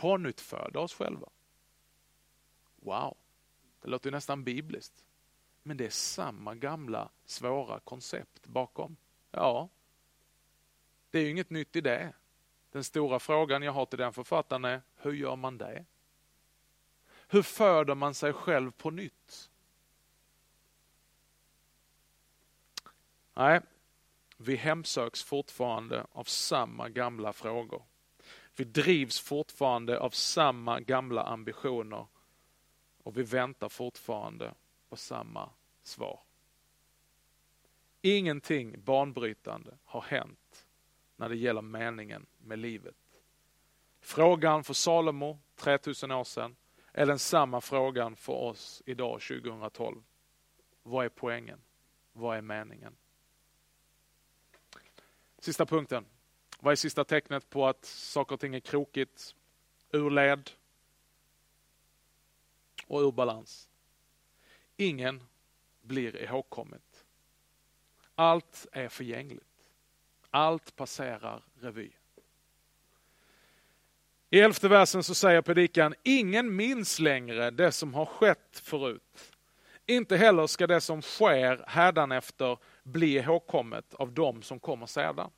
pånyttföda 0.01 0.81
oss 0.81 0.95
själva. 0.95 1.29
Wow, 2.77 3.17
det 3.81 3.89
låter 3.89 4.11
nästan 4.11 4.45
bibliskt. 4.45 5.05
Men 5.63 5.77
det 5.77 5.87
är 5.87 5.91
samma 5.91 6.55
gamla 6.55 7.11
svåra 7.25 7.81
koncept 7.81 8.47
bakom. 8.47 8.97
Ja, 9.31 9.69
det 11.11 11.19
är 11.19 11.23
ju 11.23 11.31
inget 11.31 11.51
nytt 11.51 11.77
i 11.77 11.81
det. 11.81 12.13
Den 12.71 12.85
stora 12.85 13.19
frågan 13.19 13.63
jag 13.63 13.73
har 13.73 13.87
till 13.87 13.99
den 13.99 14.13
författaren 14.13 14.65
är, 14.65 14.83
hur 14.97 15.13
gör 15.13 15.37
man 15.37 15.59
det? 15.59 15.85
Hur 17.29 17.43
föder 17.43 17.95
man 17.95 18.15
sig 18.15 18.33
själv 18.33 18.71
på 18.71 18.91
nytt? 18.91 19.51
Nej, 23.35 23.61
vi 24.37 24.57
hemsöks 24.57 25.23
fortfarande 25.23 26.07
av 26.13 26.25
samma 26.25 26.89
gamla 26.89 27.33
frågor. 27.33 27.83
Vi 28.61 28.65
drivs 28.65 29.21
fortfarande 29.21 30.01
av 30.01 30.11
samma 30.11 30.81
gamla 30.81 31.23
ambitioner 31.23 32.07
och 33.03 33.19
vi 33.19 33.23
väntar 33.23 33.69
fortfarande 33.69 34.55
på 34.89 34.97
samma 34.97 35.51
svar. 35.83 36.21
Ingenting 38.03 38.81
banbrytande 38.81 39.79
har 39.85 40.01
hänt 40.01 40.67
när 41.17 41.29
det 41.29 41.37
gäller 41.37 41.63
meningen 41.63 42.27
med 42.39 42.59
livet. 42.59 42.97
Frågan 44.01 44.65
för 44.65 44.75
Salomo 44.75 45.39
3000 45.57 46.11
år 46.11 46.25
sedan 46.25 46.57
är 46.93 47.07
den 47.07 47.19
samma 47.19 47.61
frågan 47.61 48.17
för 48.17 48.33
oss 48.33 48.83
idag 48.87 49.21
2012. 49.21 50.03
Vad 50.83 51.05
är 51.05 51.09
poängen? 51.09 51.61
Vad 52.13 52.37
är 52.37 52.43
meningen? 52.43 52.97
Sista 55.39 55.67
punkten. 55.67 56.07
Vad 56.63 56.73
är 56.73 56.77
sista 56.77 57.05
tecknet 57.05 57.51
på 57.51 57.67
att 57.67 57.85
saker 57.85 58.35
och 58.35 58.41
ting 58.41 58.55
är 58.55 58.61
krokigt, 58.61 59.35
ur 59.93 60.11
led 60.11 60.51
och 62.87 63.01
ur 63.01 63.13
balans? 63.13 63.69
Ingen 64.77 65.23
blir 65.83 66.17
ihågkommet. 66.17 67.05
Allt 68.15 68.67
är 68.73 68.89
förgängligt. 68.89 69.45
Allt 70.31 70.77
passerar 70.77 71.43
revy. 71.61 71.91
I 74.31 74.41
elfte 74.41 74.69
versen 74.69 75.03
så 75.03 75.15
säger 75.15 75.43
predikan, 75.43 75.95
ingen 76.03 76.57
minns 76.57 76.99
längre 76.99 77.51
det 77.51 77.73
som 77.73 77.95
har 77.95 78.07
skett 78.07 78.61
förut. 78.63 79.37
Inte 79.87 80.17
heller 80.17 80.47
ska 80.47 80.67
det 80.67 80.81
som 80.81 81.03
sker 81.03 81.65
hädanefter 81.67 82.59
bli 82.83 83.19
ihågkommet 83.19 83.95
av 83.95 84.13
dem 84.13 84.43
som 84.43 84.61
kommer 84.61 84.87
sedan. 84.87 85.31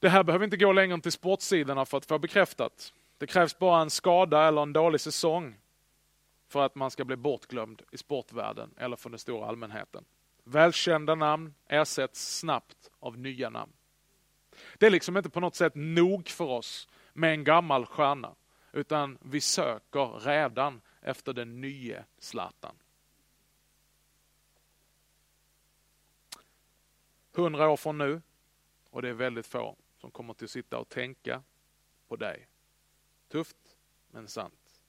Det 0.00 0.08
här 0.08 0.22
behöver 0.22 0.44
inte 0.44 0.56
gå 0.56 0.72
längre 0.72 0.94
än 0.94 1.00
till 1.00 1.12
sportsidorna 1.12 1.84
för 1.84 1.98
att 1.98 2.06
få 2.06 2.18
bekräftat. 2.18 2.92
Det 3.18 3.26
krävs 3.26 3.58
bara 3.58 3.82
en 3.82 3.90
skada 3.90 4.48
eller 4.48 4.62
en 4.62 4.72
dålig 4.72 5.00
säsong 5.00 5.56
för 6.48 6.62
att 6.62 6.74
man 6.74 6.90
ska 6.90 7.04
bli 7.04 7.16
bortglömd 7.16 7.82
i 7.90 7.98
sportvärlden 7.98 8.74
eller 8.76 8.96
för 8.96 9.10
den 9.10 9.18
stora 9.18 9.46
allmänheten. 9.46 10.04
Välkända 10.44 11.14
namn 11.14 11.54
ersätts 11.68 12.38
snabbt 12.38 12.90
av 13.00 13.18
nya 13.18 13.50
namn. 13.50 13.72
Det 14.78 14.86
är 14.86 14.90
liksom 14.90 15.16
inte 15.16 15.30
på 15.30 15.40
något 15.40 15.54
sätt 15.54 15.72
nog 15.74 16.28
för 16.28 16.44
oss 16.44 16.88
med 17.12 17.32
en 17.32 17.44
gammal 17.44 17.86
stjärna, 17.86 18.34
utan 18.72 19.18
vi 19.22 19.40
söker 19.40 20.20
redan 20.20 20.80
efter 21.00 21.32
den 21.32 21.60
nye 21.60 22.04
Zlatan. 22.18 22.74
Hundra 27.32 27.68
år 27.68 27.76
från 27.76 27.98
nu, 27.98 28.22
och 28.90 29.02
det 29.02 29.08
är 29.08 29.12
väldigt 29.12 29.46
få 29.46 29.76
som 30.00 30.10
kommer 30.10 30.34
till 30.34 30.44
att 30.44 30.50
sitta 30.50 30.78
och 30.78 30.88
tänka 30.88 31.42
på 32.08 32.16
dig. 32.16 32.46
Tufft, 33.28 33.76
men 34.10 34.28
sant. 34.28 34.82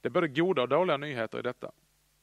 Det 0.00 0.08
är 0.08 0.10
både 0.10 0.28
goda 0.28 0.62
och 0.62 0.68
dåliga 0.68 0.96
nyheter 0.96 1.38
i 1.38 1.42
detta. 1.42 1.72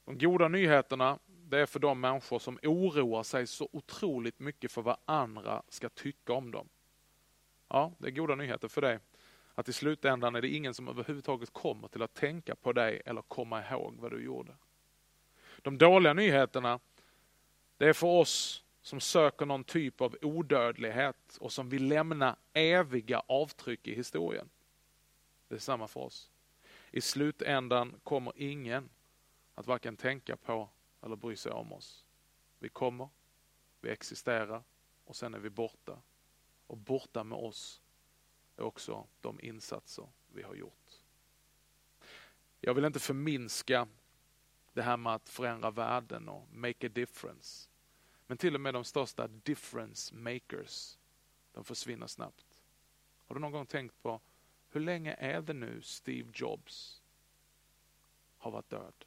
De 0.04 0.18
goda 0.18 0.48
nyheterna 0.48 1.18
det 1.26 1.58
är 1.58 1.66
för 1.66 1.80
de 1.80 2.00
människor 2.00 2.38
som 2.38 2.58
oroar 2.62 3.22
sig 3.22 3.46
så 3.46 3.68
otroligt 3.72 4.38
mycket 4.38 4.72
för 4.72 4.82
vad 4.82 4.96
andra 5.04 5.62
ska 5.68 5.88
tycka 5.88 6.32
om 6.32 6.50
dem. 6.50 6.68
Ja, 7.68 7.92
det 7.98 8.06
är 8.06 8.10
goda 8.10 8.34
nyheter 8.34 8.68
för 8.68 8.80
dig. 8.80 8.98
Att 9.54 9.68
i 9.68 9.72
slutändan 9.72 10.34
är 10.34 10.42
det 10.42 10.48
ingen 10.48 10.74
som 10.74 10.88
överhuvudtaget 10.88 11.52
kommer 11.52 11.88
till 11.88 12.02
att 12.02 12.14
tänka 12.14 12.54
på 12.54 12.72
dig 12.72 13.02
eller 13.04 13.22
komma 13.22 13.68
ihåg 13.68 13.94
vad 13.98 14.10
du 14.10 14.24
gjorde. 14.24 14.52
De 15.62 15.78
dåliga 15.78 16.14
nyheterna, 16.14 16.80
det 17.76 17.88
är 17.88 17.92
för 17.92 18.06
oss 18.06 18.61
som 18.82 19.00
söker 19.00 19.46
någon 19.46 19.64
typ 19.64 20.00
av 20.00 20.16
odödlighet 20.22 21.36
och 21.40 21.52
som 21.52 21.68
vill 21.68 21.88
lämna 21.88 22.36
eviga 22.52 23.22
avtryck 23.26 23.88
i 23.88 23.94
historien. 23.94 24.48
Det 25.48 25.54
är 25.54 25.58
samma 25.58 25.88
för 25.88 26.00
oss. 26.00 26.30
I 26.90 27.00
slutändan 27.00 28.00
kommer 28.02 28.32
ingen 28.36 28.88
att 29.54 29.66
varken 29.66 29.96
tänka 29.96 30.36
på 30.36 30.68
eller 31.02 31.16
bry 31.16 31.36
sig 31.36 31.52
om 31.52 31.72
oss. 31.72 32.04
Vi 32.58 32.68
kommer, 32.68 33.08
vi 33.80 33.90
existerar 33.90 34.62
och 35.04 35.16
sen 35.16 35.34
är 35.34 35.38
vi 35.38 35.50
borta. 35.50 35.98
Och 36.66 36.76
borta 36.76 37.24
med 37.24 37.38
oss 37.38 37.82
är 38.56 38.62
också 38.62 39.06
de 39.20 39.40
insatser 39.40 40.08
vi 40.32 40.42
har 40.42 40.54
gjort. 40.54 40.72
Jag 42.60 42.74
vill 42.74 42.84
inte 42.84 43.00
förminska 43.00 43.88
det 44.72 44.82
här 44.82 44.96
med 44.96 45.14
att 45.14 45.28
förändra 45.28 45.70
världen 45.70 46.28
och 46.28 46.48
make 46.52 46.86
a 46.86 46.90
difference. 46.94 47.68
Men 48.32 48.36
till 48.38 48.54
och 48.54 48.60
med 48.60 48.74
de 48.74 48.84
största 48.84 49.28
difference 49.28 50.14
makers, 50.14 50.98
de 51.52 51.64
försvinner 51.64 52.06
snabbt. 52.06 52.60
Har 53.26 53.34
du 53.34 53.40
någon 53.40 53.52
gång 53.52 53.66
tänkt 53.66 54.02
på 54.02 54.20
hur 54.68 54.80
länge 54.80 55.14
är 55.14 55.42
det 55.42 55.52
nu 55.52 55.82
Steve 55.82 56.30
Jobs 56.34 57.02
har 58.38 58.50
varit 58.50 58.70
död? 58.70 59.04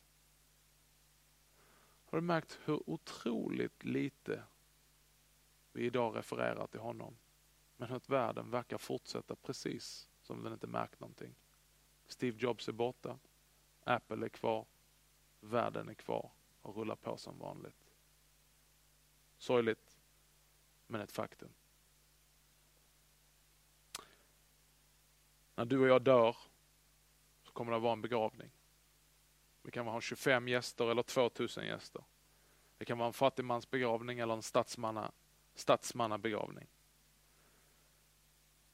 Har 2.05 2.17
du 2.17 2.21
märkt 2.21 2.59
hur 2.65 2.89
otroligt 2.89 3.83
lite 3.83 4.43
vi 5.71 5.85
idag 5.85 6.15
refererar 6.15 6.67
till 6.67 6.79
honom? 6.79 7.17
Men 7.77 7.91
att 7.91 8.09
världen 8.09 8.51
verkar 8.51 8.77
fortsätta 8.77 9.35
precis 9.35 10.09
som 10.21 10.43
den 10.43 10.53
inte 10.53 10.67
märkt 10.67 10.99
någonting. 10.99 11.35
Steve 12.07 12.37
Jobs 12.39 12.67
är 12.67 12.73
borta, 12.73 13.19
Apple 13.83 14.25
är 14.25 14.29
kvar, 14.29 14.65
världen 15.39 15.89
är 15.89 15.93
kvar 15.93 16.31
och 16.61 16.75
rullar 16.75 16.95
på 16.95 17.17
som 17.17 17.39
vanligt. 17.39 17.84
Sorgligt, 19.37 19.97
men 20.87 21.01
ett 21.01 21.11
faktum. 21.11 21.49
När 25.55 25.65
du 25.65 25.79
och 25.79 25.87
jag 25.87 26.01
dör 26.01 26.37
så 27.43 27.51
kommer 27.51 27.71
det 27.71 27.77
att 27.77 27.83
vara 27.83 27.93
en 27.93 28.01
begravning. 28.01 28.51
Vi 29.61 29.71
kan 29.71 29.87
ha 29.87 30.01
25 30.01 30.47
gäster 30.47 30.91
eller 30.91 31.03
2000 31.03 31.65
gäster. 31.65 32.03
Det 32.77 32.85
kan 32.85 32.97
vara 32.97 33.07
en 33.07 33.13
fattigmans 33.13 33.69
begravning 33.69 34.19
eller 34.19 34.33
en 34.33 34.41
statsmanna, 34.41 35.11
statsmannabegravning. 35.55 36.67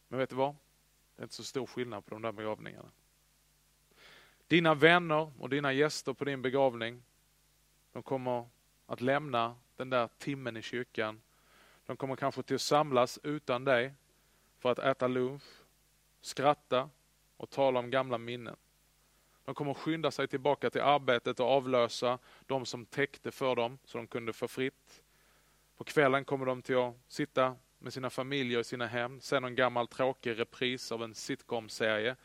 Men 0.08 0.20
vet 0.20 0.30
du 0.30 0.36
vad? 0.36 0.56
Det 1.16 1.22
är 1.22 1.24
inte 1.24 1.36
så 1.36 1.44
stor 1.44 1.66
skillnad 1.66 2.06
på 2.06 2.16
de 2.16 2.22
där 2.22 2.32
begravningarna. 2.32 2.92
Dina 4.48 4.74
vänner 4.74 5.42
och 5.42 5.50
dina 5.50 5.74
gäster 5.74 6.14
på 6.14 6.26
din 6.26 6.42
begravning, 6.42 7.04
de 7.92 8.04
kommer 8.04 8.50
att 8.86 9.02
lämna 9.02 9.56
den 9.82 9.90
där 9.90 10.10
timmen 10.18 10.58
i 10.58 10.62
kyrkan. 10.62 11.22
De 11.86 11.98
kommer 11.98 12.16
kanske 12.16 12.44
till 12.44 12.56
att 12.56 12.62
samlas 12.62 13.20
utan 13.24 13.64
dig 13.64 13.94
för 14.60 14.72
att 14.72 14.80
äta 14.80 15.08
lunch, 15.08 15.44
skratta 16.22 16.90
och 17.38 17.50
tala 17.50 17.80
om 17.80 17.90
gamla 17.90 18.18
minnen. 18.18 18.56
De 19.46 19.56
kommer 19.56 19.74
skynda 19.74 20.12
sig 20.12 20.28
tillbaka 20.28 20.70
till 20.70 20.82
arbetet 20.82 21.40
och 21.40 21.46
avlösa 21.46 22.20
de 22.46 22.66
som 22.66 22.86
täckte 22.86 23.32
för 23.32 23.56
dem 23.56 23.78
så 23.86 23.98
de 23.98 24.08
kunde 24.08 24.34
få 24.34 24.48
fritt. 24.48 25.04
På 25.78 25.84
kvällen 25.84 26.26
kommer 26.26 26.46
de 26.46 26.62
till 26.62 26.78
att 26.78 26.96
sitta 27.08 27.56
med 27.80 27.94
sina 27.94 28.10
familjer 28.10 28.60
i 28.60 28.64
sina 28.64 28.88
hem, 28.88 29.22
se 29.22 29.40
någon 29.40 29.56
gammal 29.56 29.88
tråkig 29.88 30.40
repris 30.40 30.92
av 30.92 31.04
en 31.04 31.16
sitcom-serie, 31.16 32.16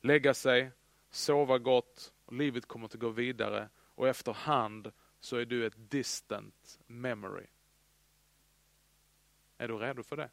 lägga 0.00 0.34
sig, 0.34 0.70
sova 1.10 1.58
gott 1.58 2.12
och 2.24 2.32
livet 2.32 2.66
kommer 2.66 2.86
att 2.86 2.94
gå 2.94 3.08
vidare 3.08 3.68
och 3.94 4.08
efterhand 4.08 4.92
så 5.26 5.36
är 5.36 5.44
du 5.44 5.66
ett 5.66 5.90
distant 5.90 6.78
memory. 6.86 7.46
Är 9.58 9.68
du 9.68 9.76
redo 9.76 10.02
för 10.02 10.16
det? 10.16 10.30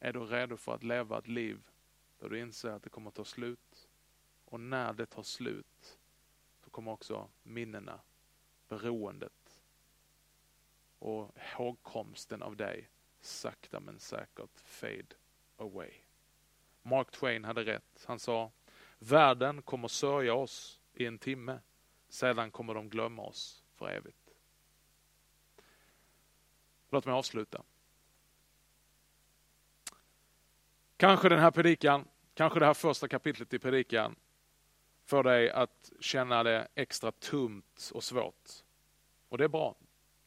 Är 0.00 0.12
du 0.12 0.20
redo 0.20 0.56
för 0.56 0.74
att 0.74 0.82
leva 0.82 1.18
ett 1.18 1.28
liv 1.28 1.70
där 2.18 2.28
du 2.28 2.40
inser 2.40 2.70
att 2.70 2.82
det 2.82 2.90
kommer 2.90 3.08
att 3.08 3.14
ta 3.14 3.24
slut? 3.24 3.88
Och 4.44 4.60
när 4.60 4.92
det 4.92 5.06
tar 5.06 5.22
slut 5.22 5.98
så 6.64 6.70
kommer 6.70 6.92
också 6.92 7.28
minnena, 7.42 8.00
beroendet 8.68 9.60
och 10.98 11.36
ihågkomsten 11.36 12.42
av 12.42 12.56
dig 12.56 12.88
sakta 13.20 13.80
men 13.80 14.00
säkert 14.00 14.60
fade 14.60 15.14
away. 15.56 15.92
Mark 16.82 17.10
Twain 17.10 17.44
hade 17.44 17.64
rätt. 17.64 18.04
Han 18.06 18.18
sa, 18.18 18.50
världen 18.98 19.62
kommer 19.62 19.88
sörja 19.88 20.34
oss 20.34 20.80
i 20.94 21.06
en 21.06 21.18
timme, 21.18 21.60
sedan 22.08 22.50
kommer 22.50 22.74
de 22.74 22.88
glömma 22.88 23.22
oss 23.22 23.64
för 23.74 23.90
evigt. 23.90 24.30
Låt 26.90 27.06
mig 27.06 27.14
avsluta. 27.14 27.62
Kanske 30.96 31.28
den 31.28 31.38
här 31.38 31.50
predikan, 31.50 32.04
kanske 32.34 32.58
det 32.58 32.66
här 32.66 32.74
första 32.74 33.08
kapitlet 33.08 33.54
i 33.54 33.58
predikan 33.58 34.16
får 35.04 35.22
dig 35.22 35.50
att 35.50 35.92
känna 36.00 36.42
det 36.42 36.68
extra 36.74 37.12
tumt 37.12 37.90
och 37.94 38.04
svårt. 38.04 38.50
Och 39.28 39.38
det 39.38 39.44
är 39.44 39.48
bra. 39.48 39.76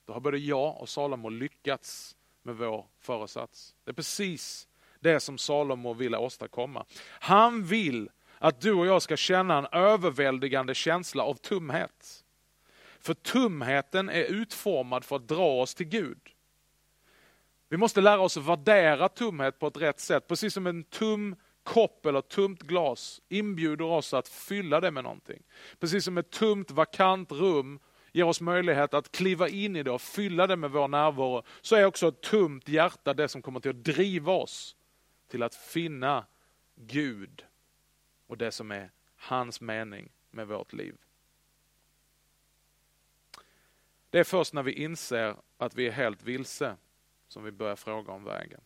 Då 0.06 0.14
har 0.14 0.20
både 0.20 0.38
jag 0.38 0.82
och 0.82 0.90
Salomo 0.90 1.30
lyckats 1.30 2.18
med 2.44 2.56
vår 2.56 2.86
föresats. 3.00 3.76
Det 3.84 3.92
är 3.92 3.96
precis 3.96 4.68
det 5.00 5.20
som 5.20 5.38
Salomo 5.38 5.94
vill 5.94 6.16
åstadkomma. 6.16 6.86
Han 7.04 7.64
vill 7.64 8.10
att 8.42 8.62
du 8.62 8.74
och 8.74 8.86
jag 8.86 9.02
ska 9.02 9.18
känna 9.18 9.58
en 9.58 9.68
överväldigande 9.72 10.76
känsla 10.76 11.24
av 11.24 11.34
tumhet. 11.34 12.24
För 13.00 13.14
tumheten 13.14 14.10
är 14.10 14.24
utformad 14.24 15.06
för 15.06 15.16
att 15.16 15.28
dra 15.28 15.62
oss 15.62 15.76
till 15.76 15.86
Gud. 15.86 16.20
Vi 17.70 17.78
måste 17.78 18.02
lära 18.02 18.20
oss 18.20 18.38
att 18.38 18.46
värdera 18.46 19.10
tumhet 19.10 19.60
på 19.60 19.68
ett 19.68 19.78
rätt 19.78 20.00
sätt, 20.00 20.28
precis 20.28 20.54
som 20.54 20.68
en 20.68 20.84
tum 20.84 21.36
kopp 21.64 22.06
eller 22.06 22.22
tumt 22.22 22.58
glas 22.60 23.22
inbjuder 23.30 23.86
oss 23.86 24.14
att 24.14 24.28
fylla 24.28 24.80
det 24.80 24.92
med 24.92 25.04
någonting. 25.04 25.44
Precis 25.80 26.06
som 26.06 26.18
ett 26.18 26.30
tumt 26.30 26.72
vakant 26.72 27.32
rum 27.32 27.80
ger 28.12 28.24
oss 28.24 28.42
möjlighet 28.42 28.94
att 28.94 29.12
kliva 29.12 29.50
in 29.50 29.76
i 29.76 29.84
det 29.84 29.92
och 29.92 30.02
fylla 30.02 30.48
det 30.48 30.56
med 30.56 30.72
vår 30.72 30.88
närvaro, 30.88 31.44
så 31.62 31.76
är 31.76 31.86
också 31.86 32.08
ett 32.08 32.22
tumt 32.22 32.62
hjärta 32.66 33.14
det 33.14 33.28
som 33.28 33.42
kommer 33.42 33.60
till 33.60 33.72
att 33.72 33.84
driva 33.84 34.34
oss 34.34 34.76
till 35.28 35.44
att 35.44 35.56
finna 35.56 36.26
Gud 36.76 37.46
och 38.32 38.38
det 38.38 38.52
som 38.52 38.72
är 38.72 38.92
hans 39.16 39.62
mening 39.62 40.12
med 40.30 40.48
vårt 40.48 40.74
liv. 40.74 40.98
Det 44.10 44.20
är 44.20 44.24
först 44.24 44.54
när 44.54 44.64
vi 44.64 44.72
inser 44.72 45.36
att 45.58 45.76
vi 45.76 45.88
är 45.88 45.92
helt 45.92 46.24
vilse 46.24 46.78
som 47.28 47.44
vi 47.44 47.52
börjar 47.52 47.76
fråga 47.76 48.14
om 48.14 48.24
vägen. 48.24 48.62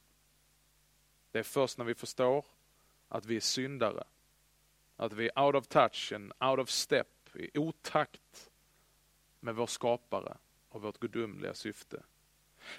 Det 1.31 1.39
är 1.39 1.43
först 1.43 1.77
när 1.77 1.85
vi 1.85 1.95
förstår 1.95 2.45
att 3.07 3.25
vi 3.25 3.35
är 3.35 3.39
syndare, 3.39 4.03
att 4.95 5.13
vi 5.13 5.29
är 5.35 5.43
out 5.45 5.55
of 5.55 5.67
touch 5.67 6.13
and 6.15 6.33
out 6.39 6.59
of 6.59 6.69
step, 6.69 7.35
i 7.35 7.57
otakt 7.57 8.51
med 9.39 9.55
vår 9.55 9.67
skapare 9.67 10.37
och 10.69 10.81
vårt 10.81 10.99
gudomliga 10.99 11.53
syfte. 11.53 12.03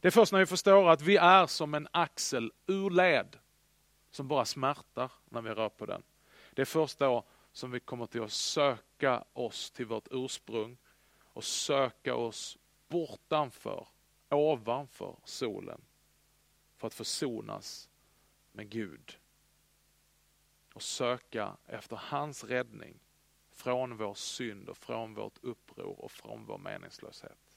Det 0.00 0.08
är 0.08 0.12
först 0.12 0.32
när 0.32 0.38
vi 0.38 0.46
förstår 0.46 0.90
att 0.90 1.02
vi 1.02 1.16
är 1.16 1.46
som 1.46 1.74
en 1.74 1.88
axel 1.90 2.52
ur 2.66 2.90
led 2.90 3.38
som 4.10 4.28
bara 4.28 4.44
smärtar 4.44 5.12
när 5.24 5.42
vi 5.42 5.50
rör 5.50 5.68
på 5.68 5.86
den. 5.86 6.02
Det 6.56 6.62
är 6.62 6.66
först 6.66 6.98
då 6.98 7.24
som 7.52 7.70
vi 7.70 7.80
kommer 7.80 8.06
till 8.06 8.22
att 8.22 8.32
söka 8.32 9.24
oss 9.32 9.70
till 9.70 9.86
vårt 9.86 10.08
ursprung 10.10 10.76
och 11.18 11.44
söka 11.44 12.14
oss 12.14 12.58
bortanför, 12.88 13.86
ovanför 14.30 15.16
solen 15.24 15.80
för 16.76 16.86
att 16.86 16.94
försonas 16.94 17.88
med 18.52 18.68
Gud 18.68 19.18
och 20.74 20.82
söka 20.82 21.56
efter 21.66 21.96
hans 21.96 22.44
räddning 22.44 22.98
från 23.50 23.96
vår 23.96 24.14
synd 24.14 24.68
och 24.68 24.76
från 24.76 25.14
vårt 25.14 25.38
uppror 25.44 26.00
och 26.00 26.12
från 26.12 26.44
vår 26.46 26.58
meningslöshet. 26.58 27.56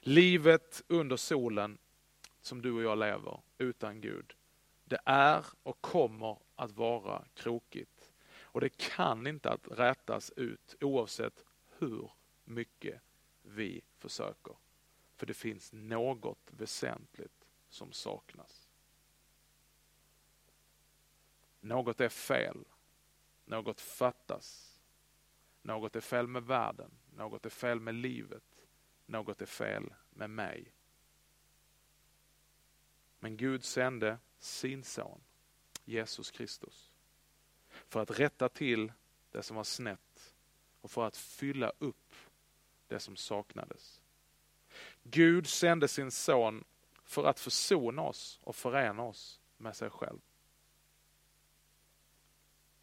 Livet 0.00 0.82
under 0.88 1.16
solen 1.16 1.78
som 2.40 2.62
du 2.62 2.72
och 2.72 2.82
jag 2.82 2.98
lever 2.98 3.40
utan 3.58 4.00
Gud, 4.00 4.34
det 4.84 5.00
är 5.04 5.46
och 5.62 5.80
kommer 5.80 6.38
att 6.56 6.72
vara 6.72 7.24
krokigt. 7.34 7.95
Och 8.56 8.60
det 8.60 8.76
kan 8.76 9.26
inte 9.26 9.50
att 9.50 9.68
rätas 9.68 10.30
ut 10.30 10.74
oavsett 10.80 11.44
hur 11.78 12.10
mycket 12.44 13.02
vi 13.42 13.84
försöker. 13.98 14.56
För 15.16 15.26
det 15.26 15.34
finns 15.34 15.72
något 15.72 16.50
väsentligt 16.50 17.46
som 17.68 17.92
saknas. 17.92 18.68
Något 21.60 22.00
är 22.00 22.08
fel. 22.08 22.64
Något 23.44 23.80
fattas. 23.80 24.80
Något 25.62 25.96
är 25.96 26.00
fel 26.00 26.26
med 26.26 26.42
världen. 26.42 26.90
Något 27.14 27.46
är 27.46 27.50
fel 27.50 27.80
med 27.80 27.94
livet. 27.94 28.66
Något 29.06 29.42
är 29.42 29.46
fel 29.46 29.94
med 30.10 30.30
mig. 30.30 30.74
Men 33.18 33.36
Gud 33.36 33.64
sände 33.64 34.18
sin 34.38 34.84
son, 34.84 35.20
Jesus 35.84 36.30
Kristus, 36.30 36.85
för 37.88 38.02
att 38.02 38.20
rätta 38.20 38.48
till 38.48 38.92
det 39.30 39.42
som 39.42 39.56
var 39.56 39.64
snett 39.64 40.34
och 40.80 40.90
för 40.90 41.06
att 41.06 41.16
fylla 41.16 41.72
upp 41.78 42.14
det 42.86 43.00
som 43.00 43.16
saknades. 43.16 44.02
Gud 45.02 45.46
sände 45.46 45.88
sin 45.88 46.10
son 46.10 46.64
för 47.04 47.24
att 47.24 47.40
försona 47.40 48.02
oss 48.02 48.40
och 48.42 48.56
förena 48.56 49.02
oss 49.02 49.40
med 49.56 49.76
sig 49.76 49.90
själv. 49.90 50.20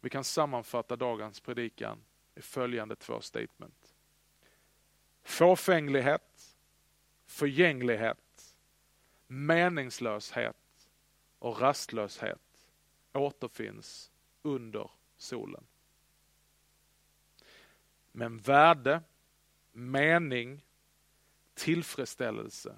Vi 0.00 0.10
kan 0.10 0.24
sammanfatta 0.24 0.96
dagens 0.96 1.40
predikan 1.40 2.04
i 2.34 2.40
följande 2.42 2.96
två 2.96 3.20
statement. 3.20 3.94
Fåfänglighet, 5.22 6.56
förgänglighet, 7.26 8.56
meningslöshet 9.26 10.90
och 11.38 11.60
rastlöshet 11.60 12.70
återfinns 13.12 14.12
under 14.44 14.90
solen. 15.16 15.66
Men 18.12 18.38
värde, 18.38 19.02
mening, 19.72 20.64
tillfredsställelse 21.54 22.76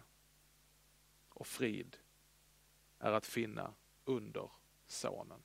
och 1.28 1.46
frid 1.46 1.96
är 2.98 3.12
att 3.12 3.26
finna 3.26 3.74
under 4.04 4.50
Sonen. 4.86 5.42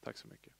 Tack 0.00 0.16
så 0.16 0.28
mycket. 0.28 0.55